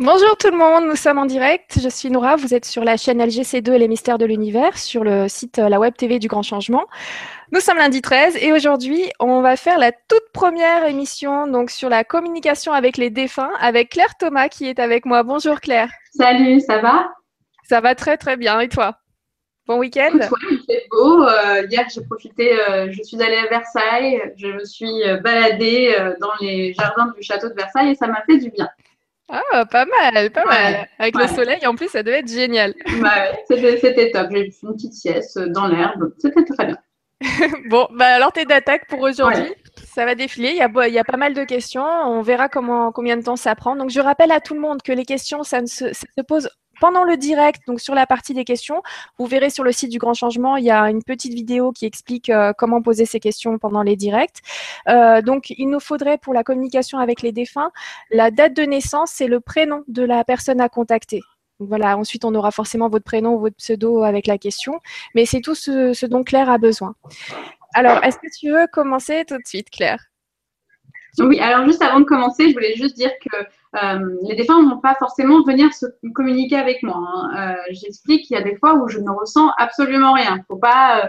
Bonjour 0.00 0.36
tout 0.36 0.52
le 0.52 0.56
monde, 0.56 0.84
nous 0.88 0.94
sommes 0.94 1.18
en 1.18 1.26
direct. 1.26 1.80
Je 1.82 1.88
suis 1.88 2.08
Noura, 2.08 2.36
vous 2.36 2.54
êtes 2.54 2.64
sur 2.64 2.84
la 2.84 2.96
chaîne 2.96 3.20
LGC2 3.20 3.72
et 3.72 3.78
les 3.78 3.88
mystères 3.88 4.16
de 4.16 4.26
l'univers 4.26 4.78
sur 4.78 5.02
le 5.02 5.26
site 5.26 5.58
euh, 5.58 5.68
La 5.68 5.80
Web 5.80 5.94
TV 5.96 6.20
du 6.20 6.28
Grand 6.28 6.44
Changement. 6.44 6.86
Nous 7.50 7.58
sommes 7.58 7.78
lundi 7.78 8.00
13 8.00 8.36
et 8.40 8.52
aujourd'hui, 8.52 9.10
on 9.18 9.40
va 9.40 9.56
faire 9.56 9.76
la 9.76 9.90
toute 9.90 10.22
première 10.32 10.84
émission 10.86 11.48
donc 11.48 11.70
sur 11.70 11.88
la 11.88 12.04
communication 12.04 12.72
avec 12.72 12.96
les 12.96 13.10
défunts 13.10 13.50
avec 13.60 13.88
Claire 13.88 14.16
Thomas 14.16 14.48
qui 14.48 14.68
est 14.68 14.78
avec 14.78 15.04
moi. 15.04 15.24
Bonjour 15.24 15.60
Claire. 15.60 15.90
Salut, 16.14 16.60
ça 16.60 16.78
va? 16.78 17.10
Ça 17.64 17.80
va 17.80 17.96
très 17.96 18.16
très 18.16 18.36
bien 18.36 18.60
et 18.60 18.68
toi? 18.68 18.98
Bon 19.66 19.80
week-end? 19.80 20.16
Il 20.48 20.60
fait 20.64 20.86
beau. 20.92 21.24
Euh, 21.24 21.66
hier, 21.68 21.84
j'ai 21.92 22.04
profité, 22.04 22.52
euh, 22.52 22.86
je 22.92 23.02
suis 23.02 23.20
allée 23.20 23.38
à 23.38 23.46
Versailles, 23.48 24.32
je 24.36 24.46
me 24.46 24.64
suis 24.64 25.02
baladée 25.24 25.96
dans 26.20 26.30
les 26.40 26.72
jardins 26.72 27.12
du 27.16 27.22
château 27.24 27.48
de 27.48 27.54
Versailles 27.54 27.90
et 27.90 27.94
ça 27.96 28.06
m'a 28.06 28.22
fait 28.28 28.38
du 28.38 28.50
bien. 28.50 28.68
Ah, 29.28 29.66
pas 29.66 29.84
mal, 29.84 30.30
pas 30.30 30.44
mal. 30.44 30.88
Avec 30.98 31.16
le 31.16 31.26
soleil, 31.26 31.66
en 31.66 31.74
plus, 31.74 31.88
ça 31.88 32.02
devait 32.02 32.20
être 32.20 32.32
génial. 32.32 32.74
Ouais, 32.86 33.44
c'était 33.46 34.10
top. 34.10 34.28
J'ai 34.30 34.50
fait 34.50 34.58
une 34.62 34.72
petite 34.74 34.94
sieste 34.94 35.38
dans 35.38 35.66
l'herbe. 35.66 36.14
C'était 36.18 36.44
très 36.44 36.66
bien. 36.66 36.78
bon, 37.68 37.88
bah 37.90 38.06
alors 38.06 38.32
tes 38.32 38.44
d'attaque 38.44 38.86
pour 38.88 39.00
aujourd'hui. 39.00 39.52
Ça 39.84 40.04
va 40.04 40.14
défiler. 40.14 40.50
Il 40.50 40.56
y, 40.56 40.62
a, 40.62 40.70
il 40.86 40.94
y, 40.94 40.98
a, 40.98 41.04
pas 41.04 41.16
mal 41.16 41.34
de 41.34 41.44
questions. 41.44 41.84
On 41.84 42.22
verra 42.22 42.48
comment, 42.48 42.92
combien 42.92 43.16
de 43.16 43.22
temps 43.22 43.36
ça 43.36 43.54
prend. 43.54 43.76
Donc, 43.76 43.90
je 43.90 44.00
rappelle 44.00 44.30
à 44.30 44.40
tout 44.40 44.54
le 44.54 44.60
monde 44.60 44.82
que 44.82 44.92
les 44.92 45.04
questions, 45.04 45.42
ça, 45.42 45.60
ne 45.60 45.66
se, 45.66 45.92
ça 45.92 46.06
se 46.16 46.22
pose 46.22 46.48
pendant 46.80 47.04
le 47.04 47.16
direct, 47.16 47.62
donc 47.66 47.80
sur 47.80 47.94
la 47.94 48.06
partie 48.06 48.34
des 48.34 48.44
questions, 48.44 48.82
vous 49.18 49.26
verrez 49.26 49.50
sur 49.50 49.64
le 49.64 49.72
site 49.72 49.90
du 49.90 49.98
Grand 49.98 50.14
Changement, 50.14 50.56
il 50.56 50.64
y 50.64 50.70
a 50.70 50.90
une 50.90 51.02
petite 51.02 51.34
vidéo 51.34 51.72
qui 51.72 51.86
explique 51.86 52.30
euh, 52.30 52.52
comment 52.56 52.82
poser 52.82 53.06
ces 53.06 53.20
questions 53.20 53.58
pendant 53.58 53.82
les 53.82 53.96
directs. 53.96 54.40
Euh, 54.88 55.22
donc, 55.22 55.50
il 55.50 55.68
nous 55.68 55.80
faudrait 55.80 56.18
pour 56.18 56.34
la 56.34 56.44
communication 56.44 56.98
avec 56.98 57.22
les 57.22 57.32
défunts, 57.32 57.70
la 58.10 58.30
date 58.30 58.54
de 58.54 58.62
naissance 58.62 59.20
et 59.20 59.26
le 59.26 59.40
prénom 59.40 59.84
de 59.88 60.02
la 60.02 60.24
personne 60.24 60.60
à 60.60 60.68
contacter. 60.68 61.20
voilà, 61.60 61.96
ensuite 61.96 62.24
on 62.24 62.34
aura 62.34 62.50
forcément 62.52 62.88
votre 62.88 63.04
prénom 63.04 63.34
ou 63.34 63.40
votre 63.40 63.56
pseudo 63.56 64.02
avec 64.02 64.26
la 64.26 64.38
question, 64.38 64.80
mais 65.14 65.26
c'est 65.26 65.40
tout 65.40 65.54
ce, 65.54 66.06
dont 66.06 66.22
Claire 66.22 66.50
a 66.50 66.58
besoin. 66.58 66.94
Alors, 67.74 68.02
est-ce 68.04 68.18
que 68.18 68.28
tu 68.38 68.50
veux 68.50 68.66
commencer 68.72 69.24
tout 69.26 69.36
de 69.36 69.46
suite, 69.46 69.70
Claire? 69.70 70.02
Oui, 71.18 71.40
alors 71.40 71.66
juste 71.66 71.82
avant 71.82 72.00
de 72.00 72.04
commencer, 72.04 72.48
je 72.48 72.52
voulais 72.52 72.74
juste 72.76 72.96
dire 72.96 73.10
que 73.20 73.36
les 73.74 74.36
défunts 74.36 74.62
ne 74.62 74.70
vont 74.70 74.80
pas 74.80 74.94
forcément 74.98 75.42
venir 75.42 75.72
se 75.72 75.86
communiquer 76.14 76.56
avec 76.56 76.82
moi. 76.82 76.96
Hein. 76.96 77.54
Euh, 77.54 77.62
J'explique 77.70 78.26
qu'il 78.26 78.36
y 78.36 78.40
a 78.40 78.42
des 78.42 78.56
fois 78.56 78.74
où 78.74 78.88
je 78.88 78.98
ne 78.98 79.10
ressens 79.10 79.50
absolument 79.58 80.12
rien. 80.12 80.40
Faut 80.48 80.56
pas, 80.56 81.04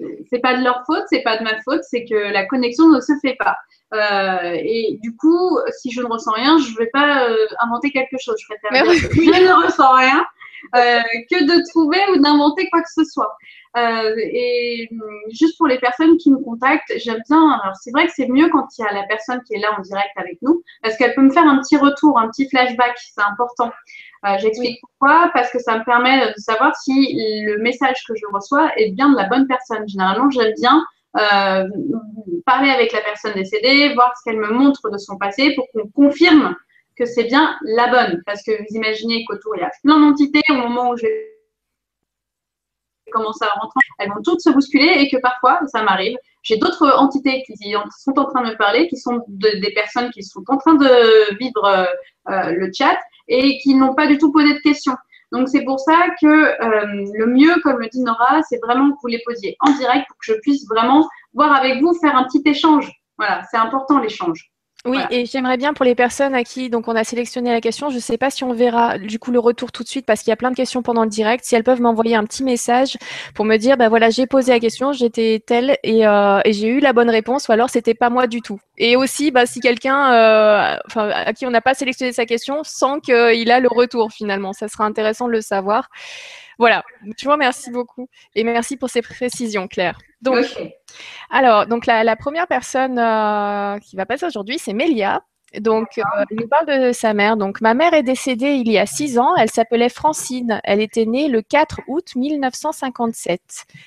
euh, 0.00 0.06
c'est 0.30 0.40
pas 0.40 0.56
de 0.56 0.64
leur 0.64 0.84
faute, 0.86 1.04
c'est 1.08 1.22
pas 1.22 1.36
de 1.38 1.44
ma 1.44 1.60
faute, 1.62 1.82
c'est 1.82 2.04
que 2.04 2.32
la 2.32 2.46
connexion 2.46 2.88
ne 2.88 3.00
se 3.00 3.12
fait 3.22 3.36
pas. 3.38 3.56
Euh, 3.94 4.52
et 4.54 4.98
du 5.02 5.16
coup, 5.16 5.58
si 5.78 5.90
je 5.90 6.02
ne 6.02 6.06
ressens 6.06 6.32
rien, 6.32 6.58
je 6.58 6.72
ne 6.72 6.78
vais 6.78 6.90
pas 6.92 7.28
euh, 7.28 7.46
inventer 7.60 7.90
quelque 7.90 8.18
chose. 8.20 8.36
Je 8.38 8.46
préfère 8.54 8.84
dire 8.84 9.08
que 9.08 9.14
je 9.14 9.30
ne 9.30 9.64
ressens 9.64 9.92
rien 9.92 10.20
euh, 10.20 10.24
que 10.72 11.44
de 11.44 11.68
trouver 11.70 12.00
ou 12.12 12.20
d'inventer 12.20 12.68
quoi 12.70 12.82
que 12.82 12.92
ce 12.94 13.04
soit. 13.04 13.36
Euh, 13.76 14.14
et 14.16 14.88
hum, 14.90 15.00
juste 15.30 15.56
pour 15.58 15.66
les 15.66 15.78
personnes 15.78 16.16
qui 16.16 16.30
me 16.30 16.38
contactent, 16.38 16.92
j'aime 16.96 17.20
bien. 17.28 17.50
Alors 17.62 17.76
c'est 17.76 17.90
vrai 17.90 18.06
que 18.06 18.12
c'est 18.14 18.28
mieux 18.28 18.48
quand 18.48 18.66
il 18.78 18.82
y 18.82 18.88
a 18.88 18.92
la 18.92 19.04
personne 19.04 19.40
qui 19.46 19.54
est 19.54 19.58
là 19.58 19.68
en 19.76 19.82
direct 19.82 20.10
avec 20.16 20.38
nous, 20.42 20.62
parce 20.82 20.96
qu'elle 20.96 21.14
peut 21.14 21.22
me 21.22 21.30
faire 21.30 21.46
un 21.46 21.58
petit 21.60 21.76
retour, 21.76 22.18
un 22.18 22.28
petit 22.28 22.48
flashback. 22.48 22.96
C'est 22.96 23.22
important. 23.22 23.70
Euh, 24.26 24.36
J'explique 24.38 24.80
pourquoi, 24.80 25.30
parce 25.34 25.50
que 25.50 25.58
ça 25.58 25.78
me 25.78 25.84
permet 25.84 26.28
de 26.28 26.38
savoir 26.38 26.74
si 26.76 27.14
le 27.14 27.58
message 27.58 28.04
que 28.06 28.14
je 28.16 28.24
reçois 28.32 28.72
est 28.76 28.90
bien 28.92 29.10
de 29.10 29.16
la 29.16 29.28
bonne 29.28 29.46
personne. 29.46 29.86
Généralement, 29.88 30.30
j'aime 30.30 30.54
bien 30.58 30.84
euh, 31.16 31.68
parler 32.46 32.70
avec 32.70 32.92
la 32.92 33.00
personne 33.00 33.34
décédée, 33.34 33.94
voir 33.94 34.12
ce 34.16 34.24
qu'elle 34.24 34.40
me 34.40 34.50
montre 34.50 34.90
de 34.90 34.98
son 34.98 35.16
passé 35.18 35.54
pour 35.54 35.66
qu'on 35.72 35.88
confirme 35.88 36.56
que 36.98 37.06
c'est 37.06 37.24
bien 37.24 37.56
la 37.62 37.88
bonne. 37.88 38.22
Parce 38.26 38.42
que 38.42 38.50
vous 38.50 38.76
imaginez 38.76 39.24
qu'autour, 39.26 39.56
il 39.56 39.60
y 39.60 39.64
a 39.64 39.70
plein 39.82 40.00
d'entités 40.00 40.42
au 40.50 40.54
moment 40.54 40.90
où 40.90 40.96
je 40.96 41.06
commence 43.10 43.40
à 43.42 43.46
rentrer, 43.46 43.80
elles 43.98 44.10
vont 44.10 44.22
toutes 44.22 44.40
se 44.40 44.50
bousculer 44.50 44.92
et 44.98 45.08
que 45.08 45.16
parfois, 45.16 45.60
ça 45.68 45.82
m'arrive, 45.82 46.16
j'ai 46.42 46.56
d'autres 46.56 46.94
entités 46.96 47.42
qui 47.46 47.54
sont 47.56 48.18
en 48.18 48.24
train 48.26 48.42
de 48.42 48.50
me 48.50 48.56
parler, 48.56 48.88
qui 48.88 48.96
sont 48.96 49.24
des 49.28 49.72
personnes 49.74 50.10
qui 50.10 50.22
sont 50.22 50.44
en 50.48 50.56
train 50.56 50.74
de 50.74 51.36
vivre 51.38 51.64
euh, 51.64 51.84
euh, 52.30 52.52
le 52.52 52.70
chat 52.72 52.98
et 53.28 53.58
qui 53.58 53.74
n'ont 53.74 53.94
pas 53.94 54.06
du 54.06 54.18
tout 54.18 54.32
posé 54.32 54.54
de 54.54 54.58
questions. 54.60 54.96
Donc 55.32 55.48
c'est 55.48 55.64
pour 55.64 55.78
ça 55.78 56.06
que 56.20 56.26
euh, 56.26 57.06
le 57.14 57.26
mieux, 57.26 57.54
comme 57.62 57.78
le 57.78 57.88
dit 57.88 58.00
Nora, 58.00 58.42
c'est 58.48 58.58
vraiment 58.62 58.90
que 58.92 58.96
vous 59.02 59.08
les 59.08 59.22
posiez 59.26 59.56
en 59.60 59.72
direct 59.72 60.06
pour 60.08 60.16
que 60.16 60.32
je 60.32 60.40
puisse 60.40 60.66
vraiment 60.68 61.06
voir 61.34 61.52
avec 61.54 61.82
vous, 61.82 61.92
faire 62.00 62.16
un 62.16 62.24
petit 62.24 62.42
échange. 62.46 62.90
Voilà, 63.18 63.42
c'est 63.50 63.58
important 63.58 63.98
l'échange. 63.98 64.50
Oui, 64.88 64.98
et 65.10 65.26
j'aimerais 65.26 65.56
bien 65.56 65.74
pour 65.74 65.84
les 65.84 65.94
personnes 65.94 66.34
à 66.34 66.44
qui 66.44 66.70
donc 66.70 66.88
on 66.88 66.96
a 66.96 67.04
sélectionné 67.04 67.52
la 67.52 67.60
question, 67.60 67.90
je 67.90 67.96
ne 67.96 68.00
sais 68.00 68.18
pas 68.18 68.30
si 68.30 68.44
on 68.44 68.52
verra 68.52 68.98
du 68.98 69.18
coup 69.18 69.30
le 69.30 69.38
retour 69.38 69.72
tout 69.72 69.82
de 69.82 69.88
suite 69.88 70.06
parce 70.06 70.20
qu'il 70.22 70.30
y 70.30 70.32
a 70.32 70.36
plein 70.36 70.50
de 70.50 70.56
questions 70.56 70.82
pendant 70.82 71.04
le 71.04 71.10
direct. 71.10 71.44
Si 71.44 71.54
elles 71.54 71.64
peuvent 71.64 71.80
m'envoyer 71.80 72.14
un 72.14 72.24
petit 72.24 72.44
message 72.44 72.96
pour 73.34 73.44
me 73.44 73.56
dire, 73.56 73.76
ben 73.76 73.88
voilà, 73.88 74.10
j'ai 74.10 74.26
posé 74.26 74.52
la 74.52 74.60
question, 74.60 74.92
j'étais 74.92 75.42
telle 75.44 75.76
et, 75.82 76.06
euh, 76.06 76.40
et 76.44 76.52
j'ai 76.52 76.68
eu 76.68 76.80
la 76.80 76.92
bonne 76.92 77.10
réponse, 77.10 77.48
ou 77.48 77.52
alors 77.52 77.70
c'était 77.70 77.94
pas 77.94 78.10
moi 78.10 78.26
du 78.26 78.40
tout. 78.40 78.60
Et 78.76 78.96
aussi, 78.96 79.30
bah, 79.30 79.46
si 79.46 79.60
quelqu'un, 79.60 80.12
euh, 80.12 80.76
enfin, 80.86 81.08
à 81.10 81.32
qui 81.32 81.46
on 81.46 81.50
n'a 81.50 81.60
pas 81.60 81.74
sélectionné 81.74 82.12
sa 82.12 82.26
question, 82.26 82.62
sent 82.64 83.00
qu'il 83.04 83.50
a 83.50 83.60
le 83.60 83.68
retour 83.68 84.10
finalement, 84.12 84.52
ça 84.52 84.68
sera 84.68 84.84
intéressant 84.84 85.26
de 85.26 85.32
le 85.32 85.40
savoir. 85.40 85.88
Voilà, 86.58 86.82
tu 87.16 87.26
vois, 87.26 87.36
merci 87.36 87.70
beaucoup 87.70 88.08
et 88.34 88.42
merci 88.42 88.76
pour 88.76 88.90
ces 88.90 89.00
précisions, 89.00 89.68
Claire. 89.68 89.96
Donc, 90.22 90.44
alors, 91.30 91.66
donc 91.66 91.86
la, 91.86 92.16
première 92.16 92.48
personne 92.48 92.98
euh, 92.98 93.78
qui 93.78 93.94
va 93.94 94.06
passer 94.06 94.26
aujourd'hui, 94.26 94.58
c'est 94.58 94.72
Mélia. 94.72 95.22
Donc, 95.60 95.86
euh, 95.96 96.02
elle 96.30 96.36
nous 96.36 96.48
parle 96.48 96.66
de 96.66 96.92
sa 96.92 97.14
mère. 97.14 97.36
Donc, 97.36 97.60
ma 97.60 97.74
mère 97.74 97.94
est 97.94 98.02
décédée 98.02 98.54
il 98.54 98.70
y 98.70 98.76
a 98.76 98.86
six 98.86 99.18
ans. 99.18 99.34
Elle 99.36 99.50
s'appelait 99.50 99.88
Francine. 99.88 100.60
Elle 100.64 100.80
était 100.80 101.06
née 101.06 101.28
le 101.28 101.42
4 101.42 101.80
août 101.86 102.16
1957. 102.16 103.40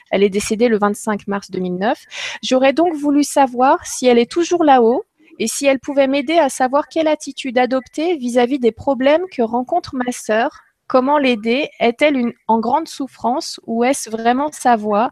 Elle 0.10 0.24
est 0.24 0.30
décédée 0.30 0.70
le 0.70 0.80
25 0.80 1.28
mars 1.28 1.52
2009. 1.52 2.00
J'aurais 2.42 2.74
donc 2.74 2.96
voulu 2.96 3.24
savoir 3.24 3.86
si 3.86 4.08
elle 4.08 4.18
est 4.18 4.32
toujours 4.32 4.64
là-haut 4.64 5.04
et 5.40 5.48
si 5.48 5.66
elle 5.66 5.80
pouvait 5.80 6.08
m'aider 6.08 6.38
à 6.38 6.50
savoir 6.50 6.88
quelle 6.88 7.08
attitude 7.08 7.58
adopter 7.58 8.16
vis-à-vis 8.16 8.58
-vis 8.58 8.62
des 8.62 8.72
problèmes 8.72 9.26
que 9.32 9.42
rencontre 9.42 9.96
ma 9.96 10.12
sœur 10.12 10.52
Comment 10.92 11.18
l'aider? 11.18 11.70
Est-elle 11.80 12.34
en 12.50 12.60
grande 12.60 12.90
souffrance 12.90 13.62
ou 13.66 13.86
est-ce 13.86 14.10
vraiment 14.10 14.52
sa 14.52 14.76
voix? 14.76 15.12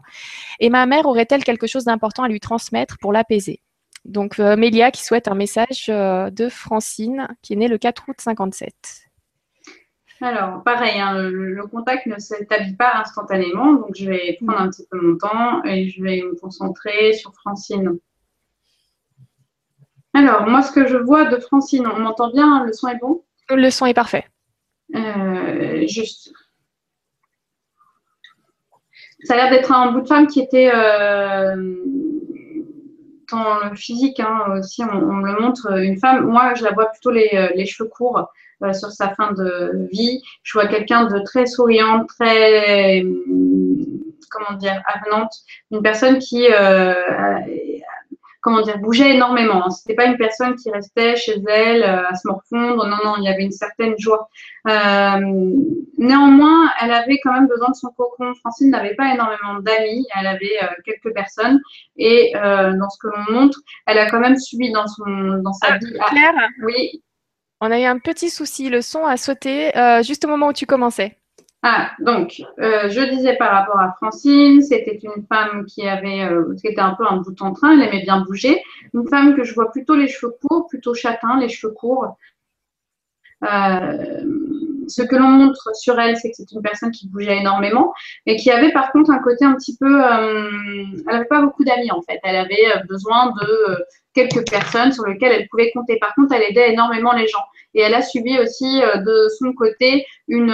Et 0.58 0.68
ma 0.68 0.84
mère 0.84 1.06
aurait-elle 1.06 1.42
quelque 1.42 1.66
chose 1.66 1.84
d'important 1.84 2.22
à 2.22 2.28
lui 2.28 2.38
transmettre 2.38 2.98
pour 3.00 3.14
l'apaiser? 3.14 3.62
Donc, 4.04 4.38
euh, 4.38 4.58
Mélia 4.58 4.90
qui 4.90 5.02
souhaite 5.02 5.26
un 5.26 5.34
message 5.34 5.86
euh, 5.88 6.28
de 6.28 6.50
Francine, 6.50 7.28
qui 7.40 7.54
est 7.54 7.56
née 7.56 7.66
le 7.66 7.78
4 7.78 8.04
août 8.08 8.16
57. 8.18 8.74
Alors, 10.20 10.62
pareil, 10.64 11.00
hein, 11.00 11.14
le, 11.14 11.66
contact 11.66 12.04
ne 12.04 12.18
s'établit 12.18 12.76
pas 12.76 12.96
instantanément, 12.96 13.72
donc 13.72 13.92
je 13.96 14.04
vais 14.04 14.36
prendre 14.44 14.60
un 14.60 14.68
petit 14.68 14.86
peu 14.90 15.00
mon 15.00 15.16
temps 15.16 15.64
et 15.64 15.88
je 15.88 16.02
vais 16.02 16.20
me 16.20 16.38
concentrer 16.38 17.14
sur 17.14 17.32
Francine. 17.36 17.98
Alors, 20.12 20.46
moi, 20.46 20.60
ce 20.60 20.72
que 20.72 20.86
je 20.86 20.98
vois 20.98 21.24
de 21.30 21.38
Francine, 21.38 21.86
on 21.86 22.00
m'entend 22.00 22.30
bien 22.30 22.66
Le 22.66 22.74
son 22.74 22.88
est 22.88 22.98
bon? 22.98 23.24
Le 23.48 23.70
son 23.70 23.86
est 23.86 23.94
parfait. 23.94 24.26
Euh, 24.94 25.86
juste. 25.86 26.32
Ça 29.24 29.34
a 29.34 29.36
l'air 29.36 29.50
d'être 29.50 29.72
un 29.72 29.92
bout 29.92 30.00
de 30.00 30.08
femme 30.08 30.26
qui 30.26 30.40
était 30.40 30.70
euh, 30.72 31.54
dans 33.30 33.68
le 33.68 33.76
physique 33.76 34.18
hein, 34.18 34.56
aussi, 34.58 34.82
on, 34.82 35.12
me 35.12 35.32
le 35.32 35.40
montre. 35.40 35.72
Une 35.78 35.98
femme, 35.98 36.26
moi, 36.26 36.54
je 36.54 36.64
la 36.64 36.72
vois 36.72 36.86
plutôt 36.86 37.10
les, 37.10 37.50
les 37.54 37.66
cheveux 37.66 37.88
courts 37.88 38.32
euh, 38.62 38.72
sur 38.72 38.90
sa 38.90 39.14
fin 39.14 39.32
de 39.32 39.88
vie. 39.92 40.22
Je 40.42 40.58
vois 40.58 40.66
quelqu'un 40.66 41.04
de 41.04 41.18
très 41.20 41.46
souriant, 41.46 42.04
très 42.06 43.04
comment 44.30 44.56
dire, 44.56 44.82
avenante, 44.86 45.32
une 45.70 45.82
personne 45.82 46.18
qui 46.18 46.46
euh, 46.50 46.94
comment 48.40 48.62
dire, 48.62 48.78
bougeait 48.78 49.14
énormément. 49.14 49.66
Hein. 49.66 49.70
C'était 49.70 49.94
pas 49.94 50.06
une 50.06 50.16
personne 50.16 50.56
qui 50.56 50.70
restait 50.70 51.16
chez 51.16 51.36
elle 51.48 51.82
euh, 51.82 52.08
à 52.08 52.14
se 52.14 52.26
morfondre. 52.26 52.86
Non, 52.86 52.96
non, 53.04 53.14
il 53.18 53.24
y 53.24 53.28
avait 53.28 53.44
une 53.44 53.52
certaine 53.52 53.94
joie. 53.98 54.28
Euh, 54.68 55.20
néanmoins, 55.98 56.70
elle 56.80 56.92
avait 56.92 57.18
quand 57.22 57.32
même 57.32 57.46
besoin 57.46 57.68
de 57.68 57.74
son 57.74 57.88
cocon. 57.88 58.32
Francine 58.40 58.70
n'avait 58.70 58.94
pas 58.94 59.12
énormément 59.12 59.60
d'amis. 59.60 60.06
Elle 60.18 60.26
avait 60.26 60.58
euh, 60.62 60.66
quelques 60.84 61.14
personnes. 61.14 61.60
Et 61.96 62.32
dans 62.34 62.88
ce 62.88 62.98
que 62.98 63.08
l'on 63.08 63.40
montre, 63.40 63.58
elle 63.86 63.98
a 63.98 64.10
quand 64.10 64.20
même 64.20 64.38
subi 64.38 64.72
dans, 64.72 64.86
son, 64.86 65.40
dans 65.42 65.52
sa 65.52 65.74
ah, 65.74 65.78
vie. 65.78 65.92
Claire 66.10 66.48
Oui. 66.62 67.02
On 67.60 67.70
a 67.70 67.78
eu 67.78 67.84
un 67.84 67.98
petit 67.98 68.30
souci. 68.30 68.70
Le 68.70 68.80
son 68.80 69.04
a 69.04 69.16
sauté 69.18 69.70
juste 70.02 70.24
au 70.24 70.28
moment 70.28 70.48
où 70.48 70.52
tu 70.52 70.66
commençais. 70.66 71.19
Ah, 71.62 71.90
donc, 72.00 72.42
euh, 72.58 72.88
je 72.88 73.00
disais 73.14 73.36
par 73.36 73.50
rapport 73.52 73.78
à 73.78 73.92
Francine, 73.92 74.62
c'était 74.62 74.98
une 75.02 75.26
femme 75.28 75.66
qui 75.66 75.86
avait, 75.86 76.22
euh, 76.22 76.54
était 76.64 76.80
un 76.80 76.94
peu 76.94 77.04
un 77.06 77.18
bout 77.18 77.40
en 77.42 77.52
train, 77.52 77.72
elle 77.78 77.86
aimait 77.86 78.02
bien 78.02 78.20
bouger. 78.22 78.62
Une 78.94 79.06
femme 79.08 79.36
que 79.36 79.44
je 79.44 79.52
vois 79.54 79.70
plutôt 79.70 79.94
les 79.94 80.08
cheveux 80.08 80.34
courts, 80.42 80.68
plutôt 80.68 80.94
châtain, 80.94 81.38
les 81.38 81.50
cheveux 81.50 81.72
courts. 81.74 82.16
Euh, 83.42 84.24
ce 84.90 85.02
que 85.02 85.16
l'on 85.16 85.28
montre 85.28 85.70
sur 85.74 85.98
elle, 85.98 86.16
c'est 86.16 86.30
que 86.30 86.36
c'est 86.36 86.50
une 86.52 86.62
personne 86.62 86.90
qui 86.90 87.08
bougeait 87.08 87.38
énormément, 87.38 87.92
et 88.26 88.36
qui 88.36 88.50
avait 88.50 88.72
par 88.72 88.92
contre 88.92 89.10
un 89.10 89.18
côté 89.18 89.44
un 89.44 89.54
petit 89.54 89.76
peu, 89.78 90.02
elle 90.02 91.02
n'avait 91.04 91.24
pas 91.26 91.40
beaucoup 91.40 91.64
d'amis 91.64 91.90
en 91.90 92.02
fait. 92.02 92.18
Elle 92.22 92.36
avait 92.36 92.82
besoin 92.88 93.32
de 93.40 93.84
quelques 94.14 94.48
personnes 94.50 94.92
sur 94.92 95.06
lesquelles 95.06 95.32
elle 95.32 95.48
pouvait 95.48 95.70
compter. 95.72 95.98
Par 95.98 96.14
contre, 96.14 96.34
elle 96.34 96.42
aidait 96.42 96.72
énormément 96.72 97.12
les 97.12 97.28
gens. 97.28 97.44
Et 97.74 97.82
elle 97.82 97.94
a 97.94 98.02
subi 98.02 98.38
aussi 98.38 98.80
de 98.80 99.28
son 99.38 99.52
côté 99.52 100.04
une, 100.26 100.52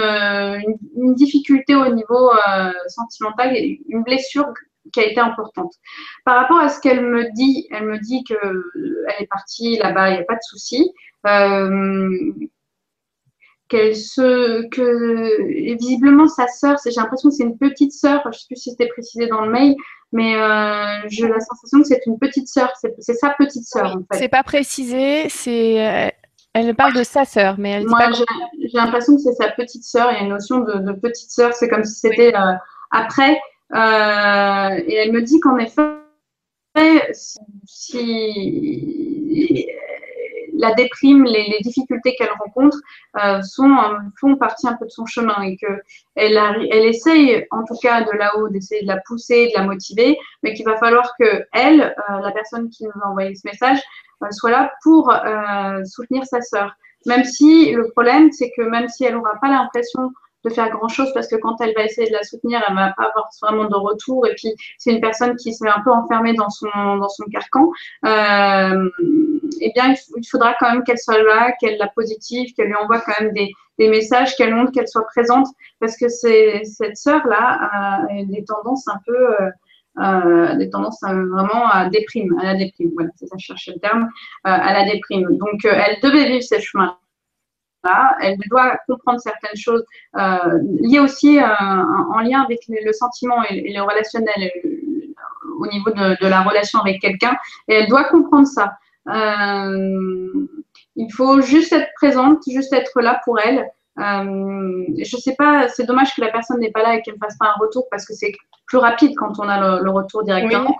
difficulté 1.15 1.75
au 1.75 1.93
niveau 1.93 2.31
sentimental, 2.87 3.55
une 3.55 4.03
blessure 4.03 4.45
qui 4.93 4.99
a 4.99 5.05
été 5.05 5.19
importante. 5.19 5.73
Par 6.25 6.37
rapport 6.37 6.59
à 6.59 6.69
ce 6.69 6.79
qu'elle 6.79 7.01
me 7.01 7.31
dit, 7.33 7.67
elle 7.71 7.85
me 7.85 7.97
dit 7.99 8.23
qu'elle 8.23 8.63
est 9.19 9.27
partie 9.27 9.77
là-bas, 9.77 10.09
il 10.09 10.13
n'y 10.13 10.21
a 10.21 10.25
pas 10.25 10.35
de 10.35 10.43
souci. 10.43 10.91
Euh, 11.25 12.31
qu'elle 13.69 13.95
se 13.95 14.67
que 14.69 15.75
visiblement 15.77 16.27
sa 16.27 16.47
sœur 16.47 16.77
j'ai 16.83 16.91
l'impression 16.95 17.29
que 17.29 17.35
c'est 17.35 17.43
une 17.43 17.57
petite 17.57 17.91
sœur 17.91 18.21
je 18.23 18.29
ne 18.29 18.33
sais 18.33 18.45
plus 18.47 18.55
si 18.55 18.71
c'était 18.71 18.87
précisé 18.87 19.27
dans 19.27 19.41
le 19.41 19.51
mail 19.51 19.75
mais 20.11 20.35
euh, 20.35 21.07
j'ai 21.07 21.27
la 21.27 21.39
sensation 21.39 21.81
que 21.81 21.87
c'est 21.87 22.05
une 22.05 22.17
petite 22.17 22.47
sœur 22.47 22.71
c'est 22.99 23.13
sa 23.13 23.31
petite 23.31 23.65
sœur 23.65 23.97
en 23.97 23.99
fait. 24.11 24.19
c'est 24.19 24.29
pas 24.29 24.43
précisé 24.43 25.27
c'est 25.29 25.85
euh, 25.85 26.09
elle 26.53 26.75
parle 26.75 26.93
de 26.93 27.03
sa 27.03 27.25
sœur 27.25 27.55
mais 27.57 27.71
elle 27.71 27.87
moi 27.87 28.09
j'ai 28.11 28.77
l'impression 28.77 29.15
que 29.15 29.21
c'est 29.21 29.33
sa 29.33 29.49
petite 29.49 29.83
sœur 29.83 30.11
il 30.11 30.15
y 30.15 30.17
a 30.17 30.23
une 30.23 30.29
notion 30.29 30.59
de, 30.59 30.93
petite 30.93 31.31
sœur 31.31 31.53
c'est 31.53 31.67
comme 31.67 31.83
si 31.83 31.99
c'était 31.99 32.33
après 32.91 33.37
euh, 33.75 34.81
et 34.87 34.93
elle 34.93 35.11
me 35.11 35.21
dit 35.21 35.39
qu'en 35.39 35.57
effet, 35.57 35.81
si, 37.13 38.07
la 40.57 40.73
déprime, 40.73 41.23
les, 41.23 41.59
difficultés 41.61 42.15
qu'elle 42.15 42.31
rencontre 42.39 42.77
euh, 43.23 43.41
sont, 43.41 43.75
font 44.19 44.35
partie 44.35 44.67
un 44.67 44.73
peu 44.73 44.85
de 44.85 44.91
son 44.91 45.05
chemin 45.05 45.41
et 45.41 45.57
qu'elle 45.57 45.81
elle 46.15 46.85
essaye, 46.85 47.45
en 47.51 47.63
tout 47.63 47.77
cas 47.81 48.01
de 48.01 48.11
là-haut, 48.11 48.49
d'essayer 48.49 48.81
de 48.81 48.87
la 48.87 48.99
pousser, 49.05 49.47
de 49.47 49.59
la 49.59 49.65
motiver, 49.65 50.17
mais 50.43 50.53
qu'il 50.53 50.65
va 50.65 50.77
falloir 50.77 51.13
que 51.19 51.45
elle, 51.53 51.81
euh, 51.81 52.19
la 52.21 52.31
personne 52.31 52.69
qui 52.69 52.83
nous 52.83 53.01
a 53.03 53.07
envoyé 53.07 53.35
ce 53.35 53.47
message, 53.47 53.79
soit 54.31 54.51
là 54.51 54.71
pour 54.83 55.13
soutenir 55.85 56.25
sa 56.25 56.41
sœur. 56.41 56.73
Même 57.05 57.23
si 57.23 57.71
le 57.71 57.89
problème, 57.91 58.31
c'est 58.31 58.51
que 58.57 58.63
même 58.63 58.89
si 58.89 59.05
elle 59.05 59.13
n'aura 59.13 59.35
pas 59.39 59.49
l'impression 59.49 60.11
faire 60.49 60.69
grand 60.69 60.87
chose 60.87 61.11
parce 61.13 61.27
que 61.27 61.35
quand 61.35 61.59
elle 61.61 61.73
va 61.75 61.83
essayer 61.83 62.07
de 62.07 62.13
la 62.13 62.23
soutenir, 62.23 62.61
elle 62.67 62.75
va 62.75 62.93
pas 62.95 63.03
avoir 63.03 63.29
vraiment 63.41 63.65
de 63.65 63.75
retour. 63.75 64.25
Et 64.27 64.33
puis, 64.35 64.53
c'est 64.77 64.91
une 64.91 65.01
personne 65.01 65.35
qui 65.35 65.53
s'est 65.53 65.67
un 65.67 65.81
peu 65.83 65.91
enfermée 65.91 66.33
dans 66.33 66.49
son, 66.49 66.69
dans 66.97 67.09
son 67.09 67.23
carcan. 67.31 67.71
Euh, 68.05 68.89
eh 69.61 69.71
bien, 69.73 69.93
il, 70.15 70.27
faudra 70.27 70.55
quand 70.59 70.71
même 70.71 70.83
qu'elle 70.83 70.97
soit 70.97 71.21
là, 71.21 71.53
qu'elle 71.59 71.77
la 71.77 71.87
positive, 71.87 72.53
qu'elle 72.55 72.67
lui 72.67 72.75
envoie 72.75 73.01
quand 73.01 73.19
même 73.21 73.33
des, 73.33 73.51
des 73.79 73.89
messages, 73.89 74.35
qu'elle 74.35 74.53
montre 74.53 74.71
qu'elle 74.71 74.87
soit 74.87 75.05
présente 75.07 75.47
parce 75.79 75.97
que 75.97 76.09
c'est 76.09 76.63
cette 76.65 76.97
sœur-là 76.97 77.69
a 77.71 78.23
des 78.25 78.43
tendances 78.45 78.87
un 78.87 78.99
peu. 79.05 79.41
Euh, 79.41 79.49
euh, 79.99 80.55
des 80.57 80.69
tendances 80.69 81.01
vraiment 81.01 81.67
à 81.71 81.89
déprime, 81.89 82.37
à 82.39 82.43
la 82.43 82.53
déprime. 82.53 82.91
Voilà, 82.93 83.09
c'est 83.15 83.25
ça, 83.25 83.35
je 83.39 83.45
cherchais 83.47 83.71
le 83.73 83.79
terme, 83.79 84.07
à 84.43 84.71
la 84.71 84.85
déprime. 84.85 85.25
Donc, 85.37 85.65
elle 85.65 85.97
devait 86.03 86.29
vivre 86.29 86.43
ces 86.43 86.61
chemins 86.61 86.99
elle 88.21 88.37
doit 88.49 88.77
comprendre 88.87 89.19
certaines 89.19 89.57
choses 89.57 89.83
euh, 90.17 90.59
liées 90.81 90.99
aussi 90.99 91.39
euh, 91.39 91.45
en 91.45 92.19
lien 92.19 92.41
avec 92.41 92.59
le 92.67 92.93
sentiment 92.93 93.43
et, 93.49 93.73
le 93.73 93.81
relationnel 93.81 94.51
euh, 94.65 95.13
au 95.59 95.67
niveau 95.67 95.91
de, 95.91 96.27
la 96.27 96.41
relation 96.41 96.79
avec 96.79 97.01
quelqu'un. 97.01 97.35
Et 97.67 97.75
elle 97.75 97.87
doit 97.87 98.05
comprendre 98.05 98.47
ça. 98.47 98.73
il 100.95 101.13
faut 101.13 101.41
juste 101.41 101.73
être 101.73 101.89
présente, 101.95 102.39
juste 102.47 102.73
être 102.73 103.01
là 103.01 103.21
pour 103.25 103.39
elle. 103.39 103.65
je 103.97 105.17
sais 105.17 105.35
pas, 105.35 105.67
c'est 105.69 105.85
dommage 105.85 106.15
que 106.15 106.21
la 106.21 106.31
personne 106.31 106.59
n'est 106.59 106.71
pas 106.71 106.83
là 106.83 106.95
et 106.95 107.01
qu'elle 107.01 107.15
ne 107.15 107.19
fasse 107.19 107.37
pas 107.37 107.47
un 107.47 107.59
retour 107.59 107.87
parce 107.89 108.05
que 108.05 108.13
c'est 108.13 108.33
plus 108.67 108.77
rapide 108.77 109.13
quand 109.15 109.39
on 109.39 109.47
a 109.47 109.79
le, 109.79 109.89
retour 109.89 110.23
directement. 110.23 110.77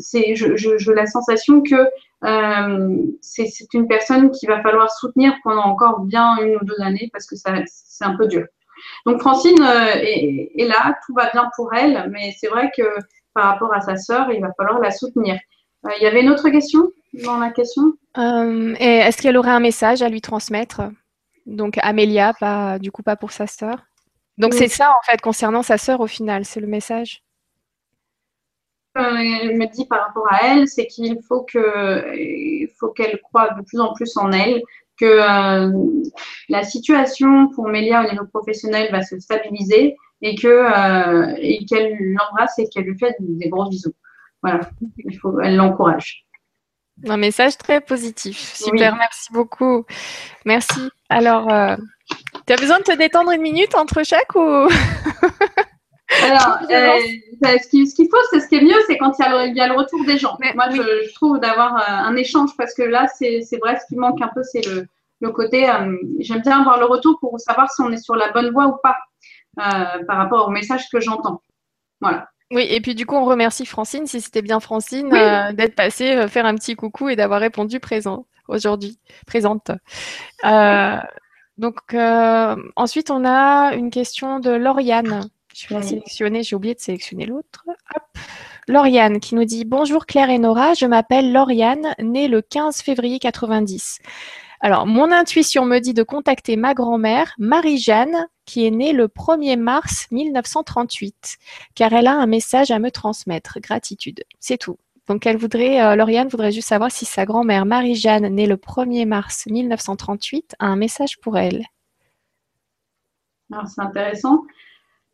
c'est, 0.00 0.34
je, 0.34 0.56
je, 0.56 0.92
la 0.92 1.06
sensation 1.06 1.62
que 1.62 1.88
euh, 2.24 2.96
c'est 3.20 3.74
une 3.74 3.86
personne 3.86 4.30
qu'il 4.30 4.48
va 4.48 4.62
falloir 4.62 4.90
soutenir 4.90 5.34
pendant 5.42 5.64
encore 5.64 6.00
bien 6.00 6.36
une 6.38 6.56
ou 6.56 6.64
deux 6.64 6.80
années 6.80 7.10
parce 7.12 7.26
que 7.26 7.36
c'est 7.36 8.04
un 8.04 8.16
peu 8.16 8.26
dur. 8.26 8.46
Donc 9.06 9.20
Francine 9.20 9.62
euh, 9.62 9.94
est, 9.94 10.66
là, 10.66 10.96
tout 11.06 11.14
va 11.14 11.30
bien 11.30 11.50
pour 11.56 11.72
elle, 11.74 12.08
mais 12.10 12.34
c'est 12.38 12.48
vrai 12.48 12.70
que 12.76 12.82
par 13.34 13.46
rapport 13.46 13.74
à 13.74 13.80
sa 13.80 13.96
sœur, 13.96 14.30
il 14.30 14.40
va 14.40 14.52
falloir 14.56 14.78
la 14.80 14.90
soutenir. 14.90 15.38
Euh, 15.86 15.90
il 15.98 16.02
y 16.02 16.06
avait 16.06 16.22
une 16.22 16.30
autre 16.30 16.48
question 16.48 16.90
dans 17.24 17.38
la 17.38 17.50
question? 17.50 17.94
Est-ce 18.16 19.20
qu'elle 19.20 19.36
aurait 19.36 19.50
un 19.50 19.60
message 19.60 20.02
à 20.02 20.08
lui 20.08 20.20
transmettre? 20.20 20.82
Donc 21.46 21.78
Amélia, 21.82 22.32
pas, 22.40 22.78
du 22.78 22.90
coup 22.90 23.02
pas 23.02 23.16
pour 23.16 23.32
sa 23.32 23.46
sœur? 23.46 23.76
Donc 24.38 24.54
c'est 24.54 24.68
ça 24.68 24.90
en 24.90 25.02
fait 25.04 25.20
concernant 25.20 25.62
sa 25.62 25.78
sœur 25.78 26.00
au 26.00 26.06
final, 26.06 26.44
c'est 26.44 26.60
le 26.60 26.66
message? 26.66 27.22
Me 29.02 29.66
dit 29.72 29.86
par 29.86 30.06
rapport 30.06 30.26
à 30.30 30.46
elle, 30.46 30.68
c'est 30.68 30.86
qu'il 30.86 31.18
faut 31.26 31.42
que, 31.42 32.68
faut 32.78 32.90
qu'elle 32.90 33.20
croie 33.20 33.50
de 33.50 33.62
plus 33.62 33.80
en 33.80 33.92
plus 33.92 34.16
en 34.16 34.32
elle, 34.32 34.62
que 34.98 35.04
euh, 35.04 35.72
la 36.48 36.62
situation 36.62 37.48
pour 37.48 37.68
Mélia 37.68 38.04
au 38.04 38.10
niveau 38.10 38.26
professionnel 38.26 38.90
va 38.92 39.02
se 39.02 39.18
stabiliser 39.18 39.96
et 40.22 40.34
que 40.36 40.46
euh, 40.46 41.34
et 41.38 41.64
qu'elle 41.66 41.96
l'embrasse 41.98 42.58
et 42.58 42.68
qu'elle 42.68 42.84
lui 42.84 42.98
fait 42.98 43.14
des 43.18 43.48
gros 43.48 43.68
bisous. 43.68 43.94
Voilà, 44.42 44.60
il 44.98 45.18
faut, 45.18 45.40
elle 45.40 45.56
l'encourage. 45.56 46.26
Un 47.08 47.16
message 47.16 47.58
très 47.58 47.80
positif. 47.80 48.38
Super, 48.54 48.94
merci 48.96 49.32
beaucoup. 49.32 49.84
Merci. 50.44 50.80
Alors, 51.08 51.52
euh, 51.52 51.76
tu 52.46 52.52
as 52.52 52.56
besoin 52.56 52.78
de 52.78 52.84
te 52.84 52.96
détendre 52.96 53.32
une 53.32 53.42
minute 53.42 53.74
entre 53.74 54.04
chaque 54.04 54.34
ou? 54.36 54.68
Alors, 56.22 56.58
euh, 56.70 57.58
ce 57.62 57.68
qu'il 57.68 58.08
faut, 58.08 58.16
c'est 58.30 58.40
ce 58.40 58.48
qui 58.48 58.56
est 58.56 58.62
mieux, 58.62 58.80
c'est 58.86 58.96
quand 58.98 59.12
il 59.18 59.56
y, 59.56 59.60
a 59.60 59.68
le, 59.68 59.74
retour 59.74 60.04
des 60.04 60.18
gens. 60.18 60.36
Moi, 60.54 60.70
je, 60.70 61.12
trouve 61.14 61.38
d'avoir 61.40 61.76
euh, 61.76 62.08
un 62.08 62.16
échange 62.16 62.50
parce 62.56 62.74
que 62.74 62.82
là, 62.82 63.06
c'est 63.18 63.40
vrai, 63.60 63.78
ce 63.80 63.86
qui 63.88 63.96
manque 63.96 64.20
un 64.22 64.30
peu, 64.34 64.42
c'est 64.42 64.62
le, 64.66 65.30
côté. 65.30 65.68
Euh, 65.68 65.96
j'aime 66.20 66.42
bien 66.42 66.60
avoir 66.60 66.78
le 66.78 66.84
retour 66.84 67.18
pour 67.18 67.38
savoir 67.40 67.70
si 67.70 67.80
on 67.80 67.90
est 67.90 68.02
sur 68.02 68.14
la 68.14 68.30
bonne 68.30 68.50
voie 68.50 68.66
ou 68.66 68.76
pas 68.82 68.96
par 69.56 70.16
rapport 70.16 70.48
au 70.48 70.50
message 70.50 70.88
que 70.92 71.00
j'entends. 71.00 71.40
Voilà. 72.00 72.28
Oui, 72.50 72.66
et 72.68 72.80
puis 72.80 72.94
du 72.94 73.06
coup, 73.06 73.14
on 73.14 73.24
remercie 73.24 73.64
Francine, 73.64 74.06
si 74.06 74.20
c'était 74.20 74.42
bien 74.42 74.60
Francine, 74.60 75.08
d'être 75.54 75.74
passée 75.74 76.28
faire 76.28 76.44
un 76.44 76.54
petit 76.56 76.76
coucou 76.76 77.08
et 77.08 77.16
d'avoir 77.16 77.40
répondu 77.40 77.80
présent 77.80 78.26
aujourd'hui, 78.48 78.98
présente. 79.26 79.70
donc, 81.56 81.94
ensuite, 82.76 83.10
on 83.10 83.24
a 83.24 83.74
une 83.74 83.90
question 83.90 84.40
de 84.40 84.50
Lauriane. 84.50 85.30
Je 85.54 85.68
vais 85.68 85.76
la 85.76 85.82
sélectionner, 85.82 86.42
j'ai 86.42 86.56
oublié 86.56 86.74
de 86.74 86.80
sélectionner 86.80 87.26
l'autre. 87.26 87.64
Lauriane 88.66 89.20
qui 89.20 89.36
nous 89.36 89.44
dit 89.44 89.64
Bonjour 89.64 90.04
Claire 90.04 90.28
et 90.28 90.38
Nora, 90.38 90.74
je 90.74 90.84
m'appelle 90.84 91.32
Lauriane, 91.32 91.94
née 92.00 92.26
le 92.26 92.42
15 92.42 92.82
février 92.82 93.20
90. 93.20 94.00
Alors, 94.58 94.86
mon 94.86 95.12
intuition 95.12 95.64
me 95.64 95.78
dit 95.78 95.94
de 95.94 96.02
contacter 96.02 96.56
ma 96.56 96.74
grand-mère, 96.74 97.34
Marie-Jeanne, 97.38 98.26
qui 98.46 98.66
est 98.66 98.72
née 98.72 98.92
le 98.92 99.06
1er 99.06 99.56
mars 99.56 100.08
1938, 100.10 101.36
car 101.76 101.92
elle 101.92 102.08
a 102.08 102.14
un 102.14 102.26
message 102.26 102.72
à 102.72 102.80
me 102.80 102.90
transmettre. 102.90 103.60
Gratitude. 103.60 104.24
C'est 104.40 104.58
tout. 104.58 104.78
Donc, 105.06 105.24
elle 105.24 105.36
voudrait, 105.36 105.80
euh, 105.82 105.94
Lauriane 105.94 106.28
voudrait 106.28 106.50
juste 106.50 106.68
savoir 106.68 106.90
si 106.90 107.04
sa 107.04 107.26
grand-mère, 107.26 107.64
Marie-Jeanne, 107.64 108.26
née 108.26 108.46
le 108.46 108.56
1er 108.56 109.06
mars 109.06 109.46
1938, 109.46 110.56
a 110.58 110.66
un 110.66 110.76
message 110.76 111.20
pour 111.20 111.38
elle. 111.38 111.64
Alors, 113.52 113.68
c'est 113.68 113.82
intéressant. 113.82 114.40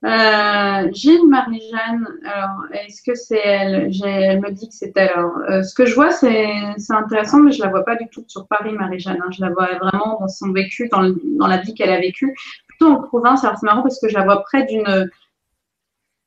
Euh, 0.03 0.89
Gilles 0.93 1.29
Marie-Jeanne, 1.29 2.07
alors 2.25 2.65
est-ce 2.73 3.03
que 3.03 3.15
c'est 3.15 3.41
elle? 3.45 3.91
Elle 4.03 4.41
me 4.41 4.51
dit 4.51 4.69
que 4.69 4.75
c'est 4.75 4.93
elle. 4.97 5.11
Alors, 5.11 5.37
euh, 5.51 5.63
ce 5.63 5.75
que 5.75 5.85
je 5.85 5.95
vois, 5.95 6.11
c'est 6.11 6.47
intéressant, 6.89 7.41
mais 7.41 7.53
je 7.53 7.63
la 7.63 7.69
vois 7.69 7.85
pas 7.85 7.97
du 7.97 8.09
tout 8.09 8.25
sur 8.27 8.47
Paris, 8.49 8.73
Marie-Jeanne. 8.73 9.19
Hein. 9.23 9.31
Je 9.31 9.43
la 9.43 9.51
vois 9.51 9.69
vraiment 9.79 10.19
dans 10.19 10.29
son 10.29 10.53
vécu, 10.53 10.89
dans, 10.89 11.15
dans 11.39 11.47
la 11.47 11.59
vie 11.59 11.75
qu'elle 11.75 11.91
a 11.91 12.01
vécue, 12.01 12.35
plutôt 12.67 12.87
en 12.87 13.03
province. 13.03 13.45
Alors 13.45 13.59
c'est 13.59 13.67
marrant 13.67 13.83
parce 13.83 14.01
que 14.01 14.09
je 14.09 14.15
la 14.15 14.25
vois 14.25 14.43
près 14.43 14.65
d'une 14.65 15.11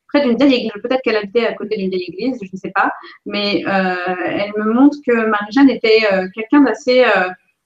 près 0.08 0.22
d'une 0.22 0.40
église. 0.40 0.72
Peut-être 0.74 1.02
qu'elle 1.02 1.16
habitait 1.16 1.48
à 1.48 1.54
côté 1.54 1.76
d'une 1.76 1.90
vieille 1.90 2.06
église, 2.10 2.38
je 2.44 2.50
ne 2.54 2.58
sais 2.58 2.72
pas. 2.76 2.92
Mais 3.26 3.64
euh, 3.68 3.96
elle 4.24 4.52
me 4.56 4.72
montre 4.72 4.98
que 5.06 5.26
Marie-Jeanne 5.26 5.72
était 5.72 6.02
quelqu'un 6.36 6.62
d'assez 6.62 7.04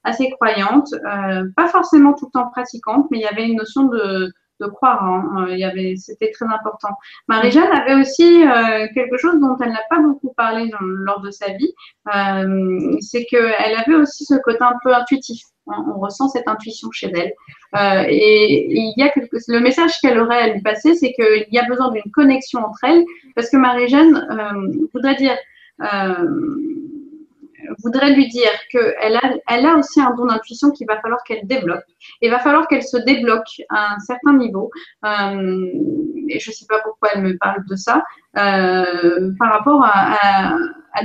assez 0.06 0.30
croyante, 0.30 0.88
pas 1.58 1.68
forcément 1.68 2.14
tout 2.14 2.30
le 2.34 2.40
temps 2.40 2.50
pratiquante, 2.50 3.08
mais 3.12 3.18
il 3.18 3.24
y 3.24 3.26
avait 3.26 3.46
une 3.46 3.58
notion 3.58 3.84
de 3.88 4.32
de 4.60 4.68
croire. 4.68 5.04
Hein. 5.04 5.46
Euh, 5.48 5.54
il 5.54 5.60
y 5.60 5.64
avait, 5.64 5.96
c'était 5.98 6.32
très 6.32 6.46
important. 6.46 6.90
Marie-Jeanne 7.28 7.72
avait 7.72 7.96
aussi 7.96 8.44
euh, 8.44 8.88
quelque 8.94 9.18
chose 9.18 9.40
dont 9.40 9.56
elle 9.62 9.72
n'a 9.72 9.84
pas 9.90 10.00
beaucoup 10.00 10.34
parlé 10.36 10.70
lors 10.82 11.22
de 11.22 11.32
sa 11.32 11.54
vie, 11.54 11.74
euh, 12.14 12.98
c'est 13.02 13.26
qu'elle 13.26 13.76
avait 13.76 13.96
aussi 13.96 14.26
ce 14.26 14.36
côté 14.44 14.60
un 14.62 14.78
peu 14.84 14.94
intuitif. 14.94 15.44
Hein. 15.68 15.86
On 15.94 16.00
ressent 16.00 16.30
cette 16.30 16.48
intuition 16.48 16.90
chez 16.92 17.12
elle. 17.14 17.34
et, 18.10 18.66
il 18.70 18.94
y 18.98 19.04
a 19.04 19.12
le 19.48 19.60
message 19.60 20.00
qu'elle 20.02 20.20
aurait 20.20 20.40
à 20.40 20.48
lui 20.54 20.62
passer, 20.62 20.96
c'est 20.96 21.14
qu'il 21.14 21.48
y 21.52 21.60
a 21.60 21.66
besoin 21.66 21.92
d'une 21.92 22.12
connexion 22.12 22.62
entre 22.62 22.84
elles, 22.84 23.04
parce 23.36 23.50
que 23.50 23.58
Marie-Jeanne 23.58 24.28
voudrait 24.94 25.16
dire 25.16 25.38
voudrais 27.84 28.14
lui 28.14 28.28
dire 28.28 28.52
qu'elle 28.72 29.16
a, 29.16 29.34
elle 29.48 29.66
a 29.66 29.76
aussi 29.76 30.02
un 30.02 30.14
don 30.16 30.26
d'intuition 30.26 30.72
qu'il 30.72 30.88
va 30.88 31.00
falloir 31.02 31.24
qu'elle 31.24 31.46
développe. 31.46 31.84
Il 32.22 32.32
va 32.32 32.40
falloir 32.40 32.68
qu'elle 32.68 32.84
se 32.84 32.98
débloque 32.98 33.62
à 33.70 33.96
un 33.96 34.00
certain 34.00 34.34
niveau. 34.34 34.72
Euh, 35.06 35.70
et 36.30 36.40
je 36.40 36.50
ne 36.50 36.54
sais 36.54 36.66
pas 36.68 36.80
pourquoi 36.84 37.10
elle 37.14 37.24
me 37.24 37.38
parle 37.38 37.66
de 37.70 37.76
ça, 37.76 38.04
euh, 38.38 39.32
par 39.40 39.52
rapport 39.52 39.84
à, 39.84 40.58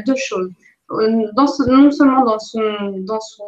deux 0.06 0.16
choses. 0.16 0.50
Dans 0.88 1.46
non 1.68 1.90
seulement 1.90 2.24
dans 2.24 2.38
son, 2.38 2.98
dans 2.98 3.20
son 3.20 3.44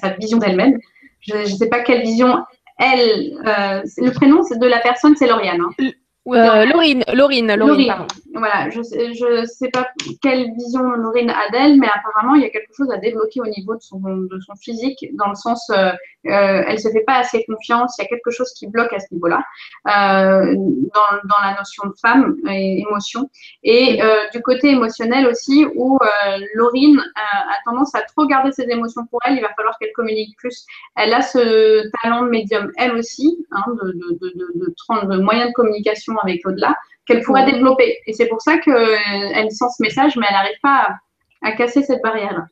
sa 0.00 0.10
vision 0.10 0.38
d'elle-même. 0.38 0.78
Je 1.20 1.36
ne 1.36 1.44
sais 1.44 1.68
pas 1.68 1.80
quelle 1.80 2.02
vision 2.02 2.44
elle. 2.78 3.38
Euh, 3.46 3.82
le 3.98 4.10
prénom 4.10 4.40
de 4.40 4.66
la 4.66 4.78
personne, 4.80 5.14
c'est 5.16 5.26
Lauriane. 5.26 5.60
Hein. 5.60 5.90
Euh, 6.28 6.64
Laurine, 6.66 7.04
Laurine, 7.12 7.54
Laurine, 7.54 7.94
Voilà, 8.34 8.70
je 8.70 8.78
ne 8.80 9.44
sais 9.44 9.68
pas 9.68 9.88
quelle 10.22 10.52
vision 10.54 10.82
Laurine 10.82 11.30
a 11.30 11.50
d'elle, 11.50 11.78
mais 11.78 11.88
apparemment, 11.92 12.34
il 12.34 12.42
y 12.42 12.46
a 12.46 12.50
quelque 12.50 12.72
chose 12.74 12.90
à 12.90 12.96
débloquer 12.96 13.40
au 13.40 13.46
niveau 13.46 13.74
de 13.74 13.82
son, 13.82 13.98
de 14.00 14.40
son 14.40 14.56
physique, 14.56 15.04
dans 15.14 15.28
le 15.28 15.34
sens, 15.34 15.68
euh, 15.70 15.90
euh, 16.26 16.64
elle 16.66 16.80
se 16.80 16.88
fait 16.88 17.04
pas 17.06 17.16
assez 17.16 17.44
confiance, 17.44 17.96
il 17.98 18.02
y 18.02 18.04
a 18.06 18.08
quelque 18.08 18.30
chose 18.30 18.50
qui 18.54 18.68
bloque 18.68 18.92
à 18.92 19.00
ce 19.00 19.12
niveau-là, 19.12 19.42
euh, 19.88 20.54
dans, 20.54 21.18
dans, 21.24 21.42
la 21.44 21.56
notion 21.58 21.88
de 21.88 21.94
femme 22.00 22.36
et 22.48 22.80
émotion. 22.80 23.28
Et 23.64 24.02
euh, 24.02 24.14
du 24.32 24.40
côté 24.40 24.70
émotionnel 24.70 25.26
aussi, 25.26 25.66
où 25.74 25.98
euh, 26.00 26.38
Laurine 26.54 27.02
a 27.16 27.56
tendance 27.66 27.94
à 27.94 28.00
trop 28.02 28.26
garder 28.26 28.52
ses 28.52 28.64
émotions 28.70 29.04
pour 29.06 29.20
elle, 29.24 29.34
il 29.34 29.42
va 29.42 29.52
falloir 29.54 29.76
qu'elle 29.78 29.92
communique 29.92 30.36
plus. 30.38 30.64
Elle 30.96 31.12
a 31.12 31.20
ce 31.20 31.90
talent 32.02 32.22
de 32.22 32.30
médium, 32.30 32.70
elle 32.78 32.94
aussi, 32.96 33.44
hein, 33.50 33.64
de, 33.82 33.92
de, 33.92 34.32
de, 34.34 34.52
de, 34.54 35.16
de 35.16 35.20
moyens 35.20 35.48
de 35.48 35.52
communication 35.52 36.16
avec 36.18 36.46
au-delà, 36.46 36.76
qu'elle 37.06 37.22
pourrait 37.22 37.46
développer. 37.46 37.98
Et 38.06 38.12
c'est 38.12 38.26
pour 38.26 38.40
ça 38.40 38.58
qu'elle 38.58 39.50
sent 39.50 39.64
ce 39.76 39.82
message, 39.82 40.16
mais 40.16 40.26
elle 40.28 40.34
n'arrive 40.34 40.60
pas 40.62 40.98
à, 41.42 41.48
à 41.48 41.52
casser 41.52 41.82
cette 41.82 42.02
barrière-là. 42.02 42.46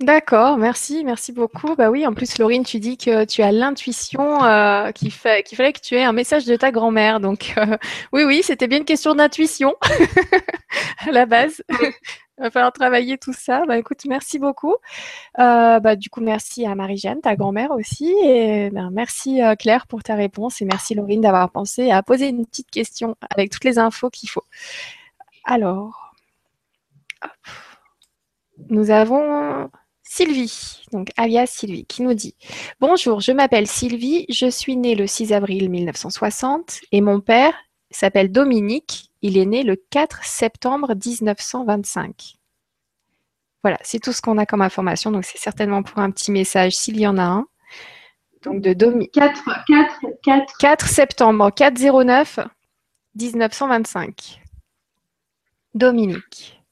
D'accord, 0.00 0.58
merci, 0.58 1.04
merci 1.04 1.32
beaucoup. 1.32 1.76
Bah 1.76 1.88
oui, 1.88 2.04
en 2.04 2.12
plus, 2.14 2.36
Laurine, 2.38 2.64
tu 2.64 2.80
dis 2.80 2.98
que 2.98 3.24
tu 3.24 3.42
as 3.42 3.52
l'intuition 3.52 4.44
euh, 4.44 4.90
qu'il 4.90 5.12
fallait 5.12 5.72
que 5.72 5.80
tu 5.80 5.94
aies 5.94 6.02
un 6.02 6.12
message 6.12 6.46
de 6.46 6.56
ta 6.56 6.72
grand-mère. 6.72 7.20
Donc, 7.20 7.54
euh, 7.56 7.76
oui, 8.12 8.24
oui, 8.24 8.42
c'était 8.42 8.66
bien 8.66 8.78
une 8.78 8.84
question 8.84 9.14
d'intuition 9.14 9.76
à 11.06 11.12
la 11.12 11.26
base. 11.26 11.62
Il 12.38 12.42
va 12.42 12.50
falloir 12.50 12.72
travailler 12.72 13.16
tout 13.16 13.32
ça. 13.32 13.64
Bah 13.66 13.78
écoute, 13.78 14.04
merci 14.06 14.38
beaucoup. 14.38 14.74
Euh, 15.38 15.78
bah, 15.80 15.94
du 15.94 16.10
coup, 16.10 16.20
merci 16.20 16.66
à 16.66 16.74
Marie-Jeanne, 16.74 17.20
ta 17.20 17.36
grand-mère 17.36 17.70
aussi. 17.70 18.12
Et 18.24 18.70
ben, 18.70 18.90
merci 18.92 19.40
Claire 19.58 19.86
pour 19.86 20.02
ta 20.02 20.14
réponse. 20.16 20.60
Et 20.60 20.64
merci 20.64 20.94
Laurine 20.94 21.20
d'avoir 21.20 21.50
pensé 21.50 21.90
à 21.90 22.02
poser 22.02 22.28
une 22.28 22.44
petite 22.44 22.70
question 22.70 23.16
avec 23.30 23.50
toutes 23.50 23.64
les 23.64 23.78
infos 23.78 24.10
qu'il 24.10 24.28
faut. 24.28 24.44
Alors, 25.44 26.14
nous 28.68 28.90
avons 28.90 29.70
Sylvie, 30.02 30.84
donc 30.92 31.10
alias 31.16 31.46
Sylvie, 31.46 31.86
qui 31.86 32.02
nous 32.02 32.14
dit 32.14 32.36
Bonjour, 32.78 33.20
je 33.20 33.32
m'appelle 33.32 33.66
Sylvie, 33.66 34.26
je 34.28 34.48
suis 34.48 34.76
née 34.76 34.94
le 34.94 35.06
6 35.06 35.32
avril 35.32 35.70
1960 35.70 36.80
et 36.92 37.00
mon 37.00 37.20
père 37.20 37.54
s'appelle 37.90 38.30
Dominique, 38.30 39.10
il 39.24 39.38
est 39.38 39.46
né 39.46 39.62
le 39.62 39.76
4 39.76 40.22
septembre 40.22 40.94
1925. 40.94 42.34
Voilà, 43.62 43.78
c'est 43.80 43.98
tout 43.98 44.12
ce 44.12 44.20
qu'on 44.20 44.36
a 44.36 44.44
comme 44.44 44.60
information, 44.60 45.10
donc 45.10 45.24
c'est 45.24 45.38
certainement 45.38 45.82
pour 45.82 45.98
un 46.00 46.10
petit 46.10 46.30
message 46.30 46.76
s'il 46.76 47.00
y 47.00 47.06
en 47.06 47.16
a 47.16 47.22
un. 47.22 47.46
Donc 48.42 48.60
de 48.60 48.74
Dominique. 48.74 49.12
4, 49.12 49.42
4, 49.66 50.00
4. 50.22 50.58
4 50.58 50.86
septembre 50.86 51.50
409 51.50 52.40
1925. 53.14 54.42
Dominique. 55.72 56.62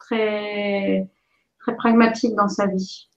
très, 0.00 1.08
très 1.60 1.76
pragmatique 1.76 2.34
dans 2.34 2.48
sa 2.48 2.66
vie. 2.66 3.08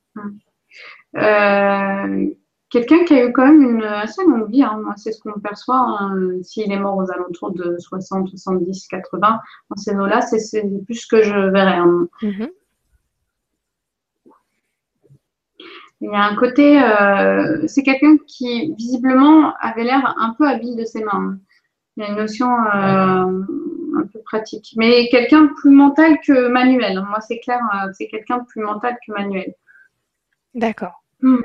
Euh, 1.17 2.27
quelqu'un 2.69 3.05
qui 3.05 3.13
a 3.13 3.25
eu 3.25 3.31
quand 3.31 3.45
même 3.45 3.61
une 3.61 3.83
assez 3.83 4.23
longue 4.23 4.49
vie, 4.49 4.63
hein. 4.63 4.81
c'est 4.97 5.11
ce 5.11 5.21
qu'on 5.21 5.39
perçoit. 5.39 5.77
Hein. 5.77 6.41
S'il 6.43 6.71
est 6.71 6.79
mort 6.79 6.97
aux 6.97 7.11
alentours 7.11 7.51
de 7.51 7.77
60, 7.79 8.29
70, 8.29 8.87
80, 8.87 9.39
dans 9.69 9.75
ces 9.77 9.95
eaux-là, 9.95 10.21
c'est 10.21 10.63
plus 10.85 10.95
ce 10.95 11.07
que 11.07 11.23
je 11.23 11.49
verrais. 11.51 11.77
Hein. 11.77 12.07
Mm-hmm. 12.21 12.49
Il 16.01 16.11
y 16.11 16.15
a 16.15 16.23
un 16.23 16.35
côté, 16.35 16.81
euh, 16.83 17.65
c'est 17.67 17.81
quelqu'un 17.81 18.17
qui 18.27 18.73
visiblement 18.73 19.53
avait 19.61 19.85
l'air 19.85 20.13
un 20.19 20.35
peu 20.37 20.47
habile 20.47 20.75
de 20.75 20.83
ses 20.83 21.03
mains. 21.03 21.37
Il 21.95 22.03
y 22.03 22.05
a 22.05 22.09
une 22.09 22.17
notion 22.17 22.47
euh, 22.47 23.41
un 23.97 24.07
peu 24.11 24.19
pratique. 24.25 24.73
Mais 24.75 25.07
quelqu'un 25.07 25.47
plus 25.47 25.71
mental 25.71 26.19
que 26.19 26.49
manuel. 26.49 27.01
Moi, 27.07 27.21
c'est 27.21 27.39
clair, 27.39 27.61
c'est 27.93 28.07
quelqu'un 28.07 28.39
de 28.39 28.45
plus 28.45 28.61
mental 28.61 28.97
que 29.07 29.13
manuel. 29.13 29.55
D'accord. 30.53 31.04
Hmm. 31.21 31.41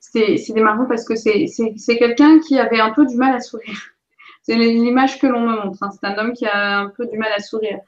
C'est 0.00 0.60
marrant 0.60 0.86
parce 0.86 1.04
que 1.04 1.14
c'est 1.14 1.98
quelqu'un 1.98 2.38
qui 2.40 2.58
avait 2.58 2.80
un 2.80 2.92
peu 2.92 3.04
du 3.06 3.16
mal 3.16 3.34
à 3.34 3.40
sourire. 3.40 3.90
C'est 4.42 4.54
l'image 4.54 5.18
que 5.18 5.26
l'on 5.26 5.40
me 5.40 5.56
montre. 5.56 5.82
Hein. 5.82 5.90
C'est 5.90 6.06
un 6.06 6.16
homme 6.18 6.32
qui 6.32 6.46
a 6.46 6.78
un 6.78 6.88
peu 6.88 7.06
du 7.06 7.18
mal 7.18 7.32
à 7.32 7.40
sourire. 7.40 7.80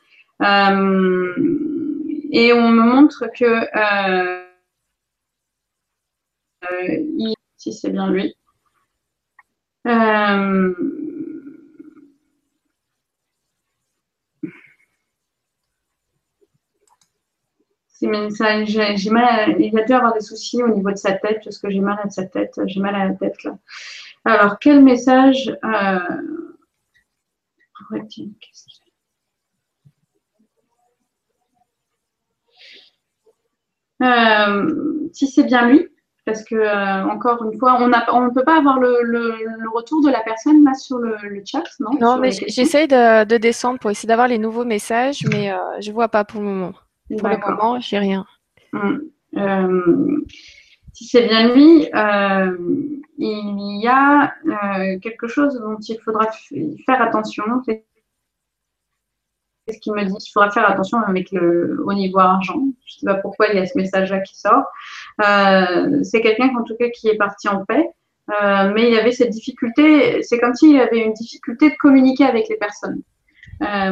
Euh, 0.43 1.33
et 2.33 2.53
on 2.53 2.71
me 2.71 2.83
montre 2.83 3.27
que 3.33 3.45
euh, 3.45 4.45
si 7.57 7.73
c'est 7.73 7.91
bien 7.91 8.11
lui, 8.11 8.35
euh, 9.87 10.75
j'ai 18.01 19.11
mal 19.11 19.57
il 19.61 19.79
a 19.79 19.85
dû 19.85 19.93
avoir 19.93 20.15
des 20.15 20.21
soucis 20.21 20.63
au 20.63 20.69
niveau 20.69 20.91
de 20.91 20.97
sa 20.97 21.13
tête 21.13 21.41
parce 21.45 21.59
que 21.59 21.71
j'ai 21.71 21.81
mal 21.81 21.99
à 22.03 22.11
sa 22.11 22.25
tête, 22.25 22.55
j'ai 22.67 22.81
mal 22.81 22.95
à 22.95 23.07
la 23.07 23.15
tête 23.15 23.43
là. 23.45 23.57
Alors 24.25 24.59
quel 24.59 24.83
message 24.83 25.51
euh, 25.65 25.99
euh, 34.03 35.09
si 35.13 35.27
c'est 35.27 35.45
bien 35.45 35.69
lui, 35.69 35.89
parce 36.25 36.45
que 36.45 36.55
euh, 36.55 37.05
encore 37.09 37.43
une 37.45 37.59
fois, 37.59 37.79
on 37.81 37.89
ne 37.89 38.35
peut 38.35 38.45
pas 38.45 38.59
avoir 38.59 38.79
le, 38.79 39.71
retour 39.75 40.05
de 40.05 40.11
la 40.11 40.21
personne 40.21 40.65
là 40.65 40.75
sur 40.75 40.99
le, 40.99 41.17
chat, 41.45 41.65
non? 41.81 41.91
Non, 42.01 42.19
mais 42.19 42.31
j'essaye 42.33 42.87
de, 42.87 43.39
descendre 43.39 43.79
pour 43.79 43.91
essayer 43.91 44.09
d'avoir 44.09 44.29
les 44.29 44.39
nouveaux 44.39 44.65
messages, 44.65 45.25
mais 45.31 45.53
je 45.81 45.89
ne 45.89 45.95
vois 45.95 46.09
pas 46.09 46.25
pour 46.25 46.41
le 46.41 46.47
moment. 46.47 46.73
Pour 47.09 47.29
le 47.29 47.57
moment, 47.57 47.81
j'ai 47.81 47.99
rien. 47.99 48.27
Hum, 48.73 49.03
euh, 49.37 50.25
si 50.93 51.05
c'est 51.07 51.27
bien 51.27 51.55
lui, 51.55 51.89
il 53.19 53.81
y 53.83 53.89
a 53.89 54.35
quelque 55.01 55.27
chose 55.27 55.59
dont 55.61 55.79
il 55.79 55.99
faudra 56.01 56.29
faire 56.87 57.03
attention, 57.03 57.45
ce 59.73 59.79
qu'il 59.79 59.93
me 59.93 60.05
dit 60.05 60.17
qu'il 60.17 60.33
faudra 60.33 60.51
faire 60.51 60.69
attention 60.69 60.99
avec 60.99 61.31
le 61.33 61.83
au 61.85 61.93
niveau 61.93 62.19
argent. 62.19 62.61
Je 62.87 62.97
ne 62.97 63.01
sais 63.01 63.07
pas 63.07 63.15
pourquoi 63.15 63.49
il 63.49 63.57
y 63.57 63.59
a 63.59 63.67
ce 63.67 63.77
message-là 63.77 64.21
qui 64.21 64.39
sort. 64.39 64.65
Euh, 65.25 66.03
c'est 66.03 66.21
quelqu'un 66.21 66.51
en 66.59 66.65
tout 66.65 66.77
cas 66.77 66.89
qui 66.91 67.09
est 67.09 67.17
parti 67.17 67.49
en 67.49 67.65
paix, 67.65 67.91
euh, 68.31 68.73
mais 68.75 68.91
il 68.91 68.99
avait 68.99 69.13
cette 69.13 69.31
difficulté. 69.31 70.23
C'est 70.23 70.39
comme 70.39 70.55
s'il 70.55 70.79
avait 70.81 71.05
une 71.05 71.13
difficulté 71.13 71.71
de 71.71 71.77
communiquer 71.77 72.25
avec 72.25 72.49
les 72.49 72.57
personnes 72.57 73.01
euh, 73.01 73.18
à 73.61 73.91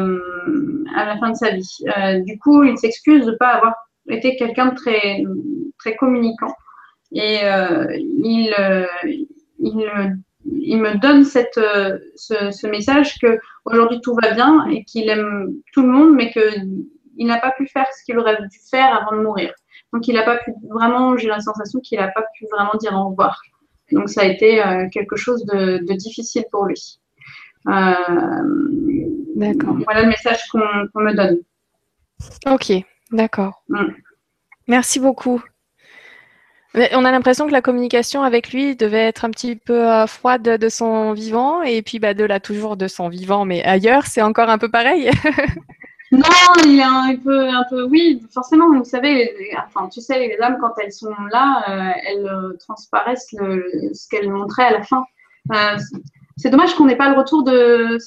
la 1.06 1.16
fin 1.18 1.30
de 1.30 1.36
sa 1.36 1.50
vie. 1.50 1.84
du 2.24 2.38
coup, 2.38 2.62
il 2.64 2.78
s'excuse 2.78 3.26
de 3.26 3.32
ne 3.32 3.36
pas 3.36 3.54
avoir 3.54 3.74
été 4.08 4.36
quelqu'un 4.36 4.66
de 4.66 4.74
très 4.74 5.22
très 5.78 5.96
communicant 5.96 6.54
et 7.12 7.40
il 7.98 8.54
il 9.58 10.16
il 10.48 10.78
me 10.78 10.98
donne 10.98 11.24
cette, 11.24 11.58
euh, 11.58 11.98
ce, 12.16 12.66
message 12.66 13.18
que 13.20 13.38
aujourd'hui 13.64 14.00
tout 14.00 14.16
va 14.20 14.32
bien 14.32 14.66
et 14.66 14.84
qu'il 14.84 15.08
aime 15.08 15.54
tout 15.72 15.82
le 15.82 15.88
monde, 15.88 16.14
mais 16.14 16.30
qu'il 16.30 17.26
n'a 17.26 17.38
pas 17.38 17.52
pu 17.52 17.66
faire 17.66 17.86
ce 17.96 18.04
qu'il 18.04 18.18
aurait 18.18 18.40
dû 18.40 18.58
faire 18.70 18.94
avant 18.94 19.16
de 19.16 19.22
mourir. 19.22 19.52
Donc 19.92 20.08
il 20.08 20.14
n'a 20.14 20.22
pas 20.22 20.36
pu 20.38 20.52
vraiment, 20.68 21.16
j'ai 21.16 21.28
la 21.28 21.40
sensation 21.40 21.80
qu'il 21.80 21.98
n'a 21.98 22.08
pas 22.08 22.24
pu 22.36 22.46
vraiment 22.50 22.74
dire 22.78 22.94
au 22.94 23.10
revoir. 23.10 23.40
Donc 23.92 24.08
ça 24.08 24.22
a 24.22 24.24
été 24.24 24.64
euh, 24.64 24.88
quelque 24.90 25.16
chose 25.16 25.44
de, 25.46 25.78
difficile 25.94 26.44
pour 26.50 26.66
lui. 26.66 27.00
Euh, 27.68 28.95
d'accord. 29.36 29.76
Voilà 29.84 30.02
le 30.02 30.08
message 30.08 30.46
qu'on 30.50 30.58
me 30.58 31.14
donne. 31.14 31.38
Ok, 32.46 32.72
d'accord. 33.12 33.62
Mm. 33.68 33.92
Merci 34.68 34.98
beaucoup. 34.98 35.42
On 36.92 37.04
a 37.06 37.10
l'impression 37.10 37.46
que 37.46 37.52
la 37.52 37.62
communication 37.62 38.22
avec 38.22 38.52
lui 38.52 38.76
devait 38.76 39.06
être 39.06 39.24
un 39.24 39.30
petit 39.30 39.56
peu 39.56 39.90
euh, 39.90 40.06
froide 40.06 40.42
de 40.42 40.68
son 40.68 41.14
vivant 41.14 41.62
et 41.62 41.80
puis 41.80 41.98
bah, 41.98 42.12
de 42.12 42.24
là 42.24 42.38
toujours 42.38 42.76
de 42.76 42.86
son 42.86 43.08
vivant, 43.08 43.46
mais 43.46 43.64
ailleurs, 43.64 44.06
c'est 44.06 44.20
encore 44.20 44.50
un 44.50 44.58
peu 44.58 44.68
pareil? 44.68 45.10
Non, 46.12 46.20
il 46.64 46.78
est 46.78 46.82
un 46.84 47.16
peu, 47.16 47.48
un 47.48 47.64
peu, 47.68 47.82
oui, 47.82 48.22
forcément. 48.32 48.72
Vous 48.72 48.84
savez, 48.84 49.28
enfin, 49.66 49.88
tu 49.88 50.00
sais, 50.00 50.20
les 50.20 50.36
dames 50.36 50.56
quand 50.60 50.72
elles 50.80 50.92
sont 50.92 51.10
là, 51.32 51.64
euh, 51.68 52.00
elles 52.06 52.26
euh, 52.28 52.56
transparaissent 52.60 53.26
ce 53.30 54.08
qu'elles 54.08 54.30
montraient 54.30 54.66
à 54.66 54.70
la 54.70 54.84
fin. 54.84 55.04
C'est 56.36 56.50
dommage 56.50 56.76
qu'on 56.76 56.84
n'ait 56.84 56.96
pas 56.96 57.10
le 57.10 57.18
retour 57.18 57.42
de. 57.42 57.98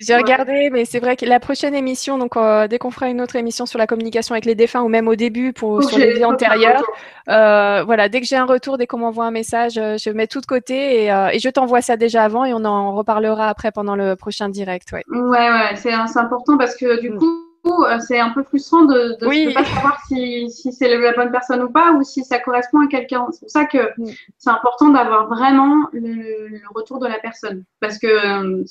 J'ai 0.00 0.16
regardé, 0.16 0.70
mais 0.70 0.84
c'est 0.84 1.00
vrai 1.00 1.16
que 1.16 1.26
la 1.26 1.40
prochaine 1.40 1.74
émission, 1.74 2.18
donc 2.18 2.34
dès 2.68 2.78
qu'on 2.78 2.90
fera 2.90 3.08
une 3.08 3.20
autre 3.20 3.36
émission 3.36 3.66
sur 3.66 3.78
la 3.78 3.86
communication 3.86 4.34
avec 4.34 4.44
les 4.44 4.54
défunts 4.54 4.82
ou 4.82 4.88
même 4.88 5.08
au 5.08 5.16
début 5.16 5.52
pour 5.52 5.82
sur 5.82 5.98
les 5.98 6.14
vies 6.14 6.24
antérieures, 6.24 6.84
voilà, 7.26 8.08
dès 8.08 8.20
que 8.20 8.26
j'ai 8.26 8.36
un 8.36 8.46
retour, 8.46 8.78
dès 8.78 8.86
qu'on 8.86 8.98
m'envoie 8.98 9.26
un 9.26 9.30
message, 9.30 9.74
je 9.74 10.10
mets 10.10 10.26
tout 10.26 10.40
de 10.40 10.46
côté 10.46 11.04
et, 11.04 11.06
et 11.08 11.38
je 11.38 11.48
t'envoie 11.48 11.82
ça 11.82 11.96
déjà 11.96 12.24
avant 12.24 12.44
et 12.44 12.54
on 12.54 12.64
en 12.64 12.94
reparlera 12.94 13.48
après 13.48 13.72
pendant 13.72 13.96
le 13.96 14.14
prochain 14.14 14.48
direct. 14.48 14.92
Ouais, 14.92 15.04
ouais, 15.08 15.28
ouais 15.30 15.76
c'est 15.76 15.92
important 15.92 16.56
parce 16.56 16.76
que 16.76 17.00
du 17.00 17.10
mm. 17.10 17.18
coup, 17.18 17.48
euh, 17.66 17.98
c'est 18.00 18.18
un 18.18 18.30
peu 18.30 18.42
frustrant 18.42 18.84
de 18.84 19.16
ne 19.20 19.54
pas 19.54 19.64
savoir 19.64 20.00
si, 20.06 20.50
c'est 20.50 20.88
la 20.88 21.12
bonne 21.12 21.30
personne 21.30 21.62
ou 21.62 21.70
pas, 21.70 21.92
ou 21.92 22.02
si 22.02 22.24
ça 22.24 22.38
correspond 22.38 22.80
à 22.80 22.86
quelqu'un. 22.86 23.26
C'est 23.30 23.40
pour 23.40 23.50
ça 23.50 23.64
que 23.64 23.92
mm. 23.98 24.10
c'est 24.38 24.50
important 24.50 24.88
d'avoir 24.88 25.28
vraiment 25.28 25.88
le, 25.92 26.60
retour 26.74 26.98
de 26.98 27.06
la 27.06 27.18
personne, 27.18 27.64
parce 27.80 27.98
que 27.98 28.06
euh, 28.06 28.64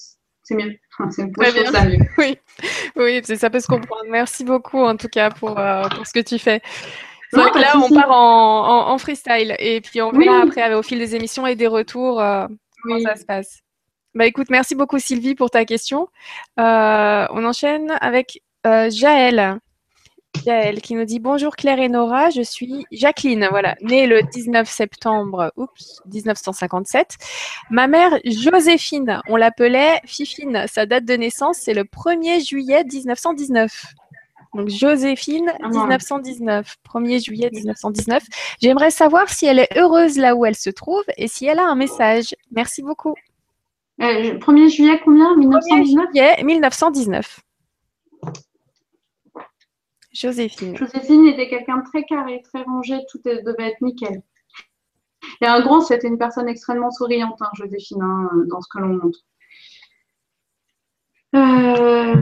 c'est 0.48 0.56
mieux. 0.56 0.76
c'est 1.12 1.24
mieux. 1.24 1.32
Oui, 2.18 2.38
oui 2.96 3.22
ça 3.24 3.50
peut 3.50 3.60
se 3.60 3.68
comprendre. 3.68 4.06
Merci 4.10 4.44
beaucoup 4.44 4.80
en 4.80 4.96
tout 4.96 5.10
cas 5.10 5.30
pour, 5.30 5.60
euh, 5.60 5.88
pour 5.90 6.06
ce 6.08 6.14
que 6.14 6.20
tu 6.20 6.40
fais. 6.40 6.62
C'est 7.32 7.42
vrai 7.42 7.52
que 7.52 7.60
là, 7.60 7.74
on 7.76 7.94
part 7.94 8.12
en, 8.12 8.98
freestyle 8.98 9.54
et 9.60 9.82
puis 9.82 10.02
on 10.02 10.12
verra 10.12 10.44
après 10.44 10.74
au 10.74 10.82
fil 10.82 10.98
des 10.98 11.16
émissions 11.16 11.46
et 11.46 11.56
des 11.56 11.68
retours 11.68 12.24
comment 12.82 13.00
ça 13.02 13.16
se 13.16 13.26
passe. 13.26 13.60
Bah 14.16 14.26
écoute, 14.26 14.48
merci 14.50 14.76
beaucoup 14.76 14.98
Sylvie 14.98 15.36
pour 15.36 15.50
ta 15.50 15.66
question. 15.66 16.08
on 16.58 17.46
enchaîne 17.46 17.98
avec 18.00 18.42
euh, 18.66 18.90
Jaël. 18.90 19.60
Jaël 20.48 20.82
qui 20.82 20.96
nous 20.96 21.06
dit 21.06 21.20
bonjour 21.20 21.56
Claire 21.56 21.80
et 21.80 21.90
Nora, 21.90 22.30
je 22.30 22.42
suis 22.42 22.86
Jacqueline, 22.92 23.48
voilà, 23.50 23.76
née 23.82 24.08
le 24.08 24.22
19 24.24 24.70
septembre 24.70 25.52
oups, 25.58 26.02
1957. 26.06 27.18
Ma 27.70 27.88
mère 27.88 28.18
Joséphine, 28.24 29.22
on 29.28 29.36
l'appelait 29.36 30.00
Fifine, 30.06 30.66
sa 30.68 30.86
date 30.86 31.06
de 31.06 31.16
naissance 31.16 31.58
c'est 31.62 31.74
le 31.74 31.84
1er 31.84 32.48
juillet 32.48 32.84
1919. 32.84 33.94
Donc 34.56 34.70
Joséphine 34.70 35.52
1919, 35.62 36.78
ah 36.78 36.98
1er 36.98 37.24
juillet 37.24 37.50
1919. 37.52 38.24
J'aimerais 38.62 38.92
savoir 38.92 39.30
si 39.30 39.46
elle 39.46 39.60
est 39.60 39.78
heureuse 39.78 40.18
là 40.18 40.36
où 40.36 40.46
elle 40.46 40.56
se 40.56 40.70
trouve 40.70 41.04
et 41.18 41.28
si 41.28 41.46
elle 41.46 41.60
a 41.60 41.66
un 41.66 41.76
message. 41.76 42.36
Merci 42.52 42.84
beaucoup. 42.84 43.16
1er 44.00 44.66
euh, 44.66 44.70
juillet 44.70 45.02
combien? 45.04 45.36
1919 45.36 46.06
1er 46.06 46.14
juillet 46.14 46.44
1919. 46.44 47.40
Joséphine. 50.18 50.76
Joséphine 50.76 51.28
était 51.28 51.48
quelqu'un 51.48 51.78
de 51.78 51.84
très 51.84 52.04
carré, 52.04 52.42
très 52.42 52.64
rangé, 52.64 52.98
tout 53.12 53.20
devait 53.24 53.70
être 53.70 53.82
nickel. 53.82 54.24
Et 55.42 55.46
un 55.46 55.62
grand, 55.62 55.82
c'était 55.82 56.08
une 56.08 56.18
personne 56.18 56.48
extrêmement 56.48 56.90
souriante, 56.90 57.40
hein, 57.42 57.50
Joséphine, 57.54 58.02
hein, 58.02 58.30
dans 58.50 58.62
ce 58.62 58.68
que 58.68 58.80
l'on 58.80 58.96
montre. 58.96 59.20
Euh, 61.36 62.16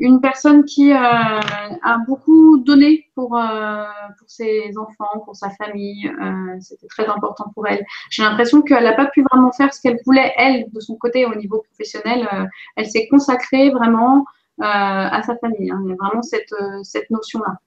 une 0.00 0.20
personne 0.20 0.66
qui 0.66 0.92
euh, 0.92 0.96
a 0.96 1.98
beaucoup 2.06 2.58
donné 2.58 3.06
pour, 3.14 3.38
euh, 3.38 3.84
pour, 4.18 4.28
ses 4.28 4.76
enfants, 4.76 5.20
pour 5.24 5.36
sa 5.36 5.48
famille. 5.50 6.12
C'était 6.60 6.86
très 6.86 7.06
important 7.06 7.50
pour 7.54 7.66
elle. 7.66 7.82
J'ai 8.10 8.24
l'impression 8.24 8.60
qu'elle 8.60 8.84
n'a 8.84 8.92
pas 8.92 9.06
pu 9.06 9.24
vraiment 9.30 9.52
faire 9.52 9.72
ce 9.72 9.80
qu'elle 9.80 9.98
voulait, 10.04 10.34
elle, 10.36 10.70
de 10.70 10.80
son 10.80 10.96
côté, 10.96 11.24
au 11.24 11.34
niveau 11.34 11.62
professionnel. 11.62 12.28
elle 12.76 12.90
s'est 12.90 13.08
consacrée 13.08 13.70
vraiment 13.70 14.26
à 14.60 15.22
sa 15.22 15.36
famille. 15.36 15.70
Hein. 15.70 15.80
Il 15.84 15.90
y 15.90 15.92
a 15.92 15.96
vraiment 15.96 16.22
cette, 16.22 16.52
euh, 16.52 16.82
cette 16.82 17.10
notion-là. 17.10 17.58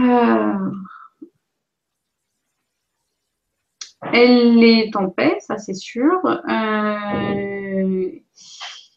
Euh, 0.00 0.70
elle 4.12 4.62
est 4.62 4.94
en 4.96 5.08
paix, 5.08 5.38
ça 5.40 5.56
c'est 5.58 5.74
sûr. 5.74 6.20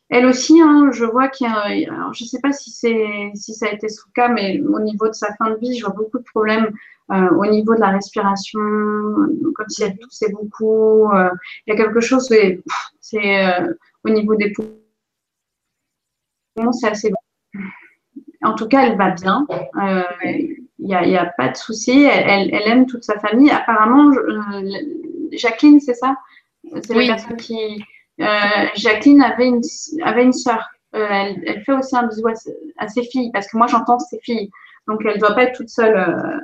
elle 0.10 0.26
aussi, 0.26 0.60
hein, 0.62 0.90
je 0.92 1.06
vois 1.06 1.30
qu'il 1.30 1.48
y 1.48 1.50
a, 1.50 2.12
je 2.12 2.24
ne 2.24 2.28
sais 2.28 2.40
pas 2.42 2.52
si, 2.52 2.72
si 2.72 3.54
ça 3.54 3.68
a 3.68 3.72
été 3.72 3.88
son 3.88 4.10
cas, 4.14 4.28
mais 4.28 4.60
au 4.62 4.80
niveau 4.80 5.08
de 5.08 5.14
sa 5.14 5.34
fin 5.36 5.52
de 5.52 5.56
vie, 5.56 5.78
je 5.78 5.86
vois 5.86 5.96
beaucoup 5.96 6.20
de 6.20 6.24
problèmes 6.24 6.70
au 7.10 7.46
niveau 7.46 7.76
de 7.76 7.80
la 7.80 7.90
respiration, 7.90 8.60
comme 8.60 9.70
si 9.70 9.84
elle 9.84 9.98
toussait 9.98 10.32
beaucoup. 10.32 11.10
il 11.66 11.72
y 11.72 11.72
a 11.72 11.78
quelque 11.78 12.02
chose, 12.02 12.30
c'est 13.00 13.56
au 14.04 14.10
niveau 14.10 14.36
des 14.36 14.52
poumons 14.52 14.80
c'est 16.72 16.90
assez 16.90 17.10
bon. 17.10 17.62
En 18.44 18.54
tout 18.54 18.68
cas, 18.68 18.86
elle 18.86 18.98
va 18.98 19.12
bien. 19.12 19.46
Euh, 19.82 20.04
il 20.26 20.68
n'y 20.80 21.18
a, 21.18 21.26
pas 21.38 21.50
de 21.50 21.58
souci. 21.58 22.04
Elle, 22.04 22.54
aime 22.54 22.86
toute 22.86 23.04
sa 23.04 23.20
famille. 23.20 23.52
Apparemment, 23.52 24.12
euh, 24.16 24.72
Jacqueline, 25.34 25.80
c'est 25.80 25.94
ça? 25.94 26.16
C'est 26.84 26.94
la 26.94 27.06
personne 27.06 27.38
qui. 27.38 27.84
Euh, 28.22 28.26
Jacqueline 28.76 29.22
avait 29.22 29.48
une, 29.48 29.62
avait 30.04 30.24
une 30.24 30.34
sœur. 30.34 30.66
Elle, 30.94 31.62
fait 31.66 31.74
aussi 31.74 31.96
un 31.96 32.08
bisou 32.08 32.28
à, 32.78 32.88
ses 32.88 33.04
filles 33.04 33.32
parce 33.32 33.48
que 33.48 33.58
moi, 33.58 33.68
j'entends 33.68 34.00
ses 34.00 34.20
filles. 34.20 34.50
Donc, 34.88 35.02
elle 35.06 35.16
ne 35.16 35.20
doit 35.20 35.36
pas 35.36 35.44
être 35.44 35.58
toute 35.58 35.70
seule. 35.70 36.42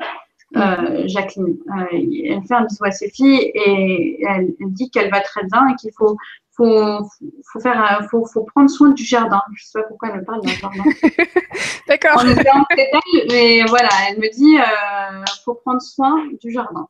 Jacqueline. 1.05 1.57
elle 1.91 2.43
fait 2.47 2.53
un 2.53 2.65
bisou 2.65 2.83
à 2.85 2.91
ses 2.91 3.09
filles 3.09 3.51
et 3.53 4.23
elle 4.27 4.53
dit 4.59 4.89
qu'elle 4.89 5.11
va 5.11 5.21
très 5.21 5.43
bien 5.45 5.67
et 5.69 5.75
qu'il 5.75 5.91
faut 5.97 6.17
faut, 6.55 7.09
faut, 7.51 7.59
faire, 7.59 8.07
faut, 8.09 8.25
faut, 8.25 8.43
prendre 8.43 8.69
soin 8.69 8.89
du 8.89 9.03
jardin. 9.03 9.41
Je 9.53 9.63
ne 9.63 9.65
sais 9.65 9.81
pas 9.81 9.87
pourquoi 9.87 10.09
elle 10.09 10.19
me 10.19 10.25
parle 10.25 10.41
d'un 10.41 10.51
jardin. 10.51 10.83
D'accord. 11.87 12.23
On 12.23 12.31
en 12.31 12.65
mais 13.29 13.63
voilà, 13.63 13.89
elle 14.09 14.19
me 14.19 14.33
dit 14.33 14.57
euh, 14.57 15.23
faut 15.43 15.55
prendre 15.55 15.81
soin 15.81 16.27
du 16.41 16.51
jardin. 16.51 16.87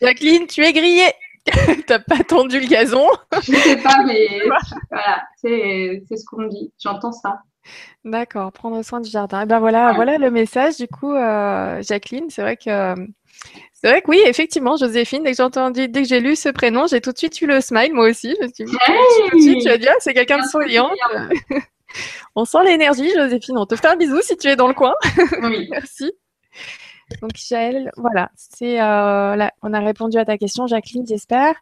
Jacqueline, 0.00 0.46
tu 0.46 0.62
es 0.62 0.72
grillée. 0.72 1.12
T'as 1.86 1.98
pas 1.98 2.24
tendu 2.24 2.58
le 2.58 2.66
gazon 2.66 3.06
Je 3.42 3.52
ne 3.52 3.56
sais 3.56 3.76
pas, 3.76 4.02
mais 4.06 4.28
voilà, 4.90 5.22
c'est 5.36 6.02
ce 6.10 6.24
qu'on 6.24 6.42
me 6.42 6.48
dit. 6.48 6.72
J'entends 6.82 7.12
ça. 7.12 7.40
D'accord, 8.04 8.52
prendre 8.52 8.82
soin 8.82 9.00
du 9.00 9.10
jardin. 9.10 9.40
Et 9.40 9.44
eh 9.44 9.46
ben 9.46 9.58
voilà, 9.58 9.92
voilà 9.92 10.18
le 10.18 10.30
message 10.30 10.76
du 10.76 10.86
coup, 10.86 11.12
euh, 11.12 11.82
Jacqueline. 11.82 12.30
C'est 12.30 12.42
vrai 12.42 12.56
que 12.56 12.94
c'est 13.84 13.90
vrai 13.90 14.00
que 14.00 14.10
oui, 14.10 14.22
effectivement, 14.24 14.78
Joséphine, 14.78 15.24
dès 15.24 15.32
que 15.32 15.36
j'ai 15.36 15.42
entendu, 15.42 15.88
dès 15.88 16.04
que 16.04 16.08
j'ai 16.08 16.20
lu 16.20 16.36
ce 16.36 16.48
prénom, 16.48 16.86
j'ai 16.86 17.02
tout 17.02 17.12
de 17.12 17.18
suite 17.18 17.38
eu 17.42 17.46
le 17.46 17.60
smile, 17.60 17.92
moi 17.92 18.08
aussi. 18.08 18.34
Je 18.40 18.46
me 18.46 18.50
suis 18.50 18.64
dit, 18.64 18.72
tout 18.72 19.36
de 19.36 19.42
suite, 19.42 19.60
tu 19.60 19.68
as 19.68 19.76
dit, 19.76 19.86
ah, 19.86 19.96
c'est 19.98 20.14
quelqu'un 20.14 20.38
de 20.38 20.48
souriant. 20.48 20.88
on 22.34 22.46
sent 22.46 22.64
l'énergie, 22.64 23.12
Joséphine. 23.14 23.58
On 23.58 23.66
te 23.66 23.76
fait 23.76 23.88
un 23.88 23.96
bisou 23.96 24.22
si 24.22 24.38
tu 24.38 24.48
es 24.48 24.56
dans 24.56 24.68
le 24.68 24.72
coin. 24.72 24.94
Oui. 25.42 25.68
Merci. 25.70 26.10
Donc, 27.20 27.32
Jaël, 27.36 27.90
voilà, 27.98 28.30
c'est, 28.36 28.80
euh, 28.80 29.46
on 29.60 29.74
a 29.74 29.80
répondu 29.80 30.16
à 30.16 30.24
ta 30.24 30.38
question, 30.38 30.66
Jacqueline, 30.66 31.06
j'espère. 31.06 31.54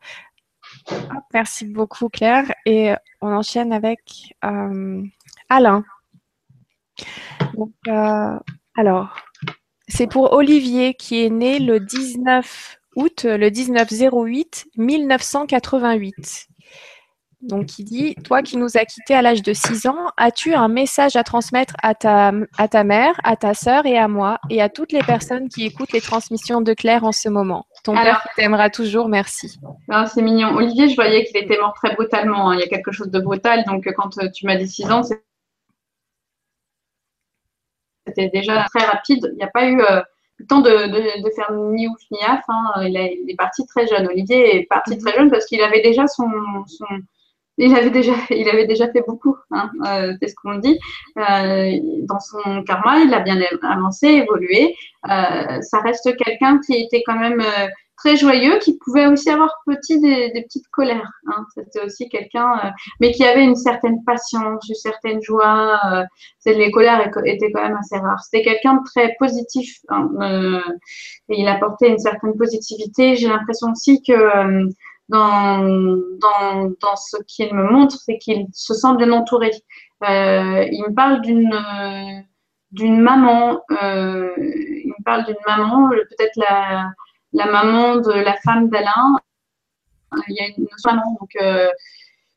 Merci 1.35 1.65
beaucoup, 1.65 2.09
Claire. 2.09 2.55
Et 2.67 2.93
on 3.21 3.33
enchaîne 3.33 3.73
avec 3.73 4.33
euh, 4.45 5.03
Alain. 5.49 5.85
Donc, 7.55 7.73
euh, 7.89 8.39
alors, 8.77 9.13
c'est 9.88 10.07
pour 10.07 10.33
Olivier 10.33 10.95
qui 10.95 11.25
est 11.25 11.31
né 11.31 11.59
le 11.59 11.81
19 11.81 12.79
août, 12.97 13.25
le 13.25 13.51
19 13.51 13.88
08 13.90 14.66
1988. 14.77 16.49
Donc, 17.42 17.81
il 17.81 17.85
dit 17.85 18.14
Toi 18.25 18.42
qui 18.42 18.57
nous 18.57 18.77
as 18.77 18.85
quittés 18.85 19.14
à 19.14 19.23
l'âge 19.23 19.42
de 19.42 19.53
6 19.53 19.87
ans, 19.87 20.11
as-tu 20.16 20.55
un 20.55 20.68
message 20.68 21.16
à 21.16 21.25
transmettre 21.25 21.75
à 21.83 21.95
ta, 21.95 22.33
à 22.57 22.68
ta 22.68 22.85
mère, 22.85 23.14
à 23.25 23.35
ta 23.35 23.53
sœur 23.53 23.85
et 23.85 23.99
à 23.99 24.07
moi, 24.07 24.38
et 24.49 24.62
à 24.62 24.68
toutes 24.68 24.92
les 24.92 25.03
personnes 25.03 25.49
qui 25.49 25.66
écoutent 25.66 25.92
les 25.92 26.01
transmissions 26.01 26.61
de 26.61 26.73
Claire 26.73 27.03
en 27.03 27.11
ce 27.11 27.29
moment? 27.29 27.66
Ton 27.83 27.95
père 27.95 28.25
t'aimera 28.37 28.71
toujours, 28.71 29.09
merci. 29.09 29.59
Ah, 29.90 30.07
c'est 30.07 30.23
mignon. 30.23 30.55
Olivier, 30.55 30.88
je 30.88 30.95
voyais 30.95 31.25
qu'il 31.25 31.37
était 31.37 31.59
mort 31.59 31.75
très 31.75 31.92
brutalement. 31.95 32.51
Hein. 32.51 32.55
Il 32.55 32.61
y 32.61 32.64
a 32.64 32.68
quelque 32.68 32.92
chose 32.92 33.11
de 33.11 33.18
brutal. 33.18 33.64
Donc, 33.66 33.92
quand 33.97 34.18
euh, 34.18 34.29
tu 34.33 34.47
m'as 34.47 34.57
dit 34.57 34.68
6 34.68 34.92
ans, 34.92 35.03
c'est 35.03 35.21
c'était 38.07 38.29
déjà 38.29 38.67
très 38.75 38.85
rapide. 38.85 39.29
Il 39.33 39.37
n'y 39.37 39.43
a 39.43 39.49
pas 39.49 39.67
eu 39.67 39.81
euh, 39.81 40.01
le 40.38 40.47
temps 40.47 40.61
de, 40.61 40.71
faire 41.35 41.53
ni 41.53 41.88
ouf 41.88 42.01
ni 42.11 42.19
af. 42.23 42.43
Hein. 42.49 42.73
Il, 42.83 42.97
est 42.97 43.37
parti 43.37 43.67
très 43.67 43.87
jeune. 43.87 44.07
Olivier 44.07 44.57
est 44.57 44.62
parti 44.65 44.99
très 44.99 45.12
jeune 45.15 45.31
parce 45.31 45.47
qu'il 45.47 45.61
avait 45.62 45.83
déjà 45.83 46.07
son, 46.07 46.29
il 47.59 47.75
avait 47.75 47.91
déjà, 47.91 48.12
il 48.31 48.49
avait 48.49 48.67
déjà 48.67 48.91
fait 48.91 49.03
beaucoup, 49.07 49.37
hein, 49.51 49.71
euh, 49.87 50.15
c'est 50.21 50.29
ce 50.29 50.35
qu'on 50.35 50.57
dit. 50.57 50.79
Euh, 51.19 51.79
dans 52.03 52.21
son 52.21 52.62
karma, 52.65 53.01
il 53.01 53.12
a 53.15 53.21
bien 53.21 53.41
avancé, 53.62 54.07
évolué. 54.09 54.75
ça 55.05 55.81
reste 55.83 56.17
quelqu'un 56.17 56.59
qui 56.65 56.75
était 56.75 57.03
quand 57.07 57.19
même 57.19 57.43
très 57.97 58.17
joyeux, 58.17 58.59
qui 58.59 58.79
pouvait 58.79 59.07
aussi 59.07 59.31
avoir 59.31 59.51
petit 59.67 60.01
des, 60.01 60.31
petites 60.43 60.69
colères. 60.69 61.11
Hein. 61.27 61.45
C'était 61.55 61.85
aussi 61.85 62.09
quelqu'un, 62.09 62.53
euh, 62.65 62.71
mais 63.01 63.13
qui 63.13 63.25
avait 63.25 63.45
une 63.45 63.57
certaine 63.57 64.03
patience, 64.05 64.69
une 64.69 64.75
certaine 64.75 65.23
joie. 65.23 65.79
Euh, 65.93 66.05
les 66.47 66.71
colères 66.71 67.01
étaient 67.25 67.53
quand 67.53 67.63
même 67.63 67.77
assez 67.77 67.99
rares. 67.99 68.23
C'était 68.25 68.45
quelqu'un 68.45 68.75
de 68.75 68.81
très 68.85 69.15
positif 69.19 69.79
hein, 69.89 70.09
euh, 70.21 70.61
il 71.29 71.47
apportait 71.49 71.89
une 71.89 71.99
certaine 71.99 72.37
positivité. 72.37 73.17
J'ai 73.17 73.29
l'impression 73.29 73.71
aussi 73.71 74.03
que 74.03 74.69
dans, 75.09 75.59
dans, 76.21 76.73
dans 76.81 76.97
ce 76.97 77.17
qu'il 77.27 77.55
me 77.55 77.65
montre, 77.71 77.97
c'est 77.97 78.19
qu'il 78.19 78.47
se 78.53 78.75
sent 78.75 78.97
bien 78.97 79.13
entouré. 79.13 79.51
Il 80.03 80.85
me 80.89 80.95
parle 80.95 81.21
d'une 81.23 81.55
d'une 82.73 83.01
maman, 83.01 83.61
il 83.71 83.77
me 84.89 85.05
parle 85.05 85.27
d'une 85.27 85.37
maman, 85.47 85.91
peut-être 85.91 86.37
la, 86.37 86.91
la 87.33 87.47
maman 87.47 87.97
de 87.97 88.12
la 88.12 88.35
femme 88.45 88.68
d'Alain. 88.68 89.18
Il 90.29 90.35
y 90.35 90.40
a 90.40 90.49
une 90.57 90.66
maman, 90.85 91.16
donc 91.18 91.31
euh, 91.40 91.68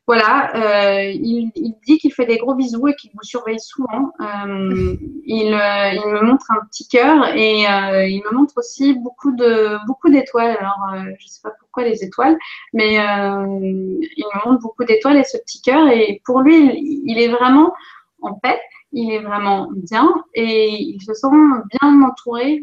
voilà, 0.06 0.52
euh, 0.54 1.10
il, 1.10 1.50
dit 1.84 1.98
qu'il 1.98 2.12
fait 2.12 2.26
des 2.26 2.38
gros 2.38 2.54
bisous 2.54 2.86
et 2.86 2.94
qu'il 2.94 3.10
vous 3.12 3.24
surveille 3.24 3.58
souvent. 3.58 4.12
Euh, 4.20 4.96
il, 5.24 5.52
euh, 5.52 5.90
il, 5.94 6.06
me 6.12 6.22
montre 6.22 6.46
un 6.50 6.64
petit 6.70 6.86
cœur 6.86 7.34
et 7.34 7.62
il 7.62 8.22
me 8.24 8.36
montre 8.36 8.54
aussi 8.56 8.94
beaucoup 8.94 9.34
de 9.34 9.84
beaucoup 9.86 10.08
d'étoiles. 10.08 10.56
Alors, 10.60 10.78
je 10.94 11.24
ne 11.24 11.28
sais 11.28 11.40
pas 11.42 11.50
pourquoi 11.58 11.82
les 11.82 12.04
étoiles, 12.04 12.38
mais 12.72 12.94
il 12.94 14.24
me 14.34 14.48
montre 14.48 14.62
beaucoup 14.62 14.84
d'étoiles 14.84 15.16
et 15.16 15.24
ce 15.24 15.38
petit 15.38 15.60
cœur. 15.60 15.88
Et 15.88 16.22
pour 16.24 16.40
lui, 16.40 17.02
il, 17.06 17.18
est 17.18 17.28
vraiment 17.28 17.74
en 18.22 18.34
paix, 18.34 18.60
il 18.96 19.12
est 19.12 19.20
vraiment 19.20 19.68
bien 19.74 20.08
et 20.32 20.70
il 20.72 21.00
se 21.02 21.12
sent 21.12 21.26
bien 21.28 22.02
entouré. 22.02 22.62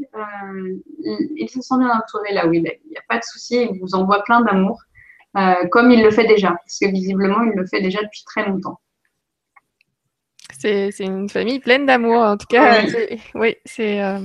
il, 1.36 1.48
se 1.48 1.62
sent 1.62 1.76
bien 1.78 1.92
entouré 1.92 2.34
là 2.34 2.48
où. 2.48 2.54
Il 2.54 2.64
n'y 2.64 2.98
a 2.98 3.04
pas 3.08 3.20
de 3.20 3.24
souci, 3.24 3.68
il 3.72 3.80
vous 3.80 3.94
envoie 3.94 4.24
plein 4.24 4.42
d'amour. 4.42 4.82
Euh, 5.38 5.68
comme 5.72 5.92
il 5.92 6.04
le 6.04 6.10
fait 6.10 6.26
déjà, 6.26 6.50
parce 6.50 6.80
que 6.80 6.88
visiblement, 6.88 7.42
il 7.44 7.54
le 7.56 7.66
fait 7.68 7.82
déjà 7.82 8.02
depuis 8.02 8.24
très 8.26 8.48
longtemps. 8.48 8.80
C'est 10.64 11.06
une 11.06 11.30
famille 11.30 11.60
pleine 11.60 11.86
d'amour, 11.86 12.22
en 12.22 12.38
tout 12.38 12.48
cas. 12.48 12.82
Oui, 13.36 13.56
c'est. 13.66 14.02
Euh, 14.02 14.20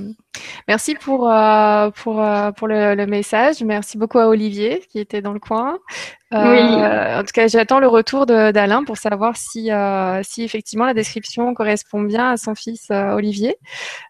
merci 0.67 0.95
pour, 0.95 1.29
euh, 1.29 1.89
pour, 1.91 2.23
pour 2.55 2.67
le, 2.67 3.05
message. 3.05 3.61
Merci 3.63 3.97
beaucoup 3.97 4.19
à 4.19 4.27
Olivier 4.27 4.81
qui 4.89 4.99
était 4.99 5.21
dans 5.21 5.33
le 5.33 5.39
coin. 5.39 5.79
oui. 6.31 6.39
En 6.39 7.23
tout 7.23 7.33
cas, 7.33 7.47
j'attends 7.47 7.79
le 7.79 7.87
retour 7.87 8.25
d'Alain 8.25 8.83
pour 8.83 8.97
savoir 8.97 9.35
si, 9.35 9.69
si 10.23 10.43
effectivement 10.43 10.85
la 10.85 10.93
description 10.93 11.53
correspond 11.53 12.01
bien 12.01 12.31
à 12.31 12.37
son 12.37 12.55
fils 12.55 12.89
Olivier. 12.91 13.57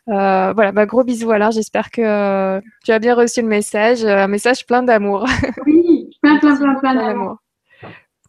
voilà, 0.05 0.71
bah, 0.71 0.85
gros 0.85 1.03
bisous 1.03 1.31
Alain. 1.31 1.51
J'espère 1.51 1.91
que 1.91 2.59
tu 2.85 2.91
as 2.91 2.99
bien 2.99 3.15
reçu 3.15 3.41
le 3.41 3.47
message. 3.47 4.05
Un 4.05 4.27
message 4.27 4.65
plein 4.65 4.83
d'amour. 4.83 5.25
Oui, 5.65 5.89
Plein, 6.21 6.37
plein, 6.37 6.55
plein, 6.57 6.75
plein 6.75 6.95
d'amour. 7.07 7.37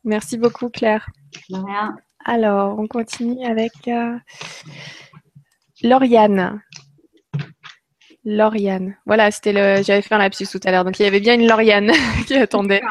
Merci 0.05 0.39
beaucoup, 0.39 0.71
Claire. 0.71 1.07
De 1.51 1.57
rien. 1.57 1.97
Alors, 2.25 2.79
on 2.79 2.87
continue 2.87 3.45
avec 3.45 3.73
euh, 3.89 4.17
Lauriane. 5.83 6.61
Lauriane. 8.25 8.97
Voilà, 9.07 9.31
c'était 9.31 9.53
le. 9.53 9.83
J'avais 9.83 10.03
fait 10.03 10.15
un 10.15 10.19
lapsus 10.19 10.47
tout 10.47 10.61
à 10.65 10.71
l'heure. 10.71 10.85
Donc, 10.85 11.01
il 11.01 11.05
y 11.05 11.07
avait 11.07 11.21
bien 11.21 11.35
une 11.35 11.47
Lauriane 11.47 11.91
qui 12.27 12.35
attendait. 12.35 12.83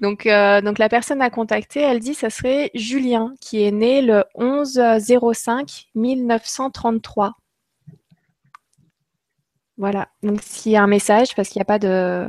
Donc, 0.00 0.26
euh, 0.26 0.62
donc, 0.62 0.78
la 0.78 0.88
personne 0.88 1.20
à 1.20 1.28
contacter, 1.28 1.80
elle 1.80 2.00
dit 2.00 2.14
ça 2.14 2.30
serait 2.30 2.70
Julien, 2.74 3.34
qui 3.40 3.62
est 3.62 3.70
né 3.70 4.00
le 4.00 4.24
11 4.34 4.80
05 5.32 5.88
1933. 5.94 7.34
Voilà. 9.76 10.08
Donc, 10.22 10.40
s'il 10.42 10.72
y 10.72 10.76
a 10.76 10.82
un 10.82 10.86
message, 10.86 11.34
parce 11.36 11.50
qu'il 11.50 11.60
n'y 11.60 11.62
a 11.62 11.66
pas 11.66 11.78
de. 11.78 12.28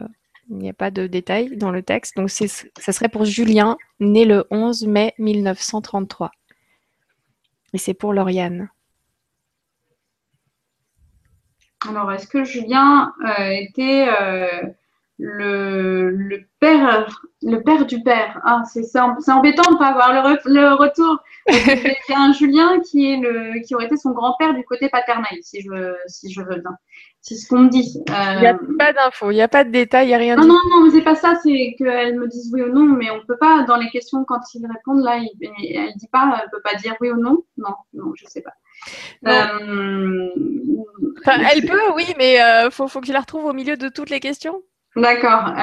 Il 0.52 0.58
n'y 0.58 0.69
a 0.69 0.74
pas 0.74 0.89
de 0.89 1.06
détails 1.06 1.56
dans 1.58 1.69
le 1.72 1.84
texte. 1.84 2.17
Donc, 2.17 2.32
ça 2.32 2.91
serait 2.91 3.08
pour 3.08 3.24
Julien, 3.24 3.78
né 4.00 4.26
le 4.26 4.45
11 4.50 4.88
mai 4.88 5.13
1933. 5.19 6.32
Et 7.74 7.78
c'est 7.78 7.94
pour 7.94 8.14
Lauriane. 8.14 8.70
Alors, 11.88 12.12
est-ce 12.12 12.28
que 12.28 12.44
Julien 12.44 13.14
euh, 13.26 13.50
était 13.52 14.10
euh, 14.10 14.62
le, 15.18 16.42
père, 16.60 17.22
le 17.42 17.64
père 17.64 17.86
du 17.86 18.04
père? 18.04 18.42
Ah, 18.44 18.64
c'est 18.66 19.00
embêtant 19.00 19.64
de 19.70 19.74
ne 19.74 19.78
pas 19.78 19.88
avoir 19.88 20.12
le, 20.46 20.74
retour. 20.74 21.20
C'est 21.48 22.14
un 22.14 22.34
Julien 22.34 22.82
qui, 22.82 23.14
est 23.14 23.18
le, 23.18 23.62
qui 23.66 23.76
aurait 23.76 23.86
été 23.86 23.96
son 23.96 24.12
grand-père 24.12 24.54
du 24.54 24.64
côté 24.66 24.90
paternel, 24.90 25.40
si 25.42 25.62
je, 25.62 25.96
si 26.08 26.32
je 26.34 26.42
veux 26.42 26.60
bien. 26.60 26.76
C'est 27.22 27.36
ce 27.36 27.48
qu'on 27.50 27.60
me 27.60 27.70
dit. 27.70 28.02
Il 28.08 28.40
n'y 28.40 28.48
a 28.48 28.54
euh, 28.54 28.78
pas 28.78 28.94
d'infos, 28.94 29.32
il 29.32 29.36
n'y 29.36 29.42
a 29.42 29.48
pas 29.48 29.64
de 29.64 29.72
détails, 29.72 30.06
il 30.06 30.10
n'y 30.10 30.16
a 30.16 30.18
rien. 30.18 30.36
Non, 30.36 30.48
non, 30.48 30.60
non, 30.70 30.86
mais 30.86 30.92
c'est 30.92 31.04
pas 31.04 31.16
ça, 31.16 31.36
c'est 31.44 31.76
qu'elle 31.78 32.18
me 32.18 32.28
dise 32.28 32.50
oui 32.54 32.62
ou 32.62 32.74
non, 32.74 32.86
mais 32.86 33.12
on 33.12 33.18
ne 33.18 33.24
peut 33.24 33.38
pas, 33.38 33.64
dans 33.64 33.76
les 33.76 33.90
questions, 33.90 34.24
quand 34.24 34.40
ils 34.54 34.66
répondent, 34.66 35.04
là, 35.04 35.18
elle 35.18 35.24
ne 35.24 35.98
dit 35.98 36.08
pas, 36.12 36.40
elle 36.40 36.46
ne 36.46 36.52
peut 36.52 36.62
pas 36.64 36.76
dire 36.76 36.96
oui 37.02 37.12
ou 37.12 37.18
non. 37.18 37.44
Non, 37.58 37.76
non, 37.94 38.14
je 38.16 38.26
ne 38.26 38.30
sais 38.30 38.42
pas. 38.42 38.54
Euh, 39.28 40.30
elle 41.52 41.66
peut, 41.66 41.92
oui, 41.96 42.06
mais 42.18 42.36
il 42.36 42.42
euh, 42.42 42.70
faut, 42.72 42.88
faut 42.88 43.02
que 43.02 43.08
je 43.08 43.14
la 43.14 43.20
retrouve 43.20 43.46
au 43.46 43.54
milieu 43.54 43.76
de 43.76 43.90
toutes 43.90 44.10
les 44.10 44.22
questions. 44.22 44.62
D'accord. 44.96 45.54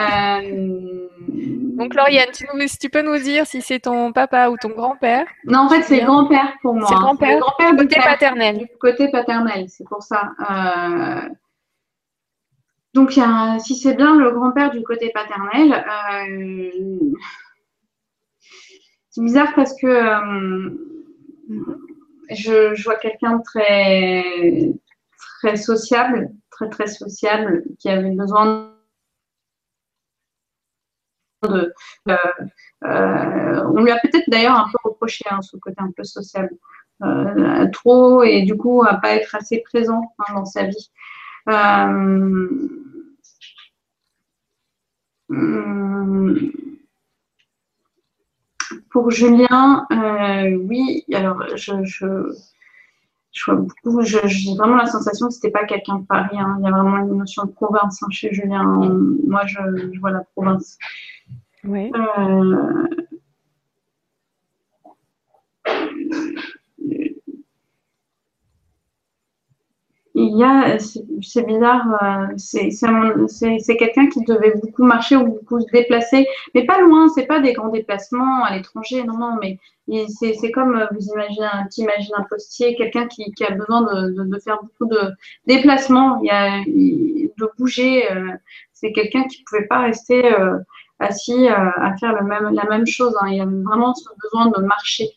Donc, 1.77 1.95
Lauriane, 1.95 2.31
tu, 2.33 2.47
si 2.69 2.79
tu 2.79 2.88
peux 2.88 3.03
nous 3.03 3.19
dire 3.19 3.47
si 3.47 3.61
c'est 3.61 3.81
ton 3.81 4.12
papa 4.12 4.49
ou 4.49 4.57
ton 4.57 4.71
grand-père? 4.71 5.27
Non, 5.45 5.61
en 5.61 5.69
fait, 5.69 5.83
c'est 5.83 6.01
grand-père 6.01 6.55
pour 6.62 6.75
moi. 6.75 6.87
C'est 6.88 6.95
grand-père, 6.95 7.38
grand 7.38 7.77
côté 7.77 7.97
paternel. 8.03 8.69
Côté 8.81 9.11
paternel, 9.11 9.66
c'est 9.69 9.85
pour 9.85 10.03
ça. 10.03 10.31
Donc, 12.96 13.11
si 13.62 13.76
c'est 13.76 13.92
bien 13.92 14.16
le 14.16 14.30
grand-père 14.30 14.70
du 14.70 14.82
côté 14.82 15.11
paternel, 15.12 15.70
euh, 15.70 17.12
c'est 19.11 19.20
bizarre 19.20 19.52
parce 19.54 19.78
que 19.78 19.87
euh, 19.87 20.70
je, 22.30 22.82
vois 22.85 22.96
quelqu'un 22.96 23.37
de 23.37 23.42
très, 23.42 24.72
très 25.18 25.56
sociable, 25.56 26.30
très 26.50 26.70
très 26.70 26.87
sociable, 26.87 27.64
qui 27.78 27.90
avait 27.90 28.12
besoin 28.12 28.72
de. 31.42 31.74
Euh, 32.09 32.16
on 32.82 33.82
lui 33.82 33.90
a 33.90 33.98
peut-être 33.98 34.28
d'ailleurs 34.28 34.59
un 34.59 34.70
peu 34.72 34.78
reproché 34.88 35.22
hein, 35.30 35.42
ce 35.42 35.59
côté 35.59 35.76
un 35.80 35.90
peu 35.94 36.04
sociable, 36.04 36.56
trop 37.74 38.22
et 38.22 38.40
du 38.44 38.56
coup 38.56 38.82
à 38.82 38.94
pas 38.94 39.16
être 39.16 39.35
assez 39.35 39.62
présent 39.70 40.14
hein, 40.18 40.32
dans 40.32 40.46
sa 40.46 40.64
vie. 40.64 40.90
Pour 48.90 49.10
Julien, 49.10 49.86
euh, 49.92 50.56
oui, 50.68 51.04
alors 51.12 51.42
je, 51.54 51.72
je, 51.84 52.06
vois 53.46 53.56
beaucoup, 53.56 54.02
j'ai 54.02 54.20
vraiment 54.56 54.76
la 54.76 54.86
sensation 54.86 55.28
que 55.28 55.34
c'était 55.34 55.50
pas 55.50 55.64
quelqu'un 55.64 55.98
de 55.98 56.06
Paris. 56.06 56.38
Hein. 56.38 56.56
Il 56.60 56.64
y 56.64 56.68
a 56.68 56.70
vraiment 56.70 56.98
une 56.98 57.18
notion 57.18 57.44
de 57.44 57.50
province 57.50 58.02
hein, 58.02 58.06
chez 58.10 58.32
Julien. 58.32 58.64
Moi, 59.26 59.44
je, 59.46 59.98
vois 60.00 60.12
la 60.12 60.24
province. 60.34 60.78
Oui. 61.64 61.90
Euh, 61.94 62.86
il 70.18 70.38
y 70.38 70.44
a, 70.44 70.79
c'est 70.79 71.46
bizarre, 71.46 72.02
euh, 72.02 72.26
c'est 72.38 73.76
quelqu'un 73.76 74.09
qui 74.09 74.24
devait 74.24 74.55
beaucoup 74.62 74.85
marcher 74.85 75.14
ou 75.14 75.26
beaucoup 75.26 75.61
se 75.61 75.66
déplacer, 75.70 76.26
mais 76.55 76.64
pas 76.64 76.81
loin, 76.81 77.09
c'est 77.09 77.26
pas 77.26 77.40
des 77.40 77.52
grands 77.52 77.68
déplacements 77.68 78.44
à 78.44 78.57
l'étranger, 78.57 79.05
non, 79.05 79.18
non, 79.18 79.37
mais 79.42 79.59
c'est 80.09 80.50
comme 80.52 80.74
euh, 80.74 80.87
vous 80.90 81.07
imaginez, 81.09 82.14
un 82.16 82.22
postier, 82.31 82.74
quelqu'un 82.76 83.07
qui, 83.09 83.31
a 83.46 83.50
besoin 83.50 83.83
de, 83.83 84.38
faire 84.42 84.59
beaucoup 84.62 84.87
de 84.87 85.12
déplacements, 85.46 86.18
il 86.22 86.29
y 86.29 86.31
a, 86.31 86.64
de 86.64 87.50
bouger, 87.59 88.11
euh, 88.11 88.33
c'est 88.72 88.92
quelqu'un 88.92 89.24
qui 89.24 89.44
pouvait 89.44 89.66
pas 89.66 89.81
rester 89.81 90.35
assis 90.98 91.46
à 91.48 91.94
faire 92.00 92.14
le 92.18 92.26
même, 92.26 92.55
la 92.55 92.64
même 92.64 92.87
chose, 92.87 93.14
hein. 93.20 93.26
il 93.29 93.37
y 93.37 93.40
a 93.40 93.44
vraiment 93.44 93.94
ce 93.94 94.09
besoin 94.22 94.46
de 94.46 94.62
marcher. 94.62 95.11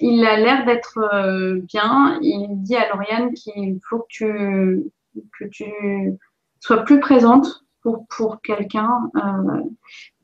Il 0.00 0.24
a 0.26 0.36
l'air 0.36 0.64
d'être 0.64 0.98
euh, 0.98 1.60
bien. 1.62 2.18
Il 2.22 2.62
dit 2.62 2.76
à 2.76 2.88
Lauriane 2.88 3.32
qu'il 3.34 3.78
faut 3.88 4.06
que 4.18 4.82
tu, 5.50 6.18
sois 6.60 6.78
plus 6.78 7.00
présente 7.00 7.64
pour, 7.82 8.40
quelqu'un. 8.42 9.10
Euh, 9.16 9.62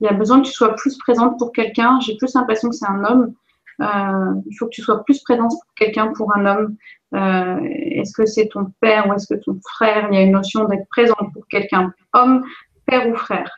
il 0.01 0.05
y 0.05 0.09
a 0.09 0.13
besoin 0.13 0.41
que 0.41 0.47
tu 0.47 0.53
sois 0.53 0.75
plus 0.75 0.97
présente 0.99 1.39
pour 1.39 1.53
quelqu'un. 1.53 2.01
J'ai 2.01 2.17
plus 2.17 2.35
l'impression 2.35 2.71
que 2.71 2.77
c'est 2.77 2.89
un 2.89 3.05
homme. 3.05 3.35
Euh, 3.81 4.41
il 4.47 4.55
faut 4.57 4.67
que 4.67 4.71
tu 4.71 4.83
sois 4.83 5.05
plus 5.05 5.23
présente 5.23 5.51
pour 5.51 5.75
quelqu'un, 5.75 6.13
pour 6.13 6.35
un 6.35 6.47
homme. 6.47 6.77
est-ce 7.13 8.13
que 8.13 8.27
c'est 8.27 8.49
ton 8.49 8.73
père 8.81 9.09
ou 9.09 9.15
est-ce 9.15 9.33
que 9.33 9.41
ton 9.41 9.59
frère? 9.75 10.09
Il 10.11 10.15
y 10.15 10.19
a 10.19 10.23
une 10.23 10.33
notion 10.33 10.65
d'être 10.65 10.89
présente 10.89 11.33
pour 11.33 11.47
quelqu'un, 11.49 11.93
homme, 12.15 12.45
père 12.87 13.09
ou 13.09 13.15
frère. 13.15 13.51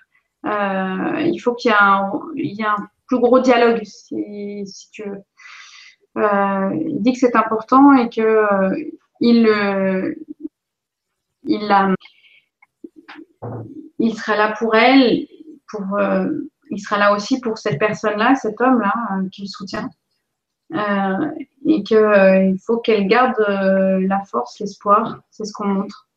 il 0.45 1.39
faut 1.43 1.55
qu'il 1.55 1.71
y 1.71 2.61
ait 2.61 2.65
un 2.65 2.77
plus 3.07 3.19
gros 3.21 3.41
dialogue, 3.41 3.81
si, 3.85 4.65
si 4.67 4.91
tu 4.91 5.09
veux. 5.09 5.23
Euh, 6.17 6.71
il 6.75 7.01
dit 7.01 7.13
que 7.13 7.19
c'est 7.19 7.37
important 7.37 7.93
et 7.93 8.09
que 8.09 8.21
euh, 8.21 8.75
il, 9.21 9.47
euh, 9.47 10.15
il, 11.45 11.61
sera 14.15 14.37
là 14.37 14.55
pour 14.59 14.75
elle, 14.75 15.27
pour, 15.71 15.99
il 16.71 16.81
sera 16.81 16.99
là 16.99 17.15
aussi 17.15 17.41
pour 17.41 17.59
cette 17.59 17.79
personne-là, 17.79 18.35
cet 18.35 18.61
homme-là 18.61 18.93
qu'il 19.33 19.49
soutient. 19.49 19.91
et 20.73 21.83
qu'il 21.83 21.99
il 21.99 22.59
faut 22.65 22.79
qu'elle 22.79 23.07
garde 23.07 23.39
la 23.39 24.25
force, 24.25 24.59
l'espoir, 24.59 25.21
c'est 25.31 25.45
ce 25.45 25.53
qu'on 25.53 25.69
montre. 25.69 26.09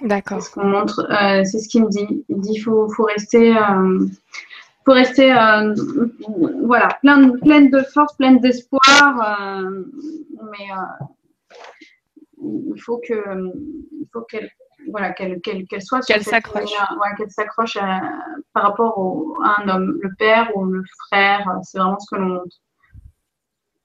D'accord. 0.00 0.42
C'est 0.42 0.48
ce 0.48 0.54
qu'on 0.54 0.64
montre, 0.64 1.06
euh, 1.10 1.44
c'est 1.44 1.58
ce 1.58 1.68
qu'il 1.68 1.84
me 1.84 1.88
dit. 1.88 2.24
Il 2.28 2.40
dit 2.40 2.58
faut, 2.58 2.88
faut 2.88 3.04
rester, 3.04 3.56
euh, 3.56 4.06
faut 4.84 4.92
rester, 4.92 5.32
euh, 5.32 5.74
voilà, 6.64 6.88
pleine, 7.00 7.38
pleine 7.40 7.70
de 7.70 7.80
force, 7.82 8.14
pleine 8.16 8.40
d'espoir, 8.40 9.62
mais 10.50 10.68
il 12.42 12.80
faut 12.80 13.00
que, 13.06 13.14
il 13.14 14.06
faut 14.12 14.22
qu'elle, 14.22 14.50
voilà, 14.90 15.12
qu'elle, 15.12 15.40
soit 15.80 16.00
qu'elle 16.00 16.24
s'accroche, 16.24 16.70
ouais, 16.70 17.16
qu'elle 17.16 17.30
s'accroche 17.30 17.78
par 18.52 18.62
rapport 18.62 19.38
à 19.44 19.62
un 19.62 19.68
homme, 19.68 19.98
le 20.00 20.10
père 20.18 20.50
ou 20.56 20.64
le 20.64 20.82
frère. 21.08 21.48
C'est 21.62 21.78
vraiment 21.78 21.98
ce 21.98 22.14
que 22.14 22.20
l'on 22.20 22.28
montre. 22.28 22.56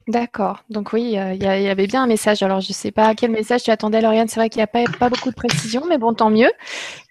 D'accord. 0.07 0.63
Donc 0.69 0.93
oui, 0.93 1.03
il 1.03 1.43
y, 1.43 1.47
avait 1.47 1.85
bien 1.85 2.03
un 2.03 2.07
message. 2.07 2.41
Alors 2.41 2.61
je 2.61 2.69
ne 2.69 2.73
sais 2.73 2.91
pas 2.91 3.13
quel 3.13 3.29
message 3.29 3.63
tu 3.63 3.71
attendais, 3.71 3.99
Lauriane. 3.99 4.29
C'est 4.29 4.39
vrai 4.39 4.49
qu'il 4.49 4.59
n'y 4.59 4.63
a 4.63 4.67
pas, 4.67 5.09
beaucoup 5.09 5.29
de 5.29 5.35
précision, 5.35 5.83
mais 5.85 5.97
bon, 5.97 6.13
tant 6.13 6.29
mieux. 6.29 6.51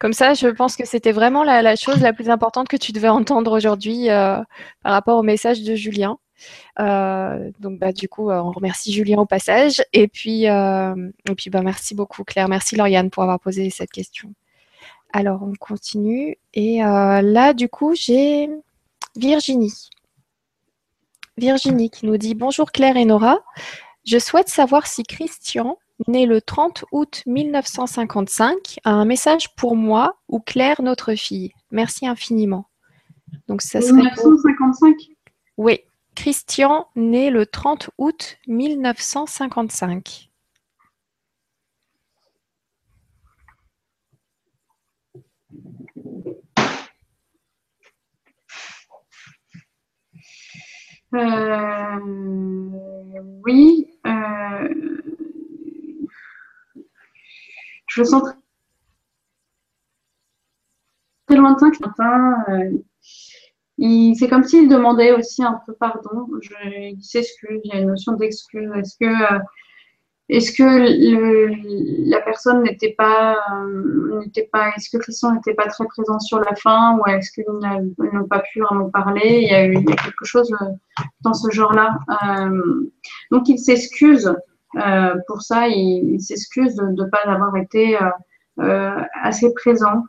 Comme 0.01 0.15
ça, 0.15 0.33
je 0.33 0.49
pense 0.49 0.77
que 0.77 0.87
c'était 0.87 1.13
vraiment 1.13 1.45
la, 1.45 1.77
chose 1.77 2.01
la 2.01 2.15
plus 2.15 2.31
importante 2.31 2.69
que 2.69 2.77
tu 2.79 2.93
devais 2.93 3.09
entendre 3.09 3.53
aujourd'hui 3.53 4.09
euh, 4.09 4.39
par 4.83 4.93
rapport 4.93 5.19
au 5.19 5.23
message 5.23 5.63
de 5.63 5.75
Julien. 5.75 6.19
Euh, 6.81 7.51
donc 7.61 7.79
bah, 7.79 7.93
du 7.93 8.09
coup, 8.09 8.31
euh, 8.31 8.41
on 8.41 8.51
remercie 8.51 8.95
Julien 8.95 9.19
au 9.19 9.27
passage. 9.27 9.83
Et 9.93 10.09
puis, 10.09 10.45
et 10.45 11.35
puis 11.37 11.51
bah, 11.51 11.61
merci 11.63 11.95
beaucoup 11.95 12.25
Claire. 12.25 12.49
Merci 12.49 12.77
Lauriane 12.77 13.11
pour 13.11 13.23
avoir 13.25 13.39
posé 13.41 13.69
cette 13.69 13.91
question. 13.91 14.33
Alors 15.13 15.43
on 15.43 15.53
continue. 15.61 16.39
Et 16.55 16.79
là, 16.79 17.53
du 17.53 17.69
coup, 17.69 17.95
j'ai 17.95 18.49
Virginie. 19.17 19.91
Virginie 21.39 21.91
qui 21.91 22.07
nous 22.07 22.17
dit 22.17 22.35
Bonjour 22.35 22.73
Claire 22.73 22.97
et 22.97 23.05
Nora. 23.05 23.39
Je 24.07 24.19
souhaite 24.19 24.49
savoir 24.49 24.87
si 24.87 25.03
Christian, 25.03 25.79
né 26.09 26.25
le 26.25 26.41
30 26.41 26.87
août 26.93 27.23
1955, 27.27 28.79
a 28.85 28.91
un 28.91 29.05
message 29.05 29.55
pour 29.55 29.77
moi 29.77 30.17
ou 30.29 30.41
Claire, 30.41 30.81
notre 30.81 31.15
fille. 31.15 31.53
Merci 31.71 32.07
infiniment. 32.07 32.69
Donc 33.49 33.61
ça 33.61 33.83
serait 33.83 33.93
1955 33.93 34.97
Oui, 35.59 35.81
Christian, 36.15 36.87
né 36.97 37.29
le 37.29 37.45
30 37.45 37.91
août 37.99 38.39
1955. 38.47 40.31
Euh, 51.15 51.99
oui. 53.45 53.87
Euh, 54.07 54.69
je 57.87 58.01
le 58.01 58.05
sens 58.05 58.23
très 61.27 61.37
lointain 61.37 61.71
que 61.71 61.77
euh, 62.51 62.79
c'est 64.19 64.29
comme 64.29 64.45
s'il 64.45 64.69
demandait 64.69 65.13
aussi 65.13 65.43
un 65.43 65.61
peu 65.67 65.75
pardon. 65.75 66.27
Je, 66.41 66.53
il 66.93 67.03
s'excuse, 67.03 67.61
il 67.65 67.71
y 67.73 67.77
a 67.77 67.81
une 67.81 67.89
notion 67.89 68.13
d'excuse. 68.13 68.71
Est-ce 68.75 68.97
que 68.99 69.07
est-ce 70.29 70.51
que 70.51 70.65
le, 70.65 72.11
la 72.11 72.21
personne 72.21 72.65
n'était 72.65 72.95
pas, 72.99 73.37
euh, 73.53 74.19
n'était 74.19 74.49
pas, 74.53 74.71
est-ce 74.77 74.91
que 74.91 75.01
Christian 75.01 75.33
n'était 75.33 75.55
pas 75.55 75.67
très 75.67 75.85
présent 75.87 76.19
sur 76.19 76.41
la 76.41 76.55
fin 76.57 76.99
ou 76.99 77.07
est-ce 77.07 77.31
qu'ils 77.31 77.45
n'ont 77.49 78.27
pas 78.29 78.41
pu 78.41 78.61
vraiment 78.61 78.91
parler? 78.91 79.41
Il 79.43 79.49
y, 79.49 79.55
a 79.55 79.67
eu, 79.67 79.75
y 79.75 79.93
a 79.93 79.97
quelque 79.97 80.25
chose 80.25 80.53
euh, 80.61 80.67
dans 81.21 81.33
ce 81.33 81.49
genre-là. 81.53 81.99
Euh, 82.29 82.91
donc 83.31 83.49
il 83.49 83.59
s'excuse 83.59 84.35
pour 85.29 85.41
ça, 85.43 85.69
il, 85.69 86.21
s'excuse 86.21 86.75
de 86.75 87.03
ne 87.05 87.09
pas 87.09 87.21
avoir 87.25 87.57
été 87.57 87.97
assez 89.23 89.55
présent. 89.55 90.03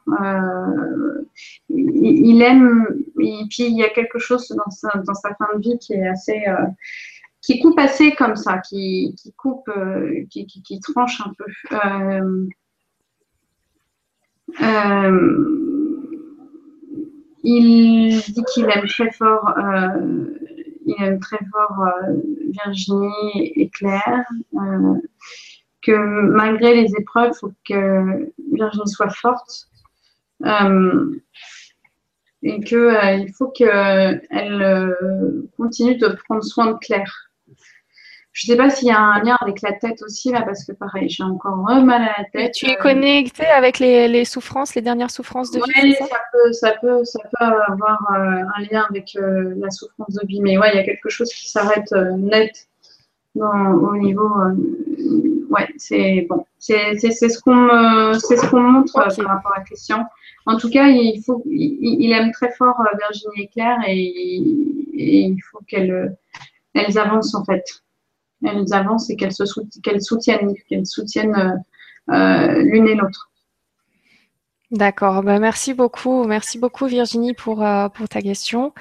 Il, 1.70 2.28
il, 2.28 2.42
aime, 2.42 2.86
et 3.22 3.46
puis 3.50 3.68
il 3.68 3.78
y 3.78 3.84
a 3.84 3.90
quelque 3.90 4.20
chose 4.20 4.50
dans 4.50 4.70
sa, 4.70 4.90
dans 5.06 5.14
sa 5.14 5.36
fin 5.36 5.48
de 5.56 5.62
vie 5.62 5.78
qui 5.80 5.94
est 5.94 6.08
assez 6.08 6.44
qui 7.48 7.60
coupe 7.60 7.80
assez 7.80 8.12
comme 8.12 8.36
ça, 8.36 8.58
qui, 8.58 9.16
qui 9.18 9.32
coupe, 9.32 9.70
euh, 9.70 10.26
qui, 10.30 10.82
tranche 10.82 11.22
un 11.22 11.32
peu. 11.38 11.46
Euh, 11.72 12.46
euh, 14.62 15.80
il 17.44 18.20
dit 18.20 18.44
qu'il 18.54 18.66
aime 18.66 18.86
très 18.88 19.12
fort, 19.12 19.54
il 20.86 20.96
aime 21.00 21.22
très 21.22 21.40
fort 21.50 21.86
Virginie 22.66 23.54
et 23.56 23.70
Claire, 23.70 24.26
que 25.82 26.28
malgré 26.28 26.82
les 26.82 26.92
épreuves, 27.00 27.32
il 27.34 27.40
faut 27.40 27.54
que 27.66 28.30
Virginie 28.52 28.90
soit 28.90 29.10
forte 29.10 29.70
et 32.44 32.60
qu'il 32.60 33.00
il 33.20 33.34
faut 33.38 33.48
qu'elle 33.48 34.22
continue 35.56 35.96
de 35.96 36.10
prendre 36.10 36.44
soin 36.44 36.74
de 36.74 36.78
Claire. 36.80 37.27
Je 38.38 38.52
ne 38.52 38.56
sais 38.56 38.63
pas 38.63 38.69
s'il 38.69 38.89
y 38.89 38.91
a 38.91 39.00
un 39.00 39.23
lien 39.23 39.36
avec 39.41 39.63
la 39.63 39.73
tête 39.73 40.00
aussi, 40.04 40.32
là, 40.32 40.43
parce 40.43 40.63
que 40.63 40.71
pareil, 40.71 41.10
j'ai 41.10 41.23
encore 41.23 41.58
mal 41.58 42.04
à 42.04 42.19
la 42.19 42.23
tête. 42.32 42.54
tu 42.54 42.67
es 42.67 42.76
connecté 42.76 43.47
avec 43.47 43.80
les, 43.80 44.26
souffrances, 44.26 44.76
les 44.76 44.84
dernières 44.84 45.10
souffrances 45.10 45.50
de 45.50 45.58
vie 45.58 45.93
ça, 45.95 46.06
peut, 46.32 46.54
ça, 46.54 46.73
peut, 46.80 47.04
ça 47.04 47.19
peut 47.23 47.45
avoir 47.67 47.97
euh, 48.12 48.43
un 48.56 48.62
lien 48.69 48.86
avec 48.91 49.15
euh, 49.15 49.56
la 49.58 49.71
souffrance 49.71 50.13
de 50.13 50.28
vie. 50.28 50.39
Mais 50.41 50.56
ouais, 50.56 50.69
il 50.71 50.78
y 50.78 50.80
a 50.80 50.84
quelque 50.84 51.10
chose 51.10 51.34
qui 51.34 51.50
s'arrête 51.50 51.91
euh, 51.93 52.12
net 52.12 52.67
au 53.34 53.97
niveau. 53.97 54.30
ouais, 55.50 55.67
c'est 55.78 56.28
bon. 56.30 56.45
C'est 56.60 56.95
ce 57.00 57.41
qu'on 57.41 58.13
ce 58.19 58.50
qu'on 58.52 58.62
montre 58.62 58.93
par 58.93 59.28
rapport 59.28 59.54
à 59.56 59.62
Christian. 59.62 60.06
En 60.45 60.58
tout 60.58 60.69
cas, 60.69 60.89
il, 60.89 61.23
faut, 61.26 61.41
il, 61.47 62.12
aime 62.12 62.32
très 62.34 62.52
fort 62.52 62.76
Virginie 63.00 63.45
et 63.45 63.47
Claire 63.47 63.80
et, 63.88 64.38
et 64.93 65.19
il 65.21 65.39
faut 65.41 65.62
qu'elles 65.67 66.15
avancent 66.97 67.34
en 67.34 67.43
fait 67.43 67.63
elles 68.45 68.73
avancent 68.73 69.10
et 69.10 69.15
qu'elles 69.15 69.34
se 69.34 69.45
soutiennent, 69.45 70.54
qu'elles 70.69 70.86
soutiennent 70.86 71.36
euh, 71.36 72.13
euh, 72.13 72.63
l'une 72.63 72.88
et 72.88 72.95
l'autre. 72.95 73.32
D'accord. 74.71 75.23
Ben, 75.23 75.39
merci 75.39 75.73
beaucoup. 75.73 76.26
Merci 76.26 76.60
beaucoup 76.60 76.88
Virginie 76.88 77.34
pour, 77.34 77.63
euh, 77.63 77.89
pour 77.89 78.10
ta 78.10 78.21
question. 78.21 78.73